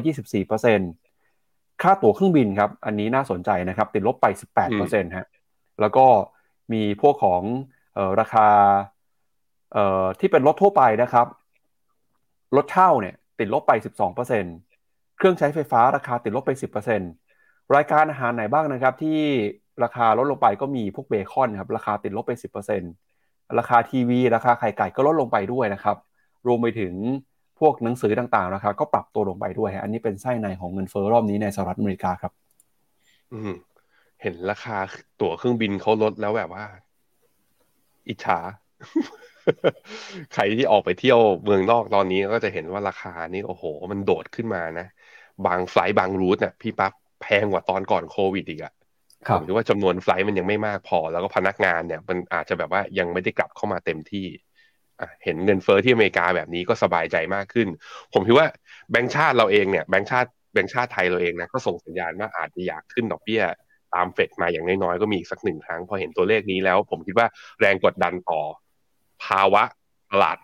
[1.09, 4.25] 24%ค่าตั๋วเครื่องบินครับอันนี้น่าสนใจนะครับติดลบไป
[4.65, 5.27] 18%ฮะ
[5.81, 6.05] แล้วก็
[6.73, 7.41] มีพวกของ
[7.97, 8.47] ออราคา
[10.19, 11.27] ที่เป็นรถทั่วไปนะครับ
[12.55, 13.71] รถเช่าเนี่ยติดลบไป
[14.45, 16.51] 12%เครื่องใช้ไฟฟ้าราคาติดลบไป
[17.13, 19.19] 10%รายการอาหารไหนบ้างนะครับที่
[19.83, 23.02] ราคาลดลงไปก็มีพวกเบคอนครับราคาติดลบไป 10%
[23.59, 25.97] ราคาทีวี ราคาไข่ไก่ก็ลดลงไปด้วยนะครับ
[26.47, 26.93] รวมไปถึง
[27.59, 32.31] พวกหนังสือต่างๆราคาก็ปรับตัวลงไปด้วย อันนี้เป็นไส้ในของเงินเฟ้อรอบนี้ในสหรัฐอเมริกาครับ
[33.33, 33.51] อืม
[34.21, 34.77] เห็นราคา
[35.21, 36.65] ตั๋วเครื่องบินเขาลดแล้วแบบว่า
[38.09, 38.39] อิจฉา
[40.33, 44.87] ใครที่ออกไปเที่ยวเมืองนอกตอนนี้ก็จะเห็นว่าราคานี่โอ้โห มันโดดขึ้นมานะ
[45.45, 48.73] บางไฟล์บางรูทเนี่ยพี่ปั๊บแพงกว่าตอนก่อนโควิดอีกอะ
[49.31, 54.27] ผมคิดว่าจำนวนไฟล์มันยังไม่มากพอ แล้วก็พนักงานเนี่ย มันอาจจะแบบว่ายังไม่ได้กลับเข้ามาเต็มที่
[55.23, 57.67] เห็นเงินเฟอ้อที่อเมริกาแบบนี้ก็สบายใจมากขึ้น
[58.13, 58.47] ผมคิดว่า
[58.91, 63.43] แบงก์ชาติเราเองเนี่ยแบงก์ชาติแบงก์ชาติไทยเราเองนะก็ส่งสัญญาณว่าอาจจะอยากขึ้นดอกเบี้ย
[63.93, 67.27] ตามเฟดมาอย่างน้อยๆก็มีอีกสักหนึ่งครั้งพอเห็นตัวเลขนี้แล้ว ผมคิดว่า
[67.59, 68.41] แรงกดดันต่อ
[69.25, 69.63] ภาวะ
[70.11, 70.37] ตลาด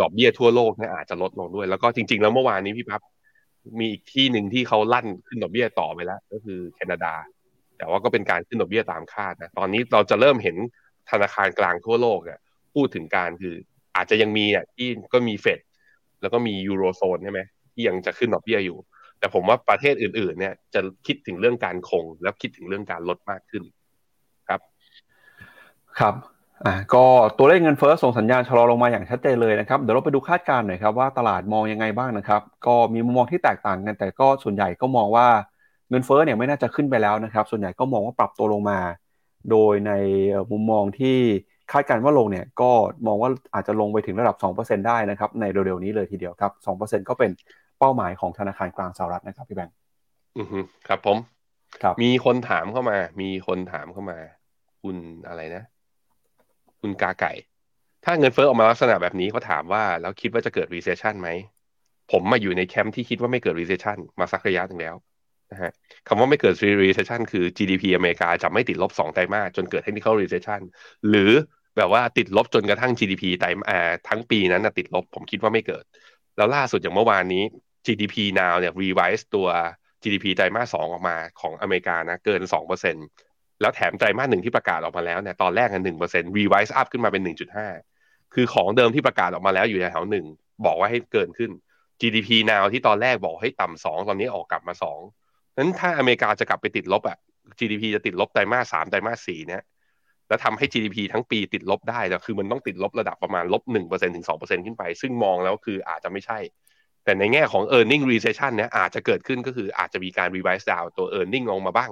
[0.00, 3.00] ดอกเบี้ยทั่วโลกเนี่ยอาจจะลดลงด้วย แล้วก็จริง ๆ แล้วเมื่อวานนี้พี่พับ
[3.78, 7.12] มีอีกที่หนึ่งที่เขาลั่นขึ้นดอกเบี้ยต่อไปแล้ว ก็คือแคนาดา
[7.78, 10.56] แต่ว่าก็เป็นการขึ้นดอกเบี้ยตามคาดนะตอนนี้เราจะเริ่มเห็น
[11.10, 12.38] ธนาคารกลางทั่วโลกอะ
[12.74, 13.54] พูดถึงการคือ
[13.96, 15.60] อาจจะยังมีอะที่ก็มีเฟด
[16.20, 17.40] แล้วก็มียูโรโซนใช่ไหม
[17.72, 18.78] ที่ยังจะขึ้นดอกเบี้ยอยู่
[19.18, 23.62] แต่ผมว่าประเทศอื่น ๆ เนี่ยจะคิดถึงเรื่องการคง แล้วคิดถึงเรื่องการลดมากขึ้น
[24.48, 24.60] ครับ
[26.00, 26.14] ครับ
[26.66, 27.04] อ่าก็
[27.38, 35.28] ตัวเลขเงินเฟ้อส่งสัญญาณชะลอลงมาอย่างชัดเจนเลยนะครับเดี๋ยวเราไปดูคาดการณ์หน่อยครับว่าตลาดมองยังไงบ้างนะครับ ก็มีมุมมองที่แตกต่างกันแต่ก็ส่วนใหญ่ก็มองว่า
[35.90, 38.78] เงินเฟ้อเนี่ยไม่น่าจะขึ้นไปแล้วนะครับ ส่วนใหญ่ก็มองว่าปรับตัวลงมา
[39.50, 39.92] โดยใน
[40.50, 41.18] มุมมองที่
[41.72, 42.70] คาดการณ์ว่าลงเนี่ยก็
[43.06, 47.30] มองว่าอาจจะลงไปถึงระดับ 2%ได้นะครับในเร็วๆนี้เลยทีเดียวครับ 2%ก็เป็น
[47.78, 49.74] เป้าหมายของธนาคารกลางสหรัฐนะครับพี่แบงค์
[50.38, 51.18] อือฮึครับผม
[51.82, 54.18] ครับมีคนถามเข้ามา มีคนถามเข้ามา
[54.82, 54.96] คุณ
[55.28, 55.62] อะไรนะ
[56.80, 57.32] คุณกาไก่
[58.04, 61.28] ถ้าเงินเฟ้อออกมาลักษณะแบบนี้เขาถามว่า แล้วคิดว่าจะเกิด recession ไหม
[62.12, 64.94] ผมมาอยู่ในแคมป์ที่คิดว่าไม่เกิด recession มาสักระยะหนึ่งแล้ว
[65.52, 65.70] นะฮะ
[66.08, 70.60] คำว่าไม่เกิด recession คือ GDP อเมริกาจะไม่ติดลบสองไตรมาสจนเกิด technical recession
[71.08, 71.32] หรือ
[71.76, 73.78] แบบว่าติดลบจนกระทั่ง GDP ไตรมา
[74.08, 75.84] ทั้งปีนั้นนะติดลบผมคิดว่าไม่เกิด
[76.36, 77.42] แล้วล่าสุดอย่างเมื่อวานนี้
[77.86, 79.48] GDP now เนี่ย revise ตัว
[80.02, 82.96] GDP ไตรมาสสองออกมาของอเมริกานะเกินสองเปอร์เซ็น
[83.60, 87.68] แล้วแถมไตรมาสหนึ่งที่ประกาศออกมาแล้วเนี่ยตอนแรกกันหนึ่งเปอร์เซ็นต์ revise up ขึ้นมาเป็นหนึ่งจุดห้า
[88.34, 90.26] คือของเดิมที่ประกาศออกมาแล้วอยู่ในแถวหนึ่ง
[90.66, 91.50] บอกว่าให้เกินขึ้น
[92.00, 94.98] GDP now ที่ตอนแรกบอกให้ต่ำสองตอนนี้ออกกลับมาสอง
[95.58, 97.18] นั้นถ้าอเมริกาจะกลับไปติดลบอะ
[97.58, 99.62] GDP จะติดลบไตรมาสสามไตรมาสสี่เนี่ย
[100.28, 106.38] แล้วทำให้ GDP ทั้งปีติดลบได้แต่คือมันต้องติดลบระดับประมาณลบหนึ่งเปอร์เซ็นถึงสองเปอร์เซ็นขึ้นไป ซึ่งมองแล้วคืออาจจะไม่ใช่
[107.04, 111.22] แต่ในแง่ของ e a r n i n g recession เนี่ยอาจจะเกิดขึ้นก็คืออาจจะมีการ revise down ตัว e a
[111.24, 111.90] r n i n g ลงมาบ้าง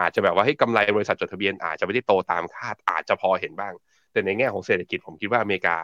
[0.00, 3.74] อาจจะแบบว่าให้กำไรบริษัทจดทะเบียนอาจจะไม่ได้โตตามคาดอาจจะพอเห็นบ้าง
[4.12, 5.76] แต่ในแง่ของเศรษฐกิจผมคิดว่าอเมริกา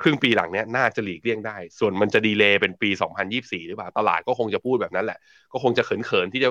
[0.00, 2.90] ครึ่งปีหลังเนี้ยน่าจะหลีกเลี่ยงได้ ส่วนมันจะดีเลย์เป็นปี
[3.28, 5.18] 2024 หรือเปล่า ตลาดก็คงจะพูดแบบนั้นแหละ
[5.52, 6.50] ก็คงจะเขินๆที่จะ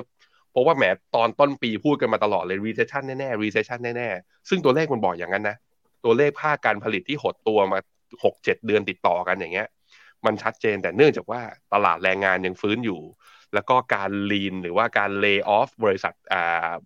[0.52, 0.84] เพราะว่าแหม
[1.16, 5.56] ตอนต้นปีพูดกันมาตลอดเลย recession แน่ๆ recession แน่ๆ ซึ่งตัวเลขมันบอกอย่างนั้นนะ
[6.04, 7.78] ตัวเลขภาคการผลิตที่หดตัวมา
[8.22, 9.68] 6-7 เดือนติดต่อกันอย่างเงี้ย
[10.26, 11.40] มันชัดเจนแต่เนื่องจากว่า
[11.74, 13.00] ตลาดแรงงานยังฟื้นอยู่
[13.54, 16.14] แล้วก็การลีนหรือว่าการเลิกออฟบริษัท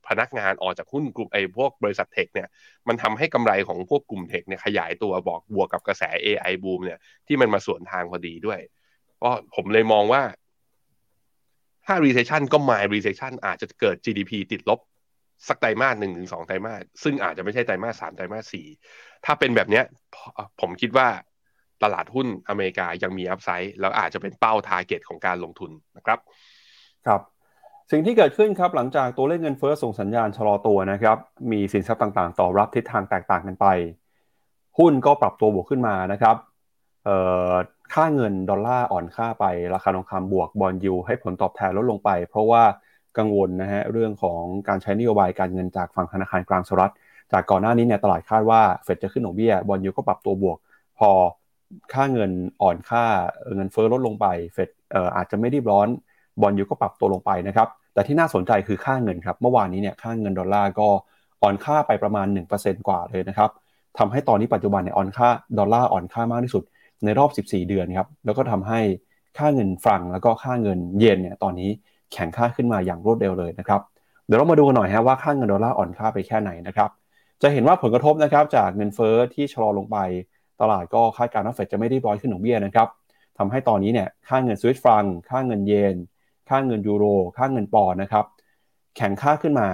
[0.08, 2.48] พนักงานออกจากหุ้นกลุ่มไอ้พวกบริษัท tech เนี่ย
[2.88, 8.60] มันทำให้กำไรของพวกกลุ่ม tech เนี่ยขยายตัวบอกบวกกับกระแส AI บูมเนี่ยที่มันมาสวนทางพอดีด้วย
[9.22, 10.22] ก็ผมเลยมองว่า
[11.86, 14.80] ถ้า recession ก็ mild recession อาจจะเกิด GDP ติดลบ
[15.48, 18.66] สักไตรมาสหนึ่งถึงสองไตรมาสซึ่งอาจจะไม่ใช่ไตรมาสสามไตรมาสสี่
[19.24, 19.84] ถ้าเป็นแบบเนี้ย
[20.60, 21.08] ผมคิดว่า
[21.82, 26.18] ตลาดหุ้นอเมริกายังมี upside แล้วอาจจะเป็นเป้า target ของการลงทุนนะครับ
[27.06, 27.20] ครับ
[27.90, 31.16] สิ่งที่เกิดขึ้นครับหลังจากตัวเลขเงินเฟ้อส่งสัญญาณชะลอตัวนะครับ
[31.52, 33.66] มีสินทรัพย์ต่างๆ ต่อรับทิศทางแตกต่างกันไป
[34.78, 36.36] หุ้นก็ปรับตัวบวกขึ้นมานะครับ
[37.94, 42.62] ค่าเงินดอลลาร์อ่อนค่าไป ราคาทองคำบวกบอลยูให้ผลตอบแทนลดลงไป เพราะว่า
[43.18, 46.92] กังวลนะฮะเรื่องของการใช้นโยบายการเงินจากฝั่งธนาคารกลางสหรัฐ
[47.32, 50.58] จากก่อนหน้านี้เนี่ยตลาดคาดว่าเฟดจะขึ้นดอกเบี้ยบอลยูก็ปรับตัวบวก
[50.98, 51.10] พอ
[51.92, 52.30] ค่าเงิน
[52.62, 53.04] อ่อนค่า
[53.54, 55.88] เงินเฟ้อลดลงไปเฟดเอ่ออาจจะไม่รีบร้อน
[56.40, 60.88] bond yield ก็ปรับตัวลงไปนะครับ แต่ที่น่าสนใจคือค่าเงินครับ เมื่อวานนี้เนี่ยค่าเงินดอลลาร์ก็
[61.42, 62.26] อ่อนค่าไปประมาณ
[62.58, 63.50] 1%กว่าเลยนะครับ
[63.98, 66.62] ทำให้ตอนนี้ปัจจุบันเนี่ยอ่อนค่าดอลลาร์อ่อนค่ามากที่สุด
[67.04, 68.80] ในรอบ 14 เดือนครับ แล้วก็ทำให้
[69.38, 71.70] ค่าเงินฟรังก์แล้วก็ค่าเงินเยนเนี่ยตอนนี้
[72.12, 73.80] แข็งค่าขึ้นมาอย่างรวดเร็วเลยนะครับ
[74.26, 76.90] เดี๋ยวเรามาดูกันหน่อยฮะว่าค่าเงินดอลลาร์อ่อนค่าไปแค่ไหนนะครับ
[77.42, 79.96] จะเห็นว่าผลกระทบนะครับจากเงินเฟ้อที่ชะลอลงไป
[80.60, 82.88] ตลาดก็คาดการณ์ว่าเฟดจะไม่ได้ร้อยขึ้นดอกเบี้ยนะครับ
[83.38, 85.94] ทำให้ตอนนี้เนี่ยค่าเงินสวิตฟรังค่าเงินเยน
[86.48, 87.04] ค่าเงินยูโร
[87.36, 88.24] ค่าเงินปอนนะครับ
[88.96, 89.68] แข็งค่าขึ้นมา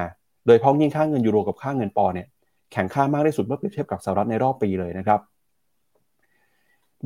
[0.46, 2.28] โดยพ้องยิ่งค่าเงินยูโรกับค่าเงินปอนเนี่ย
[2.72, 5.20] แข็งค่ามากที่สุดเมื่อเปรียบเทียบกับสหรัฐในรอบปีเลยนะครับ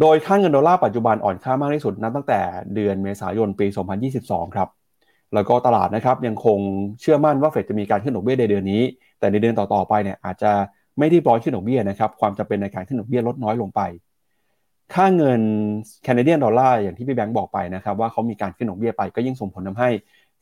[0.00, 2.40] โดยค่าเงินดอลลาร์ปัจจุบันอ่อนค่ามากที่สุดนับตั้งแต่
[2.74, 3.66] เดือนเมษายนปี
[4.12, 4.68] 2022 ครับ
[5.35, 6.59] แล้วก็ตลาดนะครับยังคง
[7.00, 8.83] เชื่อมั่นว่าเฟดจะมีการขึ้นดอกเบี้ยในเดือนนี้
[9.18, 10.52] แต่ในเดือนต่อๆไปเนี่ยอาจจะ
[10.98, 13.81] ไม่ได้ร้อยขึ้นดอกเบี้ยนะครับความจำเป็นในการขึ้นดอกเบี้ยลดน้อยลงไป
[14.94, 15.40] ค่าเงิน
[16.05, 19.90] แคนาเดียนดอลลาร์อย่างที่พี่แบงค์บอกไปนะครับว่าเขามีการขึ้นดอกเบี้ยไปก็ยิ่งส่งผลทาให้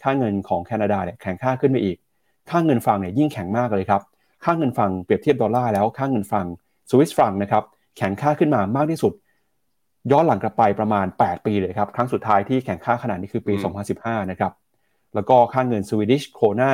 [0.02, 1.96] ค่าเงินของแคนาดาเนี่ยแข็งค่าขึ้นไปอีก
[2.50, 4.02] ค่าเงินฟังเนี่ยยิ่งแข็งมากเลยครับ
[4.44, 6.46] ค่าเงินฟังเปรียบเทียบดอลลาร์แล้วค่าเงินฟัง
[6.90, 7.62] สวิสฟรังนะครับ
[7.96, 9.12] แข็งค่าขึ้นมามากที่สุด
[10.10, 13.54] ย้อนหลังกลับไปประมาณ 8 ปีเลยครับ ครั้งสุดท้ายที่แข่งค่าขนาดนี้คือปี
[13.92, 14.52] 2015 นะครับ
[15.14, 16.72] แล้วก็ค่าเงิน Swedish Krona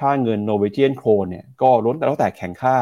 [0.00, 2.76] ค่าเงิน Norwegian Krone เนี่ยก็ล้วนแต่แล้วแต่แข็งค่า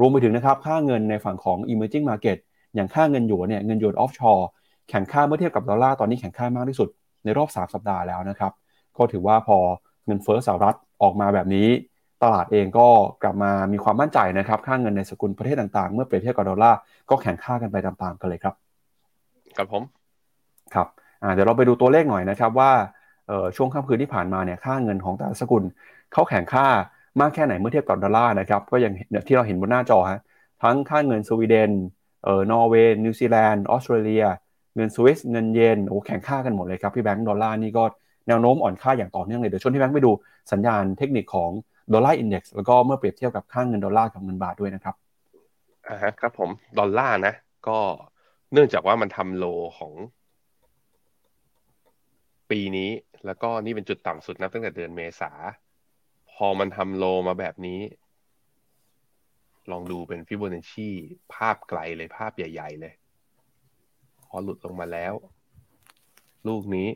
[0.00, 2.38] รวมไปถึงนะครับค่าเงินในฝั่งของ emerging market
[2.74, 4.46] อย่างค่าเงินหยวนเนี่ยเงินหยวน offshore
[4.90, 6.88] แข็งค่าเมื่อเทียบกับดอลลาร์ตอนนี้แข็งค่ามากที่สุด
[7.24, 8.52] ในรอบ 3 สัปดาห์แล้วนะครับ
[8.96, 9.58] ก็ถือว่าพอ
[10.06, 11.68] เงินเฟ้อสหรัฐออกมาแบบนี้
[12.22, 12.88] ตลาดเองก็
[13.22, 16.78] กลับมามีความมั่นใจนะครับ ค่าเงินในสกุลประเทศต่างๆ เมื่อเปรียบเทียบกับดอลลาร์
[17.10, 18.54] ก็แข็งค่ากันไปตามๆกันเลยครับ
[19.56, 19.82] ครับผม
[20.74, 20.88] ครับ
[21.34, 22.70] เดี๋ยวเราไปดูตัวเลขหน่อยนะครับว่า
[23.56, 25.62] ช่วงค่ำคืนที่ผ่านมาเนี่ยค่าเงินของแต่ละสกุล
[26.12, 26.66] เขาแข็งค่า
[27.20, 28.94] มากแค่ไหนเมื่อเทียบกับดอลลาร์นะครับก็อย่าง
[29.26, 30.20] ที่เราเห็นบนหน้าจอฮะ
[30.62, 31.70] ทั้งค่าเงินสวีเดน
[32.24, 34.24] เออนอร์เวย์นิวซีแลนด์ออสเตรเลีย
[34.76, 37.84] เงินสวิสเงินเยนโอ้แข็งค่ากันหมดเลยครับพี่แบงก์ดอลลาร์นี่ก็
[38.28, 40.10] แนวโน้มอ่อนค่าอย่างต่อเนื่องเลยเดี๋ยวชวนพี่แบงก์ไปดู
[40.52, 41.50] สัญญาณเทคนิคของ
[41.92, 44.94] Dollar Index แล้วก็เมื่อเปรียบเทียบกับค่าเงินดอลลาร์กับเงินบาทด้วยนะครับ
[45.86, 47.34] อ่าครับผมดอลลาร์นะ
[47.68, 47.78] ก็
[48.52, 49.44] เนื่องจากว่ามันทำโล
[49.78, 49.92] ของ
[52.50, 52.90] ปีนี้
[53.26, 55.30] แล้วก็นี่เป็นจุดต่ำสุดนับตั้งแต่เดือนเมษา
[56.32, 57.80] พอมันทำโลมาแบบนี้
[59.70, 60.90] ลองดูเป็นฟิโบนัชชี
[61.34, 62.94] ภาพไกลเลยภาพใหญ่ ๆ เลย
[64.28, 65.14] พอหลุดลงมาแล้ว
[66.48, 66.88] ลูกนี้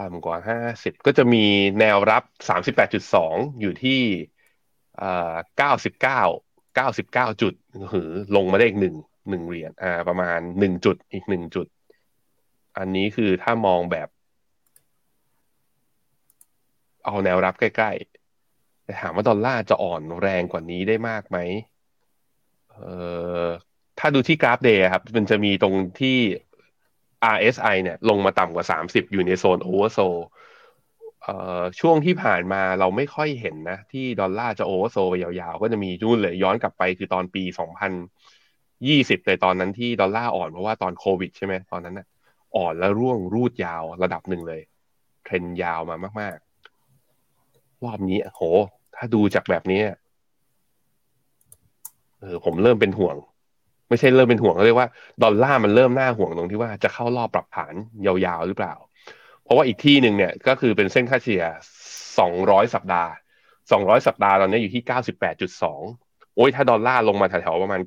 [0.00, 1.44] ต่ำกว่าห้าสิบก็จะมี
[1.80, 4.00] แนวรับสามสิบแปดจุดสองอยู่ที่
[5.56, 6.22] เก้าสิบเก้า
[6.74, 7.54] เก้าสิบเก้าจุด
[7.92, 8.96] หือลงมาได้อีกหนึ่ง
[9.30, 11.66] หนึ่งเหรียญอ่า ประมาณหนึ่งจุดอีกหนึ่งจุด
[12.78, 14.08] อันนี้คือถ้ามองแบบ
[17.04, 18.13] เอาแนวรับใกล้ๆ
[18.84, 21.38] แต่ถามว่าดอลลาร์จะอ่อนแรงกว่านี้ได้มากไหม
[22.70, 22.84] เอ่
[23.44, 23.46] อ
[23.98, 26.18] ถ้าดูที่กราฟ day ครับ มันจะมีตรงที่
[27.34, 29.98] RSI เนี่ย ลงมาต่ำกว่า 30 อยู่ในโซน oversold
[31.80, 37.42] ช่วงที่ผ่านมาเราไม่ค่อยเห็นนะ ที่ดอลลาร์จะโอเวอร์โซไปยาวๆ ก็จะมีนู่นเลยย้อนกลับไปคือตอนปี
[38.14, 42.06] 2020เลยตอนนั้นที่ดอลลาร์อ่อนเพราะว่าตอนโควิดใช่ไหมตอนนั้นนะ
[42.56, 44.60] อ่อนแล้วร่วงรูดยาวระดับหนึ่งเลย
[45.24, 46.36] เทรนยาวมามาก
[47.84, 48.42] รอบนี้โห
[48.96, 49.80] ถ้าดูจากแบบนี้
[52.20, 53.16] เออผมเริ่มเป็นห่วง
[53.88, 54.88] ไม่ใช่เริ่มเป็นห่วงเรียกว่า
[55.22, 57.74] ดอลลาร์มันเริ่มน่าห่วงตรงที่ว่าจะเข้ารอบปรับฐาน
[58.06, 58.74] ยาวๆหรือเปล่า
[59.42, 61.44] เพราะว่าอีกที่หนึ่งเนี่ย ก็คือเป็นเส้นค่าเฉลี่ย
[62.08, 63.10] 200 สัปดาห์
[63.60, 64.82] 200 สัปดาห์ตอนนี้อยู่ที่
[65.58, 67.80] 98.2 โอ้ยถ้าดอลลาร์ลงมาแถวๆประมาณ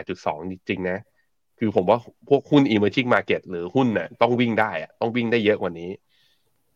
[0.00, 0.98] 98.2 จริงๆนะ
[1.58, 5.90] คือผมว่าพวกหุ้น emerging market หรือหุ้นเนี่ยต้องวิ่งได้อะต้องวิ่งได้เยอะกว่านี้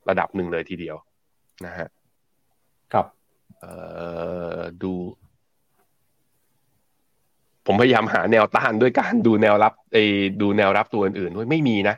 [0.09, 0.97] ระดับหนึ่งเลยทีเดียว
[1.67, 1.89] นะฮะ
[2.93, 3.07] ครับ
[3.61, 3.73] เอ่
[4.59, 4.93] อดู
[7.67, 10.05] ผมพยายามหาแนวต้านด้วยการดูแนวรับไอ้
[10.41, 11.97] ดูแนวรับตัวอื่นๆด้วยไม่มีนะ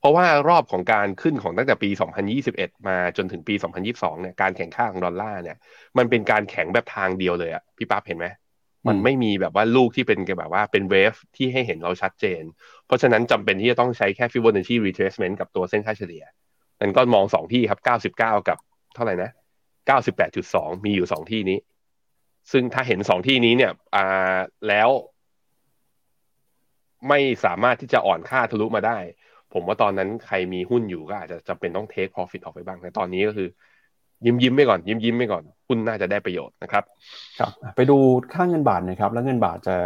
[0.00, 1.90] เพราะว่ารอบของการขึ้นของตั้งแต่ปี
[2.38, 3.54] 2021 มาจนถึงปี
[3.88, 5.56] 2022 เนี่ยการแข่งข้าของดอลลาร์เนี่ย
[5.98, 8.26] มันเป็นการแข่งแบบทางเดียวเลยอะพี่ป๊าบเห็นไหม
[8.88, 12.42] มันไม่มีแบบว่าลูกที่เป็นแบบว่าเป็นเวฟที่ให้เห็นเราชัดเจน
[12.86, 16.24] เพราะฉะนั้นจำเป็นที่จะต้องใช้แค่ Fibonacci retracement กับตัวเส้นค่าเฉลี่ย
[16.80, 18.58] มันก็มองสองที่ครับ 99 กับ
[18.94, 19.30] เท่าไหร่นะ
[19.88, 21.58] 98.2 มีอยู่สองที่นี้
[22.52, 24.90] ซึ่งถ้าเห็นสองที่นี้เนี่ยอ่าแล้ว
[27.08, 28.98] ไม่สามารถที่จะอ่อนค่าทะลุมาได้
[29.52, 33.48] ผมว่าตอนนั้นใครมีหุ้นอยู่ก็อาจจะจำเป็นต้องเทค profit ออกไปบ้างแต่ตอนนี้ก็คือ
[34.24, 36.84] ยิ้มยิ้มไปก่อนยิ้มยิ้มไปก่อนหุ้นน่าจะได้ประโยชน์นะครับ
[37.38, 37.96] ครับ ไปดู
[38.34, 39.76] ค่าเงินบาทนะครับ แล้วเงินบาทจะ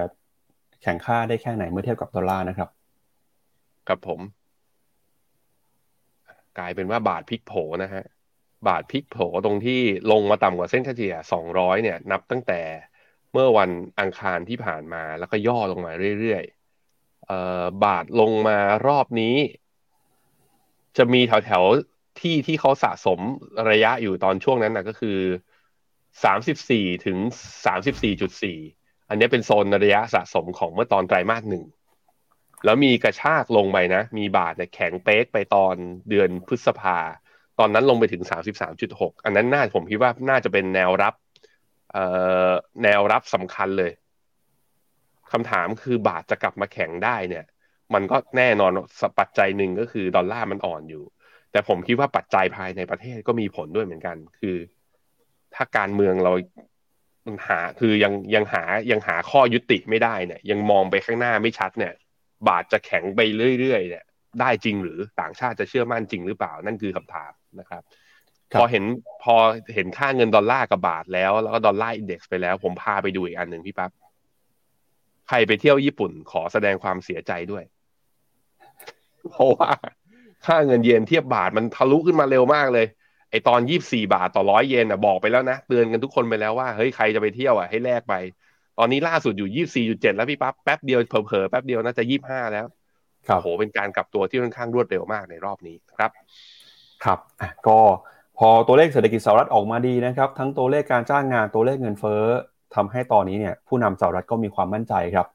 [0.82, 2.68] แข่งค่าได้แค่ไหนเมื่อเทียบกับดอลลาร์นะครับ
[3.88, 4.20] ครับผม
[6.59, 8.05] กลายเป็นว่าบาทพลิกโผนะฮะ
[8.68, 11.14] บาทพลิกโผตรงที่ลงมาต่ำกว่าเส้นเฉลี่ย
[11.48, 12.60] 200 เนี่ย นับตั้งแต่
[13.32, 19.36] เมื่อวันอังคารที่ผ่านมาแล้วก็ย่อลงมาเรื่อยๆเอ่อบาทลงมารอบนี้
[20.96, 23.20] จะมีแถวๆที่ที่เขาสะสม
[23.70, 25.18] ระยะอยู่ตอนช่วงนั้นนะก็คือ
[26.12, 27.18] 34 ถึง
[27.94, 31.64] 34.4 อันนี้เป็นโซนระยะสะสมของเมื่อตอนไตรมาสหนึ่ง
[32.64, 35.74] แล้วมีกระชากลงไปนะ มีบาทเนี่ยแข็งเป๊กไปตอน
[36.08, 36.98] เดือนพฤษภา
[37.59, 38.22] ตอนนั้นลงไปถึง
[38.74, 41.14] 33.6 อันนั้นน่าผมคิดว่าน่าจะเป็นแนวรับ
[42.82, 43.92] แนวรับสำคัญเลย
[45.32, 47.44] คำถามคือบาทจะกลับมาแข็งได้เนี่ย
[47.94, 48.70] มันก็แน่นอน
[49.20, 51.05] ปัจจัยหนึ่งก็คือดอลลาร์มันอ่อนอยู่
[51.53, 54.57] แต่ผมคิดว่าปัจจัยภายในประเทศก็มีผลด้วยเหมือนกัน คือ
[55.55, 56.32] ถ้าการเมืองเรา
[57.48, 61.92] หาคือยังยังหายังหาข้อยุติไม่ได้เนี่ย ยังมองไปข้างหน้าไม่ชัดเนี่ย
[62.48, 63.20] บาทจะแข็งไป
[63.61, 64.05] เรื่อยๆเนี่ย
[64.41, 67.83] ได้จริงหรือต่างชาติจะเชื่อมั่นจริงหรือเปล่านั่นคือคำถามนะครับ
[68.59, 68.85] พอเห็น
[69.22, 69.35] พอ
[69.74, 73.91] เห็นค่าเงินดอลลาร์กับบาทแล้ว แล้วก็ Dollar Index ไปแล้ว ผมพาไปดูอีกอันหนึ่งพี่ปั๊บ
[75.28, 77.64] ใครไปเที่ยวญี่ปุ่นขอแสดงความเสียใจด้วย
[79.30, 79.70] เพราะว่า
[80.47, 82.87] ค่าเงินเยนเทียบบาทมันทะลุขึ้นมาเร็วมากเลย
[83.30, 88.14] ไอ้ตอนยี่บสี่บาทต่อร้อยเยนอะบอกไปแล้วนะเตือนกันทุกคนไปแล้วว่าเฮ้ยใครจะไปเที่ยวอะให้แลกไป
[88.78, 92.72] ตอนนี้ล่าสุดอยู่ยี่สี่จุดเจ็ดแล้วพี่ปั๊บแป๊บเดียวเผลอๆแป๊บเดียวน่าจะยี่ห้าแล้วครับ
[93.43, 96.11] โหเป็นการกลับตัวที่ค่อนข้างรวดเร็วมากในรอบนี้ครับ
[97.05, 97.79] ครับอะก็
[98.39, 102.23] พอตัวเลขเศรษฐกิจสหรัฐออกมาดีนะครับ ทั้งตัวเลขการจ้างงานตัวเลขเงินเฟ้อ
[102.75, 105.27] ทำให้ตอนนี้เนี่ยผู้นำสหรัฐก็มีความมั่นใจครับ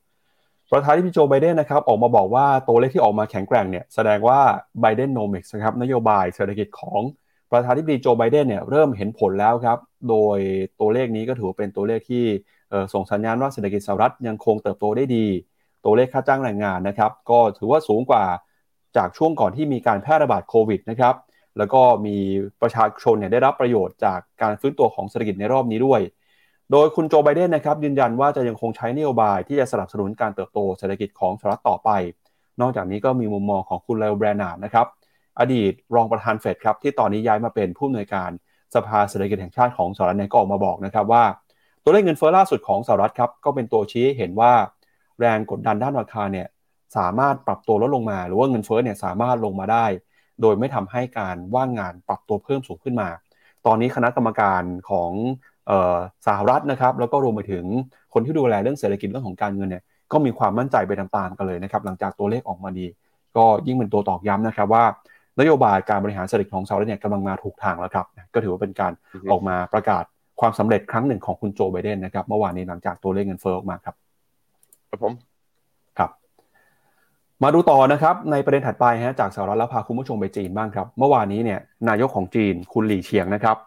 [0.71, 4.39] ประธานาธิบดีโจไบเดนนะครับออกมาบอกว่าตัวเลขที่ออกมาแข็งแกร่งเนี่ยแสดงว่า
[4.81, 7.01] ไบเดนโนมิกส์นะครับนโยบายเศรษฐกิจของ
[7.51, 9.77] ประธานาธิบดีโจไบเดนเนี่ยเริ่มเห็นผลแล้วครับ
[10.09, 10.37] โดย
[10.79, 12.25] ตัวเลขนี้ก็ถือว่าเป็นตัวเลขที่
[12.69, 15.25] เอ่อส่งสัญญาณว่าเศรษฐกิจสหรัฐยังคงเติบโตได้ดี
[15.85, 18.23] ตัวเลขค่าจ้างแรงงานนะครับ ก็ถือว่าสูงกว่า
[18.97, 21.15] จากช่วงก่อนที่มีการแพร่ระบาดโควิดนะครับ
[21.57, 22.17] แล้วก็มี
[22.61, 26.01] ประชาชนเนี่ยได้รับประโยชน์จากการฟื้นตัวของเศรษฐกิจในรอบนี้ด้วย
[26.71, 31.89] โดยคุณโจไบเดนนะครับยืนยันว่าจะยังคงใช้นโยบายที่จะสนับสนุนการเติบโตเศรษฐกิจของสหรัฐต่อไป
[32.61, 34.87] นอกจากนี้ก็มีมุมมองของคุณเลล แบรนาร์ดนะครับ
[35.39, 38.29] อดีตรองประธานเฟดครับที่ตอนนี้ย้ายมาเป็นผู้อำนวยการ
[38.75, 41.23] สภาเศรษฐกิจแห่งชาติของสหรัฐเนี่ยก็ออกมาบอกนะครับว่า
[41.83, 44.53] ตัวเลขเงินเฟ้อล่าสุดของสหรัฐครับก็เป็นตัวชี้ให้เห็นว่า
[45.19, 46.47] แรงกดดันด้านราคาเนี่ย
[46.97, 49.85] สามารถปรับตัวลดลงมา หรือว่าเงินเฟ้อเนี่ยสามารถลงมาได้
[50.41, 53.09] โดยไม่ทำให้การว่างงานปรับตัวเพิ่มสูงขึ้นมา
[53.65, 55.11] ตอนนี้คณะกรรมการของ
[56.27, 57.65] สหรัฐนะครับ แล้วก็รวมไปถึง
[58.13, 62.87] คนที่ดูแลเรื่องเศรษฐกิจเรื่องของการเงินเนี่ยก็มีความมั่นใจไปตามๆกันเลยนะครับหลังจากตัวเลขออกมาดี
[63.37, 64.83] ก็ยิ่งเป็นตัวตอกย้ำนะครับว่า
[65.39, 68.91] นโยบายการบริหารเศรษฐกิจของสหรัฐเนี่ยกำลังมาถูกทางแล้วครับ ก็ถือว่าเป็นการ
[69.31, 70.03] ออกมาประกาศ
[70.39, 73.95] ความสำเร็จครั้งหนึ่งของคุณโจไบเดนนะครับเมื่อวานนี้หลังจากตัวเลขเงินเฟ้อออกมาครับ
[74.89, 75.13] ครับผม
[75.97, 76.09] ครับ
[77.43, 81.59] มาดูต่อนะครับ ในประเด็นถัดไปฮะจากสหรัฐแล้วพาคุณผู้ชมไปจีนบ้างครับ เมื่อวานนี้เนี่ย
[81.89, 83.57] นายกของจีนคุณหลี่เฉียงนะครับ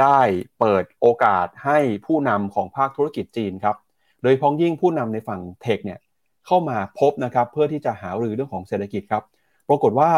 [0.00, 0.20] ได้
[0.60, 3.76] เปิดโอกาสให้ผู้นำของภาคธุรกิจจีนครับ
[4.22, 5.98] โดยพ้องยิ่งผู้นำในฝั่งเทคเนี่ย
[6.46, 9.22] เข้ามาพบนะครับ เพื่อที่จะหารือเรื่องของเศรษฐกิจครับ
[9.68, 10.10] ปรากฏว่า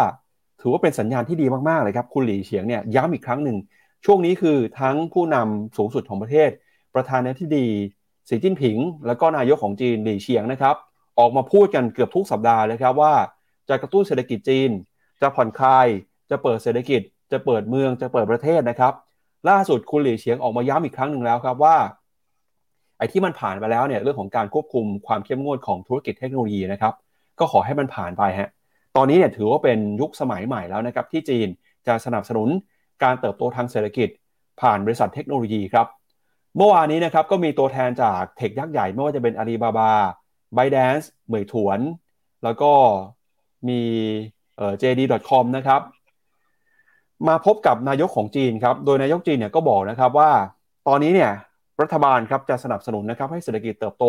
[0.61, 3.57] ถือว่าเป็นสัญญาณที่ดีมากๆเลยครับคุณหลี่เฉียงเนี่ยย้ำอีกครั้งหนึ่ง
[4.05, 6.51] ช่วงนี้คือทั้งผู้นำสูงสุดของประเทศ
[6.95, 7.69] ประธานาธิบดี
[8.29, 10.77] สีจิ้นผิง แล้วก็นายกของจีนหลี่เฉียงนะครับ
[11.19, 13.15] ออกมาพูดกันเกือบทุกสัปดาห์เลยครับว่า
[13.69, 14.71] จะกระตุ้นเศรษฐกิจจีน
[15.21, 15.87] จะผ่อนคลาย
[16.31, 17.01] จะเปิดเศรษฐกิจ
[17.33, 18.93] จะเปิดเมืองจะเปิดประเทศนะครับ
[19.49, 21.77] ล่าสุดคุณหลี่เฉียงออกมาย้ำอีกครั้งหนึ่งแล้วครับว่า
[22.99, 26.95] ไอ้ที่มันผ่านไปแล้วเนี่ยเรื่องของการควบคุมความเข้มงวดของธุรกิจเทคโนโลยีนะครับ
[27.39, 28.49] ก็ขอให้มันผ่านไปฮะ
[28.97, 31.49] ตอนนี้เนี่ยถือว่าเป็นยุคสมัยใหม่แล้วนะครับที่จีน
[31.87, 32.49] จะสนับสนุน
[33.03, 34.09] การเติบโตทางเศรษฐกิจ
[34.61, 35.87] ผ่านบริษัทเทคโนโลยีครับ
[36.57, 39.93] เมื่อวานนี้นะครับก็มีตัวแทนจากเทคยักษ์ใหญ่ไม่ว่าจะเป็นอาลีบาบา
[40.55, 41.81] ไบแดนซ์เหมยถวน
[42.45, 42.73] แล้วก็
[43.69, 43.81] มี
[44.57, 45.81] เอ่อ JD.com นะครับ
[47.29, 50.31] มาพบกับนายกของจีนครับ โดยนายกจีนเนี่ยก็บอกนะครับว่า
[50.89, 51.33] ตอนนี้เนี่ย
[51.83, 54.07] รัฐบาลครับจะสนับสนุนนะครับให้เศรษฐกิจเติบโต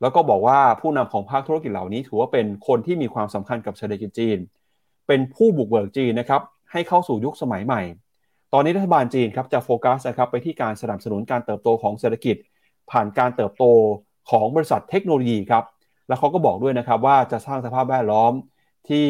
[0.00, 4.38] แล้วก็บอกว่าผู้นำของภาคธุรกิจเหล่านี้ ถือว่าเป็นคนที่มีความสำคัญกับเศรษฐกิจจีน
[5.06, 7.82] เป็นผู้บุกเบิกจีนนะครับให้เข้าสู่ยุคสมัยใหม่
[8.52, 12.36] ตอนนี้รัฐบาลจีนครับจะโฟกัสนะครับไปที่การสนับสนุนการเติบโตของเศรษฐกิจ
[12.90, 13.64] ผ่านการเติบโต
[14.30, 15.64] ของบริษัทเทคโนโลยีครับ
[16.08, 18.32] แล้วเขาก็บอกด้วยนะครับว่าจะสร้างสภาพแวดล้อม
[18.88, 19.06] ที่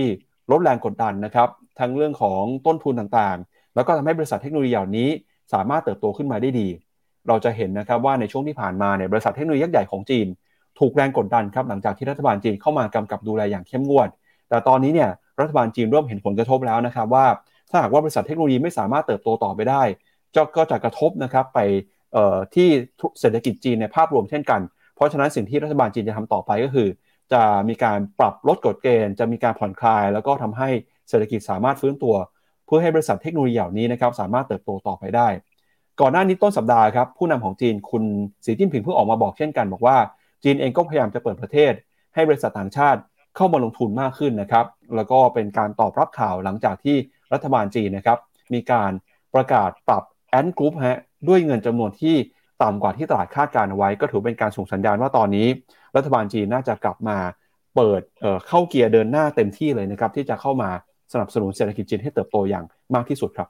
[0.50, 5.08] ลดแรงกดดันนะครับทั้งเรื่องของต้นทุนต่างๆ แล้วก็ทำให้บริษัทเทคโนโลยีเหล่านี้
[5.52, 6.68] สามารถเติบโตขึ้นมาได้ดี
[7.28, 10.26] เราจะเห็นนะครับว่าในช่วงที่ผ่านมาเนี่ยบริษัทเทคโนโลยียักษ์ใหญ่ของจีน
[10.78, 14.08] ถูกแรงกดดันครับหลังจากที่รัฐบาลจีนเข้ามากำกับดูแลอย่างเข้มงวด
[14.48, 15.10] แต่ตอนนี้เนี่ย
[15.40, 17.26] รัฐบาลจีนเริ่มเห็นผลกระทบแล้วนะครับว่า
[17.76, 19.82] ถ้าหากว่าบริษัทเทคโนโลยีไม่สามารถเติบโตต่อไปได้
[20.56, 21.58] ก็จะกระทบนะครับไป
[22.54, 22.68] ที่
[23.20, 24.60] เศรษฐกิจจีนในภาพรวมเช่นกัน
[24.94, 26.88] เพราะฉะนั้นสิ่งที่รัฐบาลจีนจะทำต่อไปก็คือ
[27.32, 30.68] จะมีการปรับลดกฎเกณฑ์ จะมีการผ่อนคลาย แล้วก็ทำให้
[31.08, 32.14] เศรษฐกิจสามารถฟื้นตัว
[32.66, 35.28] เพื่อให้บริษัทเทคโนโลยีเหล่านี้นะครับสามารถเติบโตต่อไปได้
[36.00, 38.04] ก่อนหน้านี้ต้นสัปดาห์ครับผู้นำของจีนคุณ
[38.44, 39.96] สีจิ้นผิงเพิ่งออกมาบอกเช่นกัน บอกว่า
[40.44, 41.72] จีนเองก็พยายามจะเปิดประเทศ
[42.14, 43.00] ให้บริษัทต่างชาติ
[43.36, 44.66] เข้ามาลงทุนมากขึ้นนะครับ
[44.96, 46.96] แล้วก็เป็นการตอบรับข่าวหลังจากที่
[47.32, 48.18] รัฐบาลจีนนะครับ
[48.54, 48.90] มีการ
[49.34, 52.16] ประกาศปรับแอนกรุ๊ปฮะด้วยเงินจำนวนที่
[52.62, 55.46] ต่ำกว่าที่ตลาดคาดการเอาไว้ ก็ถือเป็นการส่งสัญญาณว่าตอนนี้
[55.96, 57.18] รัฐบาลจีนน่าจะกลับมา
[57.76, 60.70] เปิดเเข้าเกียร์เดินหน้าเต็มที่เลยนะครับ ที่จะเข้ามา
[61.12, 62.64] สนับสนุนเศรษฐกิจจีนให้เติบโตอย่าง
[62.94, 63.48] มากที่สุดครับ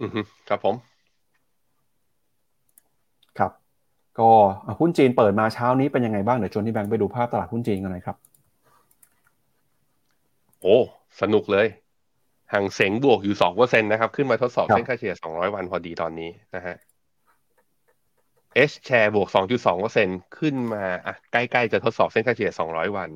[0.00, 0.10] อือ
[0.48, 0.74] ครับผม
[3.38, 3.52] ครับ
[4.18, 4.30] ก็
[4.80, 8.16] หุ้นจีนเปิดมาเช้านี้เป็นยังไงบ้างเดี๋ยวชวนที่แบงค์ไปดูภาพตลาดหุ้นจีนกันหน่อยครับ
[10.62, 10.76] โอ้
[11.20, 11.66] สนุกเลย
[12.54, 16.76] ห่างเสงบวกอยู่สองเปอร์เซ็นตนะครับ ขึ้นมาทดสอบเส้นค่าเฉลี่ยสองร้อยวันพอดีตอนนี้นะฮะ
[18.54, 23.10] เอชแชร์บวกสองจุดสองเปอร์เซ็นขึ้นมาอะใกล้ๆจะทดสอบเส้นค่าเฉลี่ยสองร้อยวัน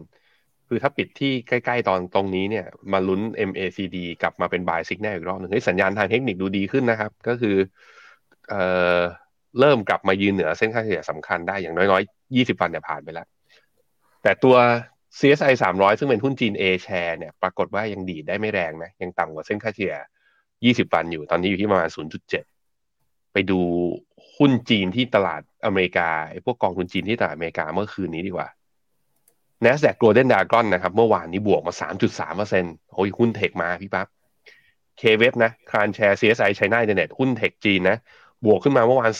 [0.68, 7.56] คือถ้าปิดที่ใกล้ๆตอนตรงนี้เนี่ย มาลุ้น MACD กลับมาเป็นบายซิกแนลอีกรอบหนึ่งให้สัญญาณทางเทคนิคดูดีขึ้นนะครับ ก็คือ
[8.48, 8.62] เอ่
[8.98, 9.00] อ
[9.60, 13.26] เริ่มกลับมายืนเหนือเส้นค่าเฉลี่ยสำคัญได้อย่างน้อยๆยี่สิบวันเนี่ยผ่านไปแล้ว
[14.22, 14.56] แต่ตัว
[15.16, 19.94] CSI 300 ซึ่งเป็นหุ้นจีน A share เนี่ยปรากฏว่ายังดีดได้ไม่แรงนะ ยังต่ำกว่าเส้นค่าเฉลี่ย
[20.46, 21.88] 20 วันอยู่ ตอนนี้อยู่ที่ประมาณ
[22.60, 23.60] 0.7 ไปดู
[24.36, 28.48] หุ้นจีนที่ตลาดอเมริกาไอ้พวกกองทุนจีนที่ตลาดอเมริกาเมื่อคืนนี้ดีกว่า
[29.64, 31.72] NASDAQ Golden Dragon นะครับ เมื่อวานนี้บวกมา
[32.32, 34.08] 3.3%โอ้ยหุ้นเทคมาพี่ปั๊บ
[35.00, 37.98] K-Web นะคารแชร์ CSI China Internet หุ้นเทคจีนนะ
[38.44, 39.12] บวกขึ้นมาเมื่อวาน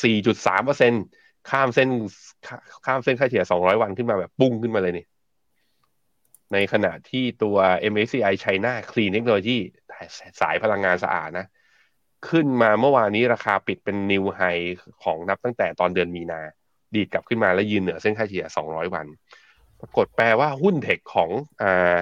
[0.53, 1.89] 4.3%ข้ามเส้น
[2.87, 5.07] ข้ามเส้นค่าเฉลี่ย 200 วันขึ้นมาแบบปุ้งขึ้นมาเลยนี่
[6.53, 7.57] ในขณะที่ตัว
[7.93, 9.59] MSCI China Clean Technology
[10.41, 11.47] สายพลังงานสะอาดนะ
[12.29, 14.41] ขึ้นมาเมื่อวานนี้ราคาปิดเป็นนิวไฮ
[15.03, 16.41] ของนับตั้งแต่ตอนเดือนมีนา
[16.95, 19.07] ดีดกลับขึ้นมาแล้วยืนเหนือเส้นค่าเฉลี่ย 200 วัน
[19.81, 21.31] ปรากฏแปลว่าหุ้นเทคของ
[21.63, 21.97] อ่า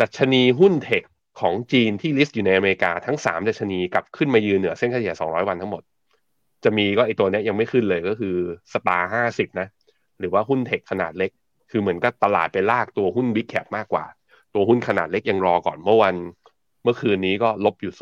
[0.00, 1.02] ดัชนีหุ้นเทค
[1.40, 5.82] ของจีนที่ลิสต์อยู่ในอเมริกาทั้ง 3 ดัชนีกลับขึ้นมายืนเหนือเส้นค่าเฉลี่ย 200 วันทั้งหมด
[6.64, 8.36] จะมีก็ไอตัวนี้ยังไม่ขึ้นเลยก็คือ
[8.72, 9.68] STAR 50นะ
[10.18, 11.30] หรือว่าหุ้น tech ขนาดเล็ก
[11.74, 14.04] คือเหมือนกับตลาดไปลากตัวหุ้น big cap มากกว่า
[14.54, 16.14] ตัวหุ้นขนาดเล็กยังรอก่อนเมื่อวัน
[16.82, 17.92] เมื่อคืนนี้ก็ลบอยู่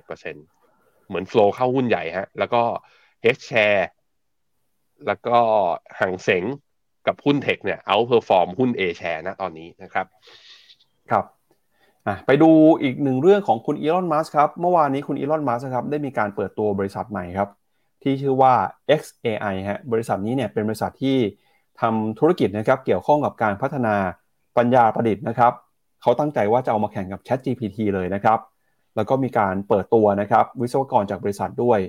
[0.00, 2.62] 0.47%เหมือน flow เข้าหุ้นใหญ่ฮะ แล้วก็
[3.22, 3.88] H share
[5.06, 5.38] แล้วก็
[6.00, 6.44] ฮั่งเส็ง
[7.06, 10.06] กับหุ้น tech เนี่ย outperf orm หุ้น A share นะตอนนี้นะครับ
[11.10, 11.24] ครับ
[12.26, 12.50] ไปดู
[12.82, 17.48] อีกหนึ่งเรื่องของคุณอีลอน มัสครับ เมื่อวานนี้คุณอีลอน มัสครับ ได้มีการเปิดตัวบริษัทใหม่ครับ
[18.02, 18.52] ที่ชื่อว่า
[19.00, 21.16] XAI ฮะ บริษัทนี้เนี่ยเป็นบริษัทที่
[21.80, 23.94] ทำธุรกิจนะครับเกี่ยวข้องกับการพัฒนา
[24.56, 25.52] ปัญญาประดิษฐ์นะครับ
[26.02, 28.38] เขาตั้งใจว่าจะเอามาแข่งกับ Chat GPT เลยนะครับ
[28.96, 31.80] แล้วก็มีการเปิดตัวนะครับวิศวกรจากบริษัทด้วย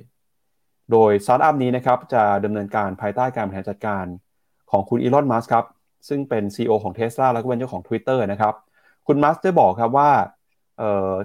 [0.91, 4.05] โดยสตาร์ทอัพนี้นะครับจะดำเนินการภายใต้การบริหารจัดการ
[4.71, 5.65] ของคุณอีลอนมัสครับ
[6.07, 8.53] ซึ่งเป็น CEO ของ Tesla แล้วก็เป็นเจ้าของ Twitter นะครับ
[9.07, 10.09] คุณมัสได้บอกครับว่า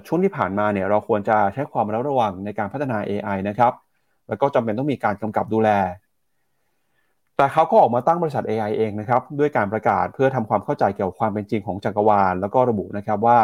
[0.07, 3.73] ช่วงที่ผ่านมาเนี่ยเราควรจะใช้ความระมัดระวังในการพัฒนา AI นะครับ
[4.27, 5.69] แล้วก็จำเป็นต้องมีการกำกับดูแล
[7.37, 13.37] แต่เขาก็ออกมาตั้งบริษัท AI เองนะครับด้วยการประกาศเพื่อทำความเข้าใจเกี่ยวกับความเป็นจริงของจักรวาล แล้วก็ระบุนะครับว่า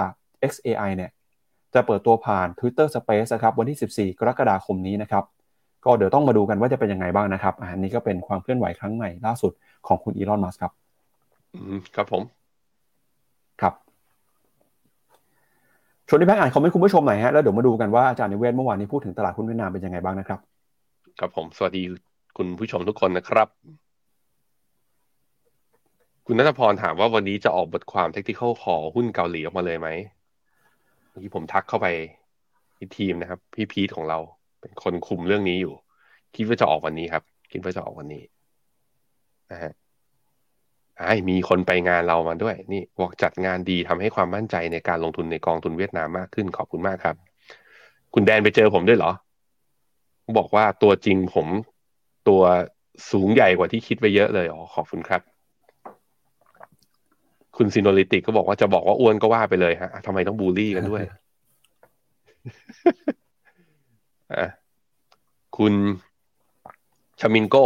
[0.52, 1.12] XAI เนี่ย
[1.74, 5.24] จะเปิดตัวผ่าน Twitter Space นะครับวันที่ 14 กรกฎาคมนี้นะครับ
[5.86, 9.52] ก็เดี๋ยวต้องมาดูกันว่าจะเป็นยังไงบ้างนะครับอันนี้ก็เป็นความเคลื่อนไหวครั้งใหม่ล่าสุด
[9.88, 10.72] ของคุณอีลอนมัสครับ
[11.54, 12.24] อืมครับผม
[13.62, 13.74] ครับ
[16.08, 20.40] ชวนที่แพงอ่านคอมเมนต์คุณผู้ชมหน่อยฮะแล้วเดี๋ยวมาดูกันว่าอาจารย์นิเวศเมื่อวานนี้พูดถึงตลาดหุ้นเวียดนามเป็นยังไงบ้างนะครับ
[21.20, 21.84] ครับผมสวัสดี
[22.38, 23.48] คุณผู้ชมทุกคนนะครับ
[26.26, 29.90] คุณนัทพรถามว่าวันนี้จะออกบทความเทคนิคอลขอหุ้นเกาหลีออกมาเลยไหม
[31.10, 31.88] เมื่อกี้ผมทักเข้าไป
[32.78, 34.20] ที่ทีมนะครับ พี่พีทของเรา
[34.62, 35.74] เป็นคนคุมเรื่องนี้อยู่
[36.36, 38.24] คิดว่าจะออกวันนี้ครับ คิดว่าจะออกวันนี้
[39.52, 39.72] นะฮะ
[40.98, 47.16] ไอ้มีคนไปงานเรามาด้วย นี่บอกจัดงานดีทำให้ความมั่นใจในการลงทุนในกองทุนเวียดนามมากขึ้นขอบคุณมากครับ
[48.14, 49.12] คุณแดนไปเจอผมด้วยเหรอ
[50.38, 51.48] บอกว่าตัวจริงผม
[52.28, 52.42] ตัว
[53.12, 55.33] สูงใหญ่กว่าที่คิดไปเยอะเลยอ๋อขอบคุณครับ
[57.58, 61.04] คุณซินโนลิติกก็บอกว่าจะบอกว่าอ้วนก็ว่าไปเลยฮะทำไมต้องบูลลี่กันด้วย
[65.58, 65.74] คุณ
[67.20, 67.66] ชามินโก้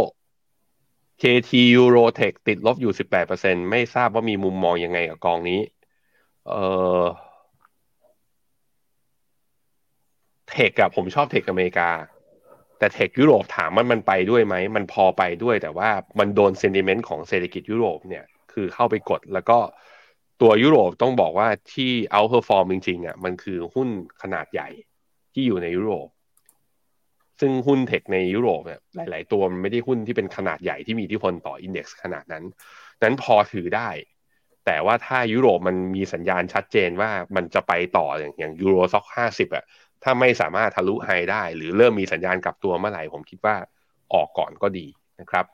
[1.22, 2.92] KT Eurotech ติดลบอยู่
[3.30, 5.60] 18%ไม่ทราบว่ามีมุมมองยังไงกับกองนี้
[6.48, 6.52] เอ
[7.02, 7.04] อ
[10.50, 11.90] tech อะผมชอบ tech อเมริกา
[12.78, 18.24] แต่ tech ยุโรปถามมันมันไปด้วยไหม มันพอไปด้วยแต่ว่ามันโดน sentiment ของเศรษฐกิจยุโรปเนี่ย
[18.58, 19.58] คือเข้าไปกด แล้วก็
[20.40, 23.88] ตัวยุโรปต้องบอกว่าที่ outperform จริงๆอะมันคือหุ้น
[24.22, 24.68] ขนาดใหญ่
[25.32, 26.08] ที่อยู่ในยุโรป
[27.40, 32.44] ซึ่งหุ้นเทคในยุโรปเนี่ยหลาย ๆ ตัวมันไม่ได้หุ้นที่เป็นขนาดใหญ่ที่มีอิทธิพลต่ออินเด็กซ์ขนาดนั้น
[33.02, 33.90] นั้นพอถือได้
[34.66, 39.64] แต่ว่าถ้ายุโรปมันมีสัญญาณชัดเจนว่ามันจะไปต่ออย่างอย่างยูโรซ็อกห้าสิบอะ
[40.02, 43.56] ถ้าไม่สามารถทะลุไฮได้ หรือเริ่มมีสัญญาณกลับตัวเมื่อไหร่ผมคิดว่า
[44.14, 44.86] ออกก่อนก็ดี
[45.20, 45.46] นะครับ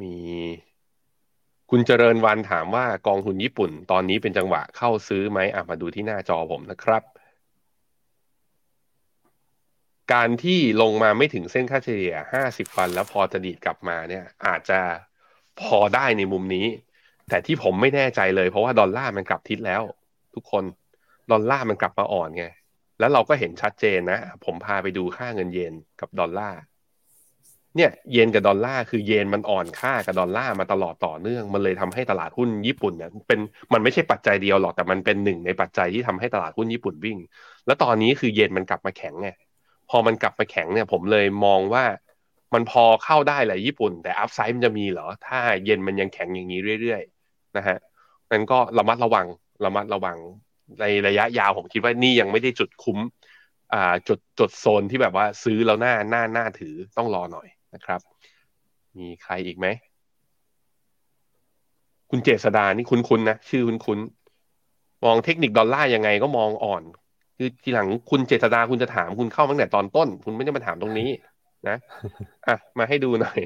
[0.00, 0.14] มี
[1.70, 7.02] คุณเจริญวันถามว่ากองทุนญี่ปุ่น ตอนนี้เป็นจังหวะเข้าซื้อไหมอะมาดูที่หน้าจอผมนะครับ
[10.12, 14.80] การที่ลงมาไม่ถึงเส้นค่าเฉลี่ย 50 วันแล้วพอจะดีดกลับมาเนี่ย อาจจะ
[15.60, 16.66] พอได้ในมุมนี้
[17.28, 19.82] แต่ที่ผมไม่แน่ใจเลยเพราะว่าดอลลาร์มันกลับทิศแล้ว
[20.34, 20.64] ทุกคน
[21.30, 22.44] ดอลลาร์มันกลับมาอ่อนไง
[22.98, 26.60] แล้วเราก็เห็นชัดเจนนะ ผมพาไปดูค่าเงินเยนกับดอลลาร์
[27.76, 33.40] เนี่ยเยนกับดอลลาร์คือเยนมันอ่อนค่ากับดอลลาร์มาตลอดต่อเนื่อง มันเลยทำให้ตลาดหุ้นญี่ปุ่นเนี่ยเป็น
[33.72, 37.18] มันไม่ใช่ปัจจัยเดียวหรอกแต่มันเป็นหนึ่งในปัจจัยที่ทำให้ตลาดหุ้นญี่ปุ่นวิ่ง
[37.66, 39.28] แล้วตอนนี้คือเยนมันกลับมาแข็งไง
[39.90, 41.84] พอมันกลับมาแข็งเนี่ยผมเลยมองว่า
[42.54, 47.76] มันพอเข้าได้แหละญี่ปุ่น แต่อัพไซด์มันจะมีเหรอ ถ้าเย็นมันยังแข็งอย่างนี้เรื่อยๆนะฮะ
[48.30, 49.26] นั้นก็ระมัดระวัง
[49.64, 50.18] ระมัดระวัง
[50.80, 52.98] ในระยะยาวผมคิดว่านี่ยังไม่ได้จุดคุ้ม
[53.72, 58.00] อ่าจุดจุดโซนที่แบบว่าซื้อแล้วหน้าหน้าหน้าถือต้องรอหน่อย นะครับ
[58.98, 59.66] มีใครอีกไหม
[62.10, 66.82] คุณเจษดานี่คุ้นๆนะ ชื่อคุ้นๆมองเทคนิคดอลลาร์ยังไงก็มองอ่อน
[67.36, 71.08] คือทีหลังคุณเจษดาคุณจะถามคุณเข้าตั้งแต่ตอนต้น คุณไม่ได้มาถามตรงนี้
[71.68, 71.76] นะ
[72.46, 73.40] อะมาให้ดูหน่อย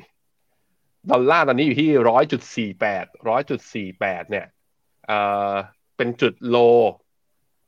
[1.10, 4.46] ดอลลาร์ตอนนี้อยู่ที่ร้อยจุดสี่แปดร้อยจุดสี่แปดเนี่ย
[5.06, 5.18] เอ่
[5.50, 5.52] อ
[5.96, 6.56] เป็นจุด low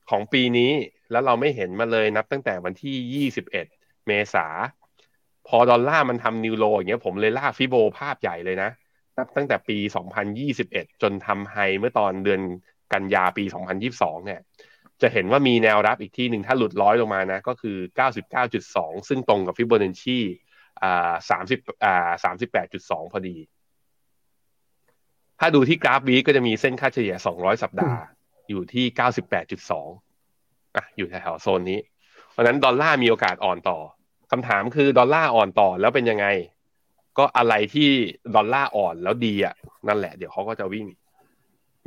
[0.09, 0.71] ของปีนี้
[1.11, 3.65] แล้วเราไม่เห็นมาเลยนับตั้งแต่วันที่ยี่สิบเอ็ด
[4.07, 4.45] เมษา
[5.47, 8.69] พอดอลลาร์มันทำ new low อย่างเงี้ยผมเลยลาก Fibo ภาพใหญ่เลยนะ
[9.17, 12.41] นับตั้งแต่ปีสองพันยี่สิบเอ็ดจนทำ high เมื่อตอนเดือน
[12.93, 14.39] กันยาปีสองพันยี่สองเนี่ย
[15.01, 17.77] จะเห็นว่ามีแนวรับอีกที่หนึ่งถ้าหลุดร้อยลงมานะ ก็คือ
[18.43, 20.19] 99.2 ซึ่งตรงกับฟิโบนัชชี
[20.83, 22.11] อ่า30อ่า
[22.63, 23.37] 38.2 พอดี
[25.39, 27.99] ถ้าดูที่กราฟวีก็จะมีเส้นค่าเฉลี่ย 200 สัปดาห์
[28.49, 28.85] อยู่ที่
[29.61, 31.79] 98.2อะอยู่แถวโซนนี้
[32.31, 33.79] เพราะนั้นดอลลาร์มีโอกาสอ่อนต่อ
[34.31, 36.25] คำถามคือดอลลาร์อ่อนต่อแล้วเป็นยังไง
[37.17, 37.89] ก็อะไรที่
[38.35, 39.55] ดอลลาร์อ่อนแล้วดีอะ
[39.87, 40.87] นั่นแหละ เดี๋ยวเขาก็จะวิ่ง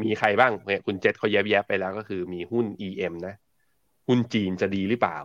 [0.02, 3.34] มีใครบ้างเนี่ยคุณเจษเขาแยบๆไปแล้วก็คือมีหุ้น EM นะ
[4.08, 5.18] หุ้นจีนจะดีหรือเปล่า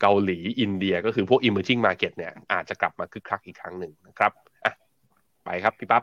[0.00, 4.32] เกาหลีอินเดียก็คือพวก emerging market เนี่ย อาจจะกลับมาคึกคักอีกครั้งหนึ่งนะครับ
[4.64, 4.72] อะ
[5.44, 6.02] ไปครับพี่ปั๊บ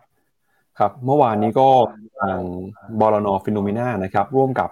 [0.80, 1.68] ครับเมื่อวานนี้ก็
[2.20, 2.40] ทาง
[3.00, 4.70] บลนฟิโนเมนานะครับร่วมกับ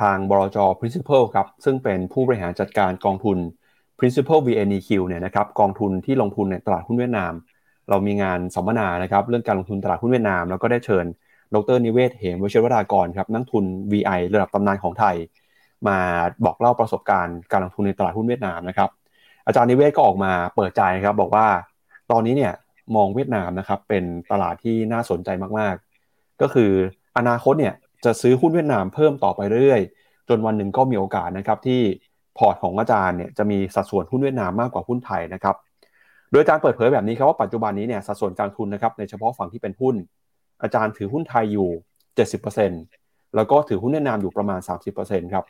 [0.00, 3.38] ทางบลจ Principal ครับซึ่งเป็นผู้บริหารจัดการกองทุน
[3.98, 7.32] Principal VNEQ เนี่ยนะครับกองทุนที่ลงทุนในตลาดหุ้นเวียดนาม
[7.88, 11.04] เรามีงานสัมมนานะครับเรื่องการลงทุนตลาดหุ้นเวียดนาม แล้วก็ได้เชิญ
[11.54, 15.16] ดรนิเวศเหมวชิรวรากรครับนักทุน VI ระดับตำนานของไทย
[15.88, 15.98] มา
[16.44, 18.90] บอกเล่าประสบการณ์การลงทุนในตลาดหุ้นเวียดนามนะครับ
[19.46, 21.46] อาจารย์นิเวศก็ออกมาเปิดใจครับบอกว่า
[22.10, 22.52] ตอนนี้เนี่ย
[22.96, 25.28] มองเวียดนามนะครับเป็นตลาดที่น่าสนใจ
[25.58, 26.70] มากๆ ก็คือ
[27.18, 27.74] อนาคตเนี่ย
[28.04, 31.80] จะซื้อหุ้นเวียดนามเพิ่มต่อไปเรื่อยๆ จนวันหนึ่งก็มีโอกาสนะครับที่
[32.38, 35.56] พอร์ตของอาจารย์เนี่ยจะมีสัดส่วนหุ้นเวียดนามมากกว่าหุ้นไทยนะครับ
[36.30, 39.94] โดยอาจารย์เปิดเผยแบบนี้ครับว่าปัจจุบันนี้เนี่ยสัดส่วนการทุนนะครับในเฉพาะฝั่งที่เป็นหุ้น
[40.62, 41.68] อาจารย์ถือหุ้นไทยอยู่
[42.52, 44.60] 70%แล้วก็ถือหุ้นเวียดนามอยู่ประมาณ
[44.96, 45.44] 30%ครับ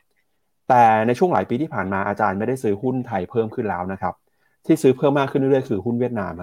[0.68, 4.14] แต่ในช่วงหลายปีที่ผ่านมาอาจารย์ไม่ได้ซื้อหุ้นไทยเพิ่มขึ้นแล้วนะครับ
[4.66, 6.34] ที่ซื้อเพิ่มมากขึ้นเรื่อยๆคือหุ้นเวียดนาม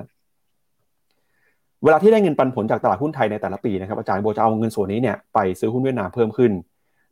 [1.83, 6.51] เวลาที่ได้เงินปันผลจากตลาดหุ้นไทยในแต่ละปีนะครับอาจารย์โบจะเอาเงินส่วนนี้เนี่ยไปซื้อหุ้นเวียดนามเพิ่มขึ้น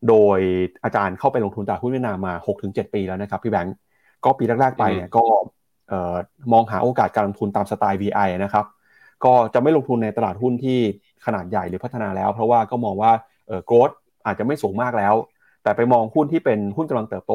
[0.09, 0.39] โดย
[0.83, 2.33] อาจารย์เข้าไปลงทุนตลาดหุ้นเวียดนามมา
[2.63, 3.75] 6-7 ปีแล้วนะครับพี่แบงก์
[4.23, 5.23] ก็ปีแรกๆไปเนี่ยก็
[6.53, 8.65] มองหาโอกาสการลงทุนตามสไตล์ VI นะครับ
[9.25, 10.79] ก็จะไม่ลงทุนในตลาดหุ้นที่
[11.25, 13.11] ขนาดใหญ่หรือพัฒนาแล้ว เพราะว่าก็มองว่า
[13.47, 13.89] เออโกรด
[14.25, 15.13] อาจจะไม่สูงมากแล้ว
[15.63, 17.33] แต่ไปมองหุ้นที่เป็นหุ้นกำลังเติบโต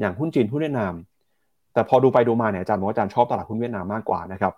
[0.00, 0.94] อย่างหุ้นจีนหุ้นเวียดนาม
[1.74, 4.52] แต่พอดูไปดูมาเนี่ยอาจารย์บอกว่าอาจารย์ชอบตลาดหุ้นเวียดนามมากกว่านะครับ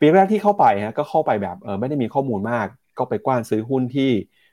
[0.00, 2.66] ปีแรกที่เข้าไปฮะก็เข้าไปแบบเออไม่ได้มีข้อมูลมาก
[2.98, 4.45] ก็ไปกว้านซื้อหุ้นที่เอ่อ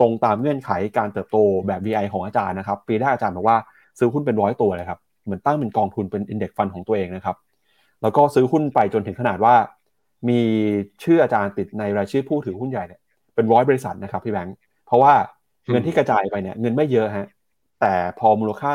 [0.00, 1.36] ตรงตามเงื่อนไขการเติบโต
[1.66, 3.56] แบบ VI ของอาจารย์นะครับ ปีแรกอาจารย์บอกว่า
[3.98, 7.36] ซื้อหุ้นเป็นร้อยตัวเลยครับ เหมือนตั้งเป็นกองทุนเป็นอินเด็กซ์ฟันของตัวเองนะครับ
[8.02, 9.54] แล้วก็ซื้อหุ้นไปจนถึงขนาดว่า
[10.28, 10.40] มี
[11.02, 13.00] ชื่ออาจารย์ติดในรายชื่อผู้ถือหุ้นใหญ่เนี่ย
[13.34, 15.12] เป็นร้อยบริษัทนะครับพี่แบงค์ เพราะว่า
[15.70, 17.28] เงินที่กระจายไปเนี่ยเงินไม่เยอะฮะ
[17.80, 18.72] แต่พอมูลค่า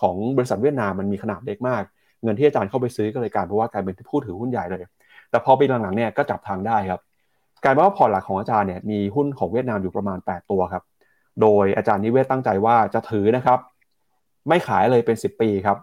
[0.00, 1.82] ของบริษัทเวียดนามมันมีขนาดเล็กมาก
[2.22, 4.82] เงินที่อาจารย์เข้าไปซื้อก็เลยกลายเป็นว่ากลายเป็นผู้ถือหุ้นใหญ่เลย
[5.30, 7.00] แต่พอปีหลังๆเนี่ยก็จับทางได้ครับ
[7.64, 10.82] กลายเป็นว่าพอร์ตหลักของอาจารย์เนี่ยมีหุ้นของเวียดนามอยู่ประมาณ 8 ตัวครับ
[11.42, 13.58] โดยอาจารย์นิเวศตั้งใจว่าจะถือนะครับ
[14.48, 15.76] ไม่ขายเลยเป็น 10 ปีครับ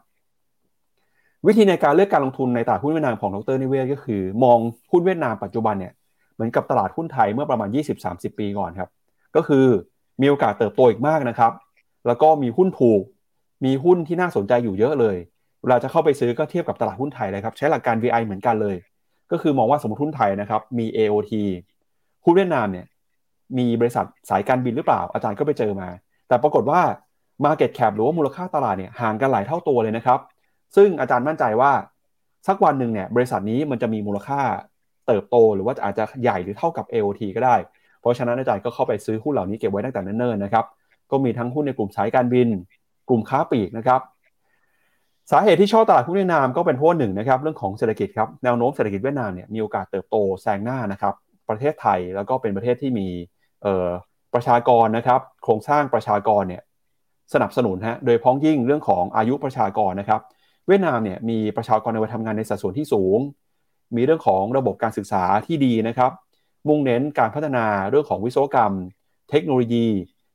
[1.47, 4.59] วิธีในการเลือกการลงทุนในตลาดหุ้นเวียดนามของดรนิเวศก็คือ มอง
[4.91, 5.93] หุ้นเวียดนามปัจจุบันเนี่ย
[6.33, 7.69] เหมือนกับตลาดหุ้นไทยเมื่อประมาณ
[8.03, 8.89] 20-30 ปีก่อนครับ
[9.35, 9.65] ก็คือ
[10.21, 11.51] มีโอกาสเติบโตอีกมากนะครับ
[12.07, 13.01] แล้วก็มีหุ้นถูก
[13.65, 15.17] มีหุ้นที่น่าสนใจอยู่เยอะเลย
[15.61, 18.75] เวลาจะเข้าไปซื้อก็เทียบกับตลาดหุ้นไทยเลยครับ ใช้หลักการ VI เหมือนกันเลย
[19.33, 21.31] ก็คือมองว่าสมมติหุ้นไทยนะครับ มี AOT
[22.25, 22.85] หุ้นเวียดนามเนี่ย
[23.57, 25.89] มีบริษัทสายการบินหรือเปล่า อาจารย์ก็ไปเจอมา
[26.27, 26.81] แต่ปรากฏว่า
[27.45, 30.19] Market Cap หรือว่ามูลค่าตลาดเนี่ยห่างกันหลายเท่าตัวเลยนะครับ
[30.75, 31.71] ซึ่งอาจารย์มั่นใจว่า
[32.47, 34.39] สักวันหนึ่งเนี่ยบริษัทนี้มันจะมีมูลค่า
[35.07, 37.55] เติบโต หรือว่าอาจจะใหญ่หรือเท่ากับ AOT ก็ได้
[38.01, 40.65] เพราะฉะนั้นอาจารย์ก็เข้าไปซื้อหุ้นเหล่านี้เก็บไว้ตั้งแต่เนิ่นๆนะครับ
[41.11, 42.47] ก็มีทั้งหุ้นในกลุ่มสายการบิน
[43.09, 44.01] กลุ่มค้าปลีกนะครับ
[45.31, 51.13] สาเหตุที่ชอบตลาดหุ้นเวียดนามก็เป็นเพราะหนึ่งนะครับเรื่องของเศรษฐกิจครับแนวโน้มเศรษฐกิจเวียดนามเนี่ยมีโอกาสเติบโตแซงหน้านะครับ
[51.49, 53.07] ประเทศไทยแล้วก็เป็นประเทศที่มี
[54.33, 56.63] ประชากรนะครับโครงสร้างประชากรเนี่ย
[57.33, 60.21] สนับสนุนฮะโดยพ้องยิ่งเรื่องของอายุประชากรนะครับ
[60.67, 63.19] เวียดนามเนี่ยมีประชากรในวัยทำงานในสัดส่วนที่สูง
[63.95, 66.11] มีเรื่องของระบบการศึกษาที่ดีนะครับ
[66.67, 68.73] มุ่งเน้นการพัฒนาเรื่องของวิศวกรรม
[69.29, 69.87] เทคโนโลยี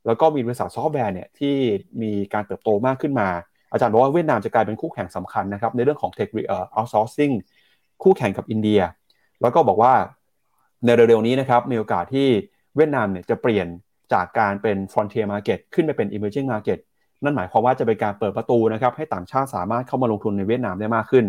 [0.06, 1.54] แล้วก็มีบริษัทซอฟต์แวร์เนี่ยที่
[2.02, 3.28] มีการเติบโตมากขึ้นมา
[3.72, 7.34] อาจารย์บอกว่าเวียดนามจะกลายเป็นคู่แข่งสำคัญนะครับในเรื่องของเทคเอ่อ outsourcing
[8.02, 8.80] คู่แข่งกับอินเดีย
[9.42, 9.92] แล้วก็บอกว่า
[10.84, 12.28] ในเร็วๆนี้นะครับมีโอกาสที่
[12.76, 13.66] เวียดนามเนี่ยจะเปลี่ยน
[14.12, 16.78] จากการเป็น frontier market ขึ้นไปเป็น emerging market
[17.24, 21.24] นั่นหมายความว่าจะเป็นการเปิดประตูนะครับให้ต่างชาติสามารถเข้ามาลงทุนในเวียดนามได้มากขึ้น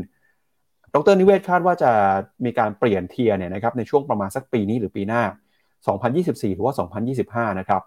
[0.95, 1.91] ดรนิเวศคาดว่าจะ
[2.45, 5.23] มีการเปลี่ยน tier เนี่ยนะครับในช่วงประมาณสักปีนี้หรือปีหน้า
[5.89, 6.73] 2024 หรือว่า
[7.47, 7.81] 2025 นะครับ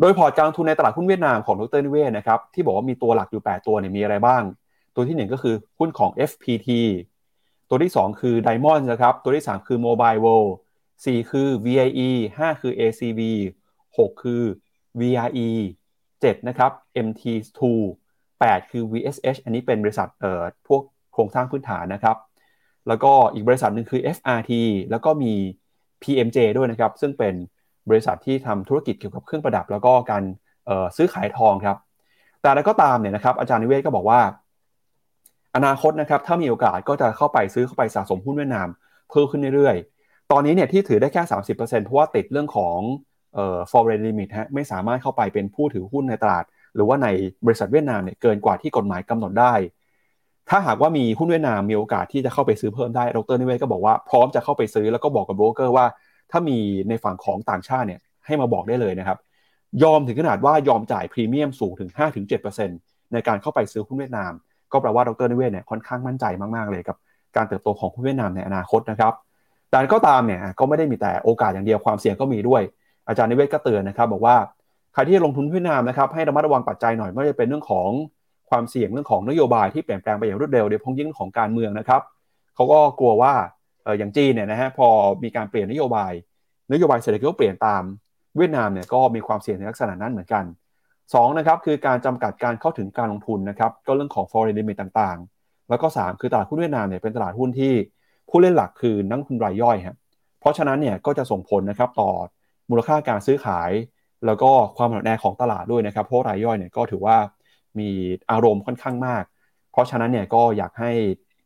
[0.00, 4.42] โดยพอร์ตการลงทุนในตลาดหุ้นเวียดนามของดรนิเวศนะครับที่บอกว่ามีตัวหลักอยู่ 8 ตัวเนี่ยมีอะไรบ้าง
[4.94, 6.68] ตัวที่ 1 ก็คือหุ้นของ FPT
[7.68, 10.52] ตัวที่ 2 คือ Diamond นะครับ ตัวที่ 3 คือ Mobile World
[10.94, 13.20] 4 คือ VIE 5 คือ ACB
[13.86, 14.42] 6 คือ
[15.00, 15.48] VRE
[16.02, 16.72] 7 นะครับ
[17.06, 17.60] MT2
[18.16, 20.82] 8 คือ VSH อันนี้เป็นบริษัทเอ่อพวก
[21.12, 22.16] โครงสร้างพื้นฐานนะครับ
[22.88, 24.52] แล้วก็อีกบริษัทหนึ่งคือ FRT
[24.90, 25.32] แล้วก็มี
[26.02, 27.34] PMJ ด้วยนะครับ ซึ่งเป็น
[27.88, 30.22] บริษัทที่ทำธุรกิจเกี่ยวกับเครื่องประดับ แล้วก็การ
[30.96, 31.76] ซื้อขายทองครับ
[32.42, 34.20] แต่แล้วก็ตามเนี่ยนะครับอาจารย์นิเวศก็บอกว่า
[35.56, 38.68] อนาคตนะครับถ้ามีโอกาสก็จะเข้าไปซื้อเข้าไปสะสมหุ้นเวียดนาม
[39.10, 41.22] เพิ่มขึ้นเรื่อยๆ ตอนนี้เนี่ยที่ถือได้แค่
[41.54, 42.78] 30%เพราะว่าติดเรื่องของ
[43.34, 47.08] เอ่อ foreign limit ฮะไม่สามารถเข้าไปเป็นผู้ถือหุ้นในตลาด หรือว่าใน
[47.46, 49.54] บริษัทเวียดนามเนี่ยเกินกว่าที่กฎหมายกำหนดได้
[50.50, 55.86] ถ้าหากว่ามีหุ้นเวียดนามมีโอกาสที่จะเข้าไปซื้อเพิ่มได้ดรนิเวศก็บอกว่าพร้อมจะเข้าไปซื้อแล้วก็บอกกับโบรกเกอร์ว่า
[56.30, 56.58] ถ้ามี
[56.88, 59.18] ในฝั่งของต่างชาติเนี่ยให้มาบอกได้เลยนะครับ
[59.82, 61.90] ยอมถึงขนาดว่ายอมจ่ายพรีเมียมสูงถึง
[62.50, 64.32] 5-7%ในการเข้าไปซื้อหุ้นเวียดนาม
[64.72, 66.24] ก็แปลว่าดรนิเวศเนี่ยค่อนข้างมั่นใจ
[66.56, 66.96] มากๆเลยกับ
[67.36, 69.12] การเติบโตของหุ้นเวียดนามในอนาคตนะครับ
[69.70, 72.62] แต่ก็ตามเนี่ยก็ไม่ได้มีแต่โอกาสอย่างเดียวความเสี่ยงก็มีด้วย
[73.08, 74.36] อาจารย์นิเวศก็เตือนนะครับ บอกว่า
[74.92, 77.88] ใครที่ลงทุนเวียดนามนะครับให้ระมัดระวังปัจจัยหน่อยไม่ว่าจะเป็นเรื่องของ
[78.50, 82.02] ความเสี่ยงเรื่องของนโยบายที่เปลี่ยนแปลงไปอย่างรวดเร็วโดยเฉพาะยิ่งของการเมืองนะครับ
[82.54, 83.34] เขาก็กลัวว่า
[83.98, 84.88] อย่างจีนเนี่ยนะฮะพอ
[85.22, 86.12] มีการเปลี่ยนนโยบาย
[86.72, 87.82] นโยบายเศรษฐกิจก็เปลี่ยนตาม
[88.36, 90.44] เวียดนามเนี่ยก็มีความเสี่ยงในลักษณะนั้นเหมือนกัน
[90.90, 97.72] 2นะครับคือการจำกัดการเข้าถึงการลงทุนนะครับก็เรื่องของ foreign limit ต่างๆ แล้วก็ 3 คือตลาดหุ้นเวียดนามเนี่ยเป็นตลาดหุ้นที่
[98.28, 99.96] ผู้เล่นหลักคือนักทุนรายย่อยครับ
[100.40, 102.10] เพราะฉะนั้นเนี่ยก็จะส่งผลนะครับต่อ
[102.70, 103.70] มูลค่าการซื้อขาย
[104.26, 107.16] แล้วก็ความหนาแน่ของตลาดด้วยนะครับเพราะรายย่อยเนี่ยก็ถือว่า
[107.78, 107.90] มี
[108.30, 109.24] อารมณ์ค่อนข้างมาก
[109.72, 110.90] เพราะฉะนั้นเนี่ยก็อยากให้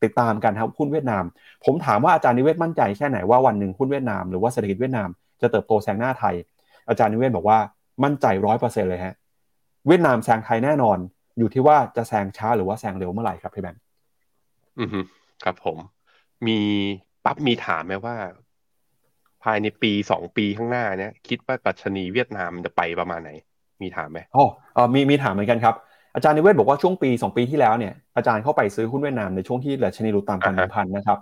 [0.05, 1.25] ติดตามกันครับหุ้นเวียดนาม
[1.65, 5.09] ผมถามว่าอาจารย์นิเวศมั่นใจแค่ไหนว่าวันหนึ่งหุ้นเวียดนามหรือว่าเศรษฐกิจเวียดนาม
[5.41, 6.35] จะเติบโตแซงหน้าไทย
[6.89, 7.59] อาจารย์นิเวศบอกว่า
[8.05, 9.15] มั่นใจร้อยเปอร์เซ็นต์เลยฮะ
[9.87, 10.99] เวียดนามแซงไทยแน่นอน
[11.39, 13.83] อยู่ที่ว่าจะแซงช้าหรือว่าแซงเร็วเมื่อไหร่ครับพี่แบงค์
[14.79, 14.89] อือ
[15.45, 15.79] ครับผม
[16.47, 16.59] มี
[17.25, 18.17] ปั๊บมีถามไหมว่า
[19.43, 23.31] ภายในปีสองปีข้างหน้าเนี่ยคิดว่าปัชนีเวียดนามจะไปประมาณไหน
[23.83, 24.43] มีถามไหมอ๋
[24.81, 25.75] อมีมีถามเหมือนกันครับ
[26.19, 31.19] อาจารย์นิเวศบอกว่าช่วงปี 2 ปีที่แล้วเนี่ยอาจารย์เข้าไปซื้อหุ้นเวียดนามในช่วงที่ดัชนีหลุดต่ำกว่าหนึ่งพันนะครับ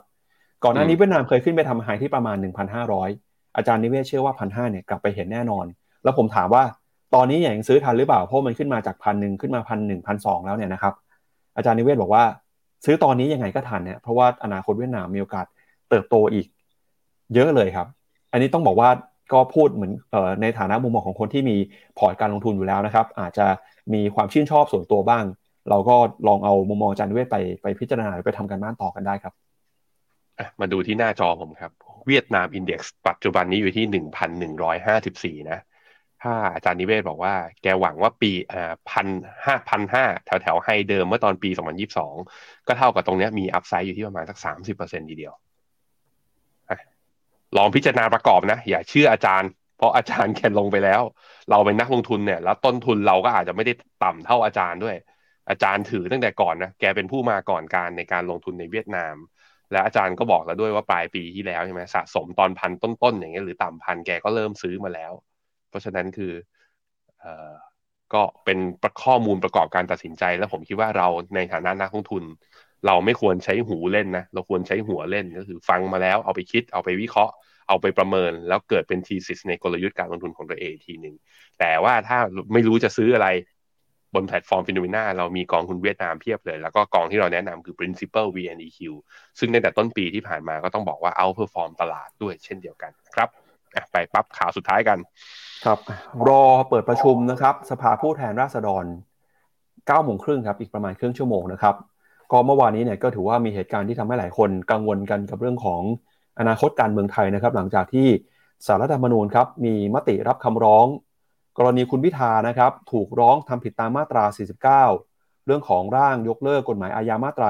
[0.65, 2.37] ก่อนหน้านี้เวียดนามเคยขึ้นไปทำไฮที่ประมาณ
[2.97, 5.65] 1,500 อาจารย์นิเวศเชื่อว่าพันห้าเนี่ยกลับไปเห็นแน่นอน
[6.05, 6.63] แล้วผมถามว่า
[7.15, 10.95] ตอนนี้ยังซื้อทันหรือเปล่าเพราะมันขึ้นมาจากพันหนึ่งขึ้นมาพันหนึ่งพันสองแล้วเนี่ยนะครับ
[11.57, 12.25] อาจารย์นิเวศบอกว่า
[12.85, 15.47] ซื้อตอนนี้ยังไงก็ทันเนี่ยเพราะว่าอนาคตเวียดนามมีโอกาส
[15.89, 16.47] เติบโตอีก
[17.35, 17.87] เยอะเลยครับ
[18.33, 18.89] อันนี้ต้องบอกว่า
[19.33, 19.93] ก็พูดเหมือน
[20.43, 21.57] ในฐานะมุมมองของคนที่มี
[21.99, 23.47] พอร์ตการลงทุนอยู่แล้วนะครับ อาจจะ
[23.95, 25.25] มีความชื่นชอบส่วนตัวบ้าง
[25.71, 25.97] เราก็
[26.29, 29.35] ลองเอามุมมองอาจารย์นิเวศน์ไปไปพิจารณาไปทำการบ้านต่อกันได้ครับ
[30.61, 31.73] มาดูที่หน้าจอผมครับ
[32.07, 35.59] เวียดนาม index ปัจจุบันนี้อยู่ที่หนึ่งพันหนึ่งร้อยห้าสิบสี่นะ
[36.23, 39.07] ถ้าอาจารย์นิเวศบอกว่าแกหวังว่าปีอ่าพัน
[39.45, 42.15] ห้าพันห้าแถวแถว high เดิมเมื่อตอนปีสองพันยิบสอง
[42.67, 45.35] ก็เท่ากับตรงนี้มี upside อยู่ที่ประมาณสักสามสิบเปอร์เซ็นทีเดียว
[47.57, 51.03] ลองพิจารณาประกอบนะ อย่าเชื่ออาจารย์ เพราะอาจารย์แคนลงไปแล้ว
[51.51, 53.73] เราเป็นนักลงทุนเนี่ย แล้วต้นทุนเราก็อาจจะไม่ได้
[54.05, 54.97] ต่ำเท่าอาจารย์ด้วย
[55.51, 59.17] อาจารย์ถือตั้งแต่ก่อนนะแกเป็นผู้มาก่อนการในการลงทุนในเวียดนาม
[59.73, 65.13] และอาจารย์ก็บอกแล้วด้วยว่าปลายปีที่แล้วใช่ไหมสะสมตอนพันต้นๆอย่างเงี้ยหรือต่ำพันแกก็เริ่มซื้อมาแล้ว
[65.69, 66.33] เพราะฉะนั้นคือ
[67.21, 67.53] เอ่อ
[68.15, 68.59] ก็เป็น
[69.05, 72.23] ข้อมูลประกอบการตัดสินใจ แล้วผมคิดว่าเราในฐานะนักลงทุน
[72.87, 77.35] เราไม่ควรใช้หูเล่นนะ เราควรใช้หัวเล่นก็คือฟังมาแล้วเอาไปคิดเอาไปวิเคราะห์
[77.69, 81.15] เอาไปประเมิน แล้วเกิดเป็น thesis ในกลยุทธ์การลงทุนของตัวเองทีหนึ่ง
[81.59, 82.19] แต่ว่าถ้า
[82.53, 83.29] ไม่รู้จะซื้ออะไร
[84.15, 88.79] บนแพลตฟอร์ม Finnomena เรามีกองทุนเวียดนามเพียบเลย แล้วก็กองที่เราแนะนำคือ principal VNEQ
[89.39, 93.29] ซึ่งในแต่ต้นปีที่ผ่านมาก็ต้องบอกว่า outperform ตลาดด้วยเช่นเดียวกันครับ
[93.93, 94.99] ไปปั๊บข่าวสุดท้ายกัน
[95.65, 95.79] ครับ
[96.29, 98.85] รอเปิดประชุมนะครับ สภาผู้แทนราษฎร
[99.47, 101.75] 9โมงครึ่งครับ อีกประมาณครึ่งชั่วโมงนะครับ
[102.33, 105.83] ก็เมื่อวานนี้เนี่ยก็ถือว่ามีเหตุการณ์ที่ทำให้หลายคนกังวลกันกับเรื่องของ
[106.39, 108.09] อนาคตการเมืองไทยนะครับ หลังจากที่
[108.67, 110.87] สารรัฐธรรมนูญครับมีมติรับคำร้อง
[111.59, 114.25] กรณีคุณพิธานะครับ ถูกร้องทำผิดตามมาตรา
[114.87, 117.47] 49 เรื่องของร่างยกเลิกกฎหมายอาญามาตรา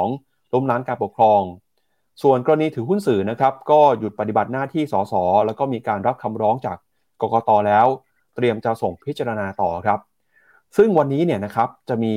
[0.00, 1.42] 112 ล้มล้างการปกครอง
[2.22, 5.14] ส่วนกรณีถือหุ้นสื่อนะครับ ก็หยุดปฏิบัติหน้าที่สส
[5.46, 6.76] แล้วก็มีการรับคำร้องจาก
[7.22, 7.86] กกตแล้ว
[8.36, 9.98] เตรียมจะส่งพิจารณาต่อครับ
[10.76, 12.14] ซึ่งวันนี้เนี่ยนะครับจะมี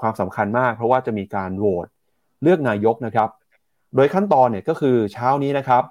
[0.00, 1.86] ความสำคัญมาก เพราะว่าจะมีการโหวต
[2.42, 3.28] เลือกนายกนะครับ
[3.96, 5.82] โดยขั้นตอนเนี่ยก็คือเช้านี้นะครับ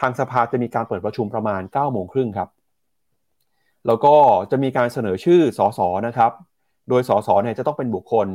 [0.00, 2.48] ทางสภาจะมีการเปิดประชุมประมาณ9โมงครึ่งครับ
[3.86, 4.14] แล้วก็
[4.50, 6.32] จะมีการเสนอชื่อสสนะครับ
[6.88, 8.28] โดยสสเนี่ยจะต้องเป็นบุคคล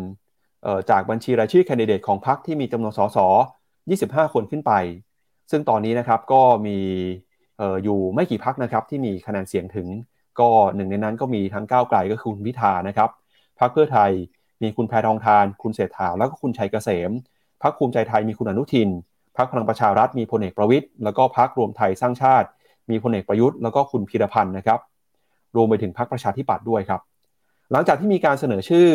[0.89, 3.17] จากบัญชีรายชื่อแคนดิเดตของพรรคที่มีจำนวนสส
[3.75, 4.73] 25 คนขึ้นไป
[5.51, 6.77] ซึ่งตอนนี้นะครับก็มี
[7.83, 9.87] อยู่ไม่กี่พักนะครับที่มีคะแนนเสียงถึง
[10.39, 13.09] ก็หนึ่งในนั้นก็มีทั้งก้าวไกลก็คือคุณพิธานะครับ
[13.59, 14.11] พรรคเพื่อไทย
[14.61, 17.11] มีคุณแพทองทาน คุณเศรษฐาแล้วก็คุณชัยเกษม
[17.61, 18.89] พรรคภูมิใจไทยมีคุณอนุทิน
[19.37, 22.47] พรรคพลังประชารัฐมีพลเอกประวิตยแล้วก็พรรครวมไทยสร้างชาติ
[22.89, 24.79] มีพลเอกประยุทธ์แล้วก็คุณพีรพันธ์นะครับ
[25.55, 27.01] รวมไปถึงพรรคประชาธิปัตย์ด้วยครับ
[27.71, 28.89] หลังจากที่มีการเสนอชื่อ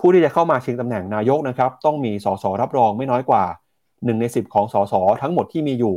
[0.00, 3.44] ผู้ที่จะเข้ามาชิงตำแหน่งนายกนะครับ ต้องมีสสรับรองไม่น้อยกว่า
[3.84, 5.96] 1 ใน 10 ของสสทั้งหมดที่มีอยู่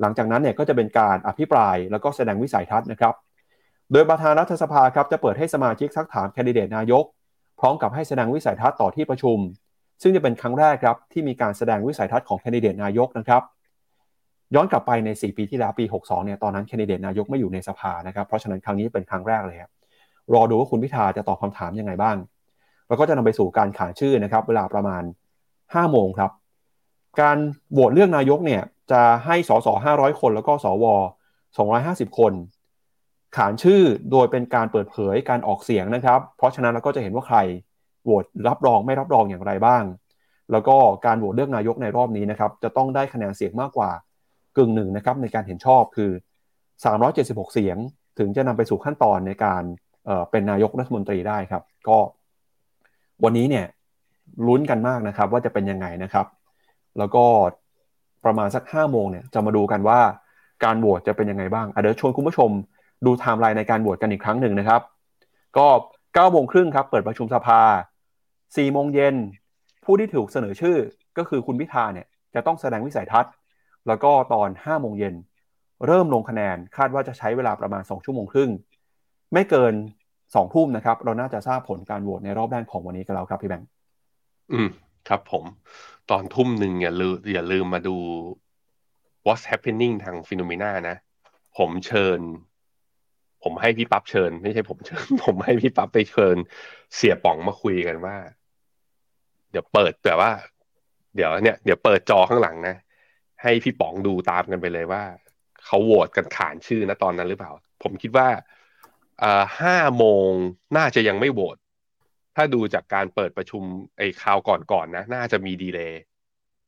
[0.00, 3.14] หลังจากนั้นเนี่ยก็จะเป็นการอภิปรายแล้วก็แสดงวิสัยทัศน์นะครับ
[3.92, 7.04] โดยประธานรัฐสภาครับจะเปิดให้สมาชิกซักถามแคนดิเดตนายก
[7.60, 9.38] พร้อมกับให้แสดงวิสัยทัศน์ต่อที่ประชุม
[10.02, 13.42] ซึ่งจะเป็นครั้งแรกครับที่มีการแสดงวิสัยทัศน์ของแคนดิเดตนายกนะครับ
[14.54, 19.70] ย้อนกลับไปใน 4 ปีที่แล้วปี 62 เนี่ยตอนนั้นแคนดิเดตนายกไม่อยู่ในสภานะครับเพราะฉะนั้นครั้งนี้เป็นครั้งแรกเลยครับ
[20.34, 22.16] รอดูว่าคุณพิธาจะตอบคาถามยังไงบ้าง
[22.88, 25.02] แล้วก็จะนำไปสู่การขานชื่อนะครับ เวลาประมาณ
[25.48, 26.30] 5 โมงครับ
[27.20, 27.38] การ
[27.72, 28.62] โหวตเลือกนายกเนี่ย
[28.92, 29.68] จะให้สส
[29.98, 30.84] 500 คนแล้วก็สว
[31.52, 32.32] 250 คน
[33.38, 37.38] ขานชื่อโดยเป็นการเปิดเผยการออกเสียงนะครับ เพราะฉะนั้นเราก็จะเห็นว่าใคร
[38.04, 39.84] โหวตรับรองไม่รับรองอย่างไรบ้าง
[40.52, 40.76] แล้วก็
[41.06, 43.90] การโหวตเลือกนายกในรอบนี้นะครับ จะต้องได้คะแนนเสียงมากกว่า
[44.56, 46.10] กึ่งหนึ่งนะครับในการเห็นชอบคือ
[46.82, 47.76] 376 เสียง
[48.18, 49.62] ถึงจะนำไปสู่ขั้นตอนในการ
[50.06, 51.98] เเป็นนายกรัฐมนตรีได้ครับ ก็
[53.24, 53.66] วันนี้เนี่ย
[54.46, 56.26] ลุ้นกันมากนะครับ ว่าจะเป็นยังไงนะครับ
[56.98, 57.24] แล้วก็
[58.24, 60.00] ประมาณสัก5โมงเนี่ยจะมาดูกันว่า
[60.64, 62.50] การโหวตจะเป็นยังไงบ้างเดี๋ยวชวนคุณผู้ชม
[63.06, 64.82] ดูไทม์ไลน์ในการโหวตกันอีกครั้งหนึ่งนะครับ
[65.56, 65.66] ก็
[66.04, 67.60] 9โมงครึ่งครับ เปิดประชุมสภา
[68.18, 69.14] 4โมงเย็น
[69.84, 70.76] ผู้ที่ถูกเสนอชื่อ
[71.18, 73.32] ก็คือคุณพิธาเนี่ยจะต้องแสดงวิสัยทัศน์
[73.86, 75.14] แล้วก็ตอน5โมงเย็น
[75.86, 78.50] เริ่มลงคะแนนคาดว่าจะใช้เวลาประมาณ 2 ชั่วโมงครึ่ง
[79.32, 79.74] ไม่เกิน
[80.14, 83.68] 2ทุ่มนะครับ เราน่าจะทราบผลการโหวตในรอบแรกของวันนี้กันแล้วครับพี่แบงค์
[84.52, 84.68] อืม
[85.08, 85.44] ครับผม
[86.10, 87.96] ตอนทุ่มหนึ่งอย่าลืมอย่าลืมมาดู
[89.26, 90.96] what's happening ทางฟิโนเมนานะ
[91.58, 92.20] ผมเชิญ
[93.42, 96.36] ผมให้พี่ปั๊บเชิญ ไม่ใช่ผมเชิญ ผมให้พี่ปั๊บไปเชิญ
[96.96, 98.16] เสียป๋องมาคุยกันว่า
[99.50, 100.30] เดี๋ยวเปิดแต่ว่า
[101.14, 102.76] เดี๋ยวเนี่ย เดี๋ยวเปิดจอข้างหลังนะ
[103.42, 105.02] ให้พี่ป๋องดูตามกันไปเลยว่า
[105.64, 108.28] เขาโหวตกันขานชื่อนะตอนนั้นหรือเปล่า ผมคิดว่า
[109.60, 110.30] ห้าโมง
[110.76, 111.56] น่าจะยังไม่โหวต
[112.36, 113.62] ถ้าดูจากการเปิดประชุม
[113.98, 116.02] ไอ้คราวก่อนๆนนะ น่าจะมี delay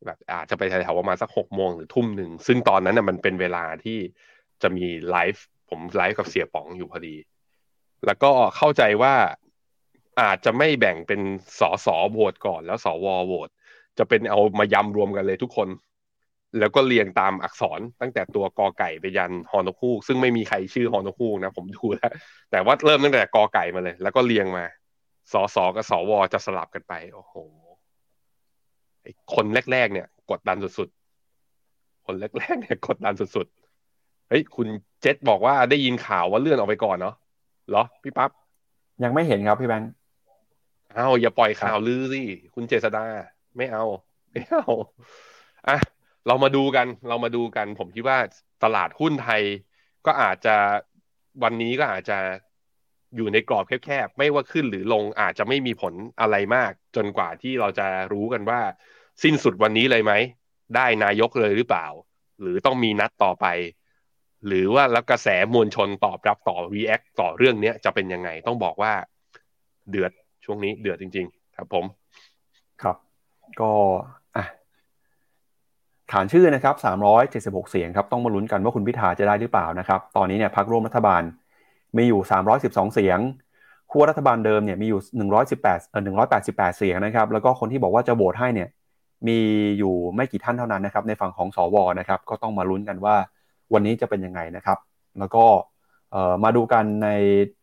[0.07, 3.99] แบบอาจจะไปแถวๆประมาณสักหกโมงหรือทุ่มหนึ่ง ซึ่งตอนนั้นน่ะมันเป็นเวลาที่
[4.63, 7.15] จะมีไลฟ์ ผมไลฟ์กับเสียป๋องอยู่พอดี
[8.07, 9.15] แล้วก็เข้าใจว่า
[10.21, 11.21] อาจจะไม่แบ่งเป็น
[11.61, 13.49] สอสอโหวตก่อนแล้วสวโหวต
[13.99, 15.69] จะเป็นเอามายำรวมกันเลยทุกคน
[16.59, 22.13] แล้วก็เรียงตามอักษรตั้งแต่ตัวกอไก่ไปยันฮอนคูก ซึ่งไม่มีใครชื่อฮอนคูกนะ ผมดูแล้ว
[22.51, 24.65] แต่ว่าเริ่มตั้งแต่กอไก่มาเลย แล้วก็เรียงมา
[25.33, 27.35] สสกับสวจะสลับกันไป โอ้โห
[29.35, 33.60] คนแรกๆเนี่ย กดดันสุดๆ คนแรกๆเนี่ยกดดันสุดๆ
[34.31, 34.69] เฮ้ยคุณ
[35.01, 37.15] เจษบอกว่าได้ยินข่าวว่าเลื่อนออกไปก่อนเนาะ
[37.69, 38.31] เหรอพี่ปั๊บ
[39.05, 39.91] ยังไม่เห็นครับพี่แบงค์
[40.95, 42.21] เอาอย่าปล่อยข่าวลือสิ
[42.55, 43.05] คุณเจษดา
[43.57, 43.85] ไม่เอา
[44.33, 44.65] ไม่เอา
[45.69, 45.79] อะ
[46.27, 48.19] เรามาดูกัน เรามาดูกัน ผมคิดว่า
[48.65, 49.43] ตลาดหุ้นไทย
[50.07, 50.57] ก็อาจจะ
[51.43, 52.19] วันนี้ก็อาจจะ
[53.17, 58.61] อยู่ในกรอบแคบๆ ไม่ว่าขึ้นหรือลงอาจจะไม่มีผลอะไรมาก จนกว่าที่เราจะรู้กันว่า
[59.23, 60.13] สิ้นสุดวันนี้เลยไหม
[60.77, 61.87] ได้นายกเลยหรือเปล่า
[62.41, 63.47] หรือต้องมีนัดต่อไป
[64.47, 68.93] หรือว่าแล้วกระแสมวลชนตอบรับต่อ react ต่อเรื่องนี้จะเป็นยังไงต้องบอกว่า
[69.91, 70.13] เดือด
[70.45, 71.85] ช่วงนี้เดือดจริง ๆ ครับผม
[72.83, 72.97] ครับ
[73.61, 73.71] ก็
[74.37, 74.47] อะ
[76.13, 76.75] ขานชื่อนะครับ
[77.61, 81.23] 376 เสียงครับ ต้องมาลุ้นกันว่าคุณพิธาจะได้หรือเปล่านะครับ ตอนนี้เนี่ยพักร่วมรัฐบาล
[81.97, 82.21] มีอยู่
[82.57, 83.19] 312 เสียง
[83.91, 85.01] ขั้วรัฐบาลเดิมเนี่ยมีอยู่
[85.49, 86.03] 118เอ่อ
[86.37, 88.69] 188 เสียงนะครับ แล้วก็คนที่บอกว่าจะโหวตให้เนี่ย
[89.29, 89.39] มี
[89.79, 93.17] อยู่ไม่กี่ท่านเท่านั้นนะครับ ในฝั่งของสวนะครับ ก็ต้องมาลุ้นกันว่า
[93.75, 94.79] วันนี้จะเป็นยังไงนะครับ
[95.19, 95.45] แล้วก็
[96.45, 97.09] มาดูกันใน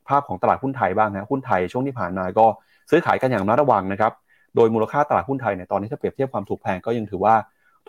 [0.08, 2.46] ภาพของตลาดหุ้นไทยบ้างนะหุ้นไทยช่วงที่ผ่านมาก็
[2.90, 4.14] ซื้อขายกันอย่างระมัดระวังนะครับ
[4.56, 7.36] โดยมูลค่าตลาดหุ้นไทยเนี่ยตอนนี้ถ้าเปรียบเทียบความถูกแพงก็ยังถือว่า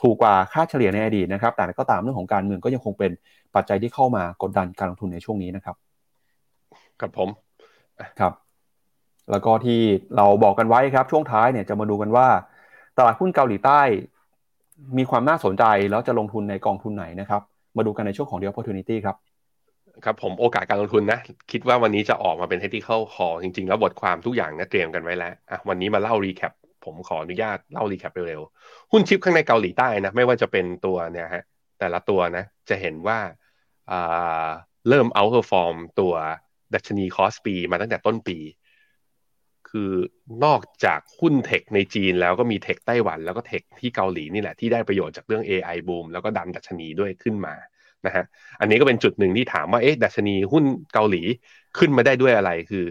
[0.02, 3.10] ถูกกว่าค่าเฉลี่ยในอดีตนะครับ แต่ก็ตามเรื่องของการเมืองก็ยังคงเป็น
[3.54, 5.76] ปัจจัยที่เข้ามากดดันการลงทุนในช่วงนี้นะครับ
[7.00, 7.28] ครับผม
[8.20, 8.32] ครับ
[9.30, 9.80] แล้วก็ที่
[10.16, 12.28] เราบอกกันไว้ครับ ช่วงท้ายเนี่ยจะมาดูกันว่า
[12.98, 13.80] ตลาดหุ้นเกาหลีใต้
[14.98, 17.42] มีความน่าสนใจแล้วจะลงทุนในกองทุนไหนนะครับ
[17.76, 19.16] มาดูกันในช่วงของ The Opportunity ครับ
[20.04, 21.18] ครับผมโอกาสการลงทุนนะ
[21.52, 26.52] คิดว่าวันนี้จะออกมาเป็น technical call จริง ๆ แล้วบทความทุกอย่างนี่ยเตรียมกันไว้แล้วอะวันนี้มาเล่า recap
[26.84, 31.44] ผมขออนุญาตเล่า recap เร็วๆ หุ้นชิปข้างในเกาหลีใต้นะ ไม่ว่าจะเป็นตัวเนี่ยฮะ
[31.78, 33.18] แต่ละตัวนะ จะเห็นว่า
[33.90, 34.48] อ่า
[34.88, 36.14] เริ่ม outperform ตัว
[36.74, 38.38] ดัชนีคอสปีมาตั้งแต่ต้นปี
[39.70, 39.90] คือ
[40.44, 47.54] นอกจากหุ้น tech ในจีนแล้วก็มี tech ไต้หวันแล้วก็ tech ที่เกาหลีนี่แหละที่ได้ประโยชน์จากเรื่อง AI บูมแล้วก็ดันดัชนีด้วยขึ้นมา
[48.06, 48.24] นะฮะ
[48.60, 50.64] อันนี้ก็เป็นจุดหนึ่งที่ถามว่าเอ๊ะดัชนีหุ้น
[50.94, 51.22] เกาหลี
[51.78, 52.84] ขึ้นมาได้ด้วยอะไรคือ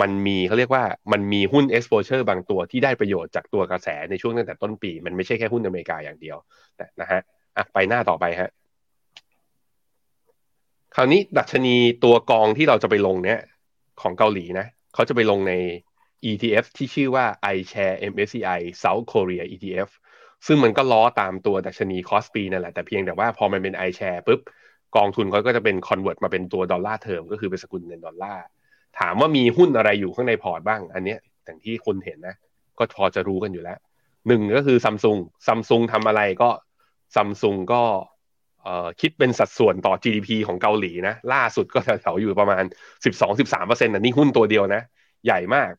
[0.00, 6.36] มันมีเขาเรียกว่ามันมีหุ้น exposure บางตัวที่ได้ประโยชน์จากตัวกระแสในช่วงตั้งแต่ต้นปี มันไม่ใช่แค่หุ้นอเมริกาอย่างเดียว
[7.00, 7.20] นะฮะ
[7.56, 8.50] อะไปหน้าต่อไปฮะ
[10.94, 11.74] คราวนี้ดัชนี
[12.04, 13.40] ตัวกองที่เราจะไปลงเนี้ย
[14.02, 15.52] ของเกาหลีนะเขาจะไปลงใน
[16.30, 19.90] ETF ที่ชื่อว่า iShare MSCI South Korea ETF
[20.46, 24.40] ซึ่งมันก็ล้อตามตัวดัชนีคอสปีนั่นแหละ แต่เพียงแต่ว่าพอมันเป็น iShare ปุ๊บ
[24.96, 28.44] กองทุนเขาก็จะเป็น convert มาเป็นตัวดอลลาร์เทอมก็คือเป็นสกุลเงินดอลลาร์
[28.98, 32.36] ถามว่ามีหุ้นอะไรอยู่ข้างในพอร์ตบ้าง อันเนี้ยอย่างที่คนเห็นนะ
[32.78, 33.78] ก็พอจะรู้กันอยู่แล้ว
[34.28, 36.50] หนึ่งก็คือซัมซุงซัมซุงทำอะไรก็
[37.16, 37.82] ซัมซุงก็
[39.00, 42.64] คิดเป็นสัดส่วนต่อ GDP ของเกาหลีนะ ล่าสุดก็แถวๆอยู่ประมาณ
[43.04, 44.82] 12-13%อร์เซ็นต์นี่หุ้นตัวเดียวนะ
[45.26, 45.70] ใหญ่มาก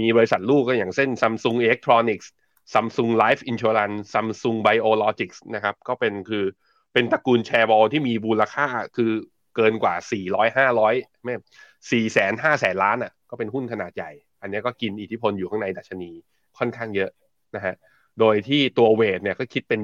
[0.00, 2.26] มีบริษัทลูกก็อย่างเช่น Samsung Electronics
[2.72, 6.44] Samsung Life Insurance Samsung Biologics นะครับ ก็เป็นคือ
[6.92, 8.66] เป็นตระกูลแชร์บอลที่มีมูลค่า
[8.96, 9.10] คือ
[9.56, 9.94] เกินกว่า
[10.30, 11.34] 400 500ไม่
[11.70, 14.10] 4แสน5แสนล้านอะ ก็เป็นหุ้นขนาดใหญ่
[14.42, 16.10] อันนี้ก็กินอิทธิพลอยู่ข้างในดัชนี
[16.58, 17.10] ค่อนข้างเยอะ
[17.56, 17.74] นะฮะ
[18.20, 19.80] โดยที่ตัวเวทเนี่ยก็คิดเป็น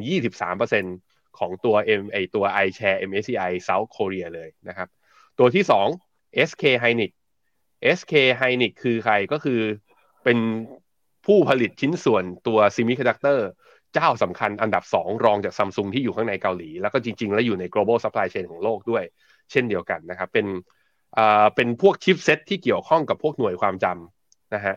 [0.67, 4.89] 23%ของตัว M ไอตัว iShare MSCI South Korea เลยนะครับ
[5.39, 5.65] ตัวที่
[6.05, 7.13] 2 SK Hynix
[7.99, 9.61] SK Hynix คือใครก็คือ
[10.25, 10.39] เป็น
[11.27, 13.41] ผู้ผลิตชิ้นส่วนตัว Semiconductor
[13.95, 19.05] เจ้าสำคัญอันดับ 2 รองจากซัมซุงที่อยู่ข้างในเกาหลี แล้วก็จริง ๆ แล้วอยู่ใน global supply chain ของโลกด้วย
[19.51, 20.47] เช่นเดียวกันนะครับ เป็น
[21.19, 24.75] อ่าเป็นพวก chipset ที่เกี่ยวข้องกับพวกหน่วยความจำนะฮะ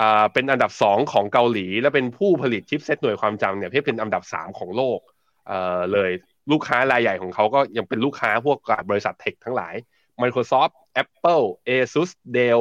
[0.00, 4.98] อ่าเป็นอันดับ 2 ของเกาหลี และเป็นผู้ผลิต chipset หน่วยความจำเนี่ยเพียเป็นอันดับ 3 ของโลก
[5.46, 6.10] เอ่อเลย
[6.50, 8.58] ลูกค้ารายใหญ่ของเขาก็ยังเป็นลูกค้าพวก
[8.90, 9.74] บริษัท tech ทั้งหลาย
[10.22, 10.72] Microsoft
[11.02, 12.60] Apple ASUS Dell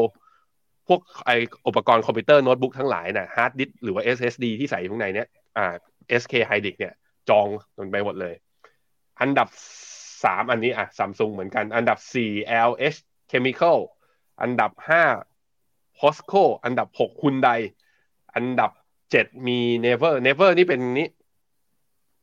[0.88, 1.32] พวกไอ
[1.68, 5.28] อุปกรณ์คอมพิวเตอร์โน้ตบุ๊กทั้งหลายนะฮาร์ดดิสก์หรือว่า SSD ที่ใส่ข้างในเนี้ย
[5.58, 5.74] อ่า
[6.22, 6.94] SK Hynix เนี่ย
[7.30, 8.34] จองมันไปหมดเลย
[9.22, 9.48] อันดับ
[10.24, 12.32] สามอันนี้อะซัมซุงเหมือนกัน อันดับสี่
[12.70, 13.00] LG
[13.32, 13.78] Chemical
[14.42, 15.04] อันดับห้า
[16.00, 17.60] POSCO อันดับหก Hyundai
[18.36, 18.72] อันดับ
[19.12, 21.08] เจ็ดมี Naver Naver นี่เป็นนี้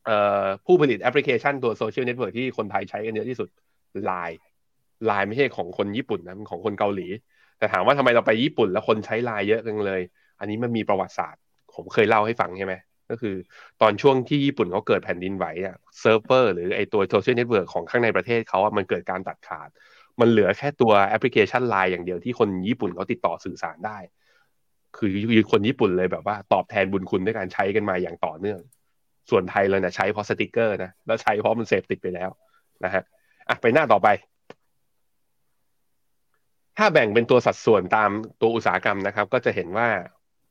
[0.04, 3.48] เอ่อผู้ผลิตแอปพลิเคชันตัว social network ที่คนไทยใช้กันเยอะที่สุด
[4.08, 4.38] Line
[5.10, 7.06] Line ไม่ใช่ของคนญี่ปุ่นนะ มันของคนเกาหลี
[7.60, 10.02] แต่ถามว่าทำไมเราไปญี่ปุ่นแล้วคนใช้ Line เยอะกันเลย
[10.40, 11.40] อันนี้มันมีประวัติศาสตร์
[11.74, 12.74] ผมเคยเล่าให้ฟังใช่ไหม
[13.10, 13.34] ก็คือ
[13.82, 19.68] ตอนช่วงที่ญี่ปุ่นเขาเกิดแผ่นดินไหวอะเซิร์ฟเวอร์หรือไอตัว social network ของข้างในประเทศเขาอะมันเกิดการตัดขาด
[20.20, 23.98] มันเหลือแค่ตัวแอปพลิเคชันไลน์อย่างเดียวที่คนญี่ปุ่นเขาติดต่อสื่อสารได้
[24.96, 25.10] คือ
[25.50, 28.60] คนญี่ปุ่นเลยแบบว่าตอบแทนบุญคุณด้วยการใช้กันมาอย่างต่อเนื่อง
[29.30, 32.30] ส่วนไทยเลยนะใช้เพราะสติกเกอร์นะแล้วใช้เพราะมันเสพติดไปแล้ว
[32.84, 33.02] นะฮะ
[33.48, 34.08] อะไปหน้าต่อไป
[36.82, 38.10] ถ้าแบ่งเป็นตัวสัดส่วนตาม
[38.40, 39.88] ตัวอุตสาหกรรมนะครับ ก็จะเห็นว่า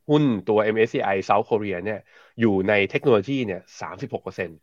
[0.09, 1.99] หุ้นตัว MSCI South Korea เนี่ย
[2.41, 4.59] อยู่ในเทคโนโลยีเนี่ย36%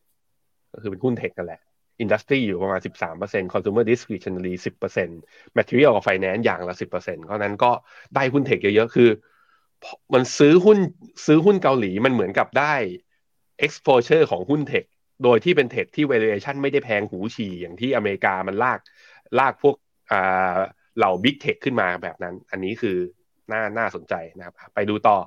[0.73, 1.61] ก็คือเป็นหุ้นเทคนั่นแหละ
[2.01, 7.71] อินดัสทรีอยู่ประมาณ 13% consumer discretionary 10% material กับ finance อย่างละ 10%เพราะนั้นก็
[8.15, 9.11] ได้หุ้นเทคเยอะๆ คือ
[10.15, 10.79] มันซื้อหุ้น
[11.27, 12.75] ซื้อหุ้นเกาหลีมันเหมือนกับได้
[13.67, 14.85] exposure ของหุ้นเทค
[15.25, 18.81] โดยที่เป็นเทคที่ valuation ไม่ได้แพงหูฉี่อย่างที่อเมริกามันลาก
[19.39, 19.77] ลากพวก
[20.13, 20.59] อ่า
[20.97, 22.97] เหล่า big tech ขึ้นมาแบบนั้น อันนี้คือ
[23.53, 25.19] น่าน่าสนใจนะครับ ไปดูต่อ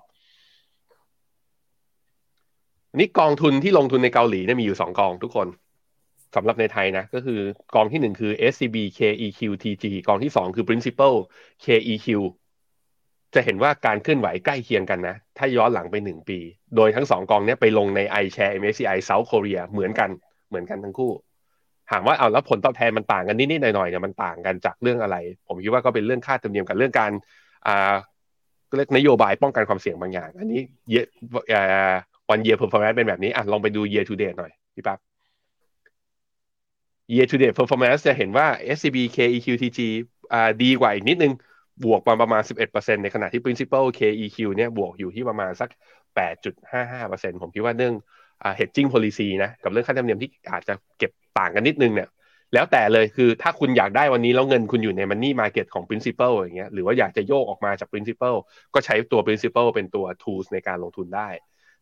[2.97, 5.47] นี่กองทุนที่ลงทุนในเกาหลีเนี่ยมีอยู่สองกองทุกคน
[6.35, 7.39] สำหรับในไทยนะ ก็คือ
[7.75, 11.13] กองที่หนึ่งคือ SCB KEQ TG กองที่สองคือ Principal
[11.65, 12.07] KEQ
[13.33, 16.39] จะเห็นว่าการเคลื่อนไหวใกล้เคียงกันนะ ถ้าย้อนหลังไปหนึ่งปี
[16.75, 20.09] โดยทั้งสองกองนี้ไปลงใน iShare MSCI South Korea เหมือนกัน
[20.49, 21.11] เหมือนกันทั้งคู่
[21.89, 25.15] ถามว่าเอาแล้วผลตอบแทนมันต่างกันนิดๆหน่อยๆเนี่ยมันต่างกันจากเรื่องอะไร
[25.47, 27.11] ผมคิดว่าก็เป็นเรื่องค่าธรรมเนียมกับเรื่องการ
[27.67, 27.93] อ่า
[28.77, 30.95] เรียกนโยบายป้องกันความเสี่ยงบางอย่าง อันนี้เย
[32.29, 34.99] one year performance เป็นแบบนี้อะลองไปดู year to date หน่อยพี่ปั๊บ
[37.13, 39.79] year to date performance จะเห็นว่า SCB KEQTG
[40.33, 41.33] อ่าดีกว่าอีกนิดนึง
[41.85, 45.69] บวกมาประมาณ 11%ในขณะที่ Principal KEQ เนี่ยบวกอยู่ที่ประมาณสัก
[46.15, 47.93] 8.55%ผมคิดว่าเรื่อง
[48.43, 52.09] อ่า hedging policy นะ กับเรื่องค่าธรรมเนียมที่อาจจะเก็บ ต่างกันนิดนึงเนี่ย
[52.53, 58.35] แล้วแต่เลยคือถ้าคุณอยากได้วันนี้แล้วเงินคุณอยู่ใน money market ของ principal อย่างเงี้ยหรือว่าอยากจะโยกออกมาจาก principal
[58.73, 61.29] ก็ใช้ตัว principal เป็นตัว tools ในการลงทุนได้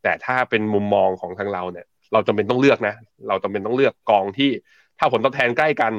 [0.03, 2.95] แต่ถ้าเป็นมุมมองของทางเราเนี่ย เราจำเป็นต้องเลือกนะ
[3.27, 4.51] เราจำเป็นต้องเลือกกองที่
[4.99, 5.93] ถ้าผลตอบแทนใกล้กัน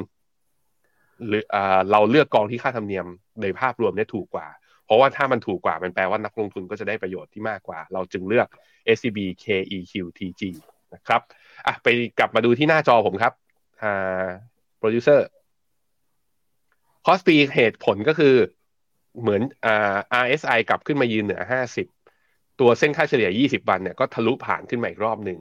[1.27, 1.55] หรืออ
[1.91, 3.05] เราเลือกกองที่ค่าธรรมเนียม
[3.41, 4.47] ในภาพรวมเนี่ยถูกกว่า
[4.85, 8.47] เพราะว่าถ้ามันถูกกว่ามันแปลว่านักลงทุนก็จะได้ประโยชน์ที่มากกว่า เราจึงเลือก
[8.97, 10.41] SCB KEQTG
[10.93, 11.21] นะครับ
[11.67, 11.87] อะไป
[12.19, 13.33] กลับมาดูที่หน้าจอผมครับ
[13.81, 14.25] อ่า
[14.77, 15.27] โปรดิวเซอร์
[17.05, 18.35] KOSPI เหตุผลก็คือ
[19.21, 21.41] เหมือนอ่า RSI กลับขึ้นมายืนเหนือ
[22.01, 25.39] 50 ตัวเส้นค่าเฉลี่ย 20 วันเนี่ยก็ทะลุผ่านขึ้นมาอีกรอบหนึ่ง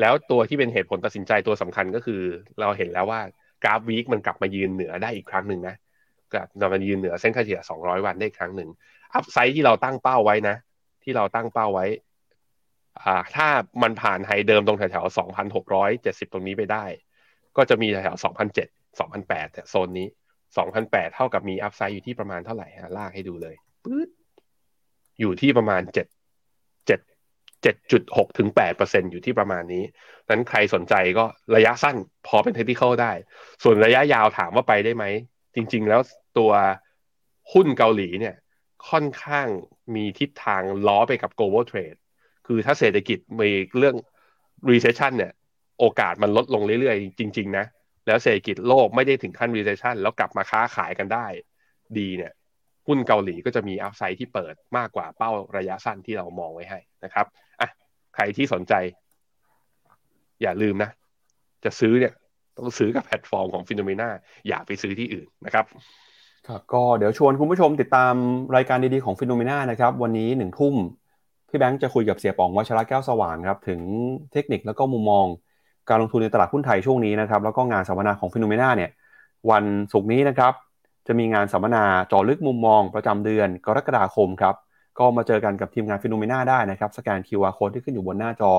[0.00, 2.20] แล้วตัวที่เป็นเหตุผลตัดสินใจตัวสำคัญก็คือ
[2.60, 3.20] เราเห็นแล้วว่า
[3.64, 5.74] กราฟ week มันกลับมายืนเหนือได้อีกครั้งหนึ่งนะ
[6.32, 8.70] กลับมายืนเหนือเส้นค่าเฉลี่ย 200 วันได้อีกครั้งหนึ่ง
[9.14, 10.56] upside ที่เราตั้งเป้าไว้นะ
[11.02, 11.86] ที่เราตั้งเป้าไว้
[13.02, 13.48] อ่าถ้า
[13.82, 15.16] มันผ่าน high เดิมตรงแถวๆ
[15.74, 16.84] 2,670 ตรงนี้ไปได้
[17.56, 20.08] ก็จะมีแถวๆ2,007 2,008แต่โซนนี้
[20.56, 23.54] 2,008 เท่ากับมี upside อยู่ที่ประมาณเท่าไหร่ฮะลากให้ดูเลย
[23.84, 24.08] ปื๊ด
[25.20, 26.04] อยู่ที่ประมาณ 7 7
[27.64, 29.84] 7.6ถึง8เปอร์เซ็นอยู่ที่ประมาณนี้
[30.30, 31.24] นั้นใครสนใจก็
[31.56, 31.96] ระยะสั้น
[32.26, 33.12] พอเป็นเทคนิคได้
[33.62, 35.04] ส่วนระยะยาวถามว่าไปได้ไหม
[35.54, 36.00] จริง ๆ แล้ว
[36.38, 36.52] ตัว
[37.52, 38.36] หุ้นเกาหลีเนี่ย
[38.90, 39.48] ค่อนข้าง
[39.94, 41.98] มีทิศทางล้อไปกับ global trade
[42.46, 43.96] คือถ้าเศรษฐกิจมีเรื่อง
[44.70, 45.32] recession เนี่ย
[45.78, 47.66] โอกาสมันลดลงเรื่อยๆ จริง ๆ นะ
[48.06, 51.26] แล้วเศรษฐกิจโลกไม่ได้ถึงขั้น recession แล้วกลับมาค้าขายกันได้
[51.98, 52.32] ดีเนี่ย
[52.86, 57.26] หุ้นเกาหลีก็จะมี upside ที่เปิดมากกว่าเป้าระยะสั้นที่เรามองไว้ให้นะครับ
[57.60, 57.68] อะ
[58.14, 58.74] ใครที่สนใจ
[60.42, 60.90] อย่าลืมนะ
[61.64, 62.12] จะซื้อเนี่ย
[62.58, 64.08] ต้องซื้อกับแพลตฟอร์มของ Finnomena
[64.48, 65.64] อย่าไปซื้อที่อื่นนะครับ
[66.48, 68.14] ครับก็เดี๋ยวชวนคุณผู้ชมติดตาม
[68.56, 70.74] รายการดีๆของ Finnomena นะครับ วันนี้หนึ่งทุ่ม
[71.48, 73.80] พี่แบงค์จะคุยกับเสี่ยป๋องวัชระแก้วสว่างครับ ถึง
[74.32, 75.26] เทคนิคแล้วก็มุมมอง
[75.88, 78.90] การลงทุนในตลาดหุ้นไทยช่วงนี้นะครับแล้วก็งานสัมมนาของ Finnomena เนี่ย
[79.50, 80.52] วันศุกร์นี้นะครับ
[81.06, 84.54] จะมีงานสัมมนาเจาะลึกมุมมองประจำเดือนกรกฎาคมครับ
[84.98, 88.52] ก็มาเจอกันกับทีมงาน Finnomena ได้นะครับสแกน QR code ที่ขึ้นอยู่บนหน้าจอ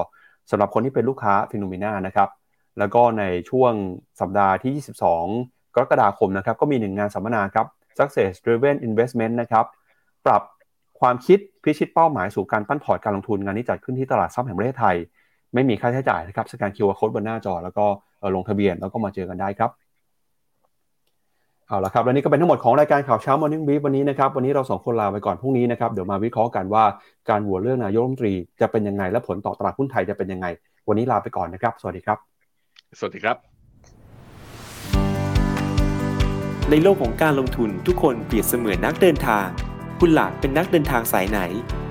[0.52, 2.30] สำหรับคนที่เป็นลูกค้า Finnomena นะครับ
[2.80, 3.74] แล้วก็ในช่วง
[4.22, 4.86] สัปดาห์ที่
[5.28, 7.66] 22 กรกฎาคมนะครับก็มีหนึ่งงานสัมมนาครับ
[7.98, 9.66] success driven investment นะครับ
[10.26, 10.42] ปรับ
[11.00, 14.96] ความคิดพิชิตเป้าหมายสู่การปั้นพอร์ตการลงทุนงานนี้จัดขึ้นที่ตลาดหลักทรัพย์แห่งประเทศไทย
[15.58, 17.86] ไม่มีค่าใช้จ่ายนะครับสแกน QR code บนหน้าจอ แล้วก็
[18.36, 19.72] ลงทะเบียนแล้วก็มาเจอกันได้ครับ
[21.68, 26.84] เอาละครับและนี่ก็เป็นทั้งหมดของรายการข่าวเช้า Morning Brief วันนี้นะครับวันนี้เราสองคนลาไปก่อนพรุ่งนี้นะครับเดี๋ยวมาวิเคราะห์กันว่า
[27.30, 30.48] การโหวตเลือกนายกรัฐมนตรีจะเป็นยังไงและผลต่อตลาดหุ้นไทยจะเป็นยังไง
[30.88, 32.18] วันนี้ลาไปก่อนนะครับ สวัสดีครับ
[33.00, 33.38] สวัสดีครับ
[36.72, 39.46] ในโลกของการลงทุนทุกคนเปรียบเสมือนนักเดินทาง
[40.00, 41.40] คุณหลักเป็นนักเดินทางสายไหน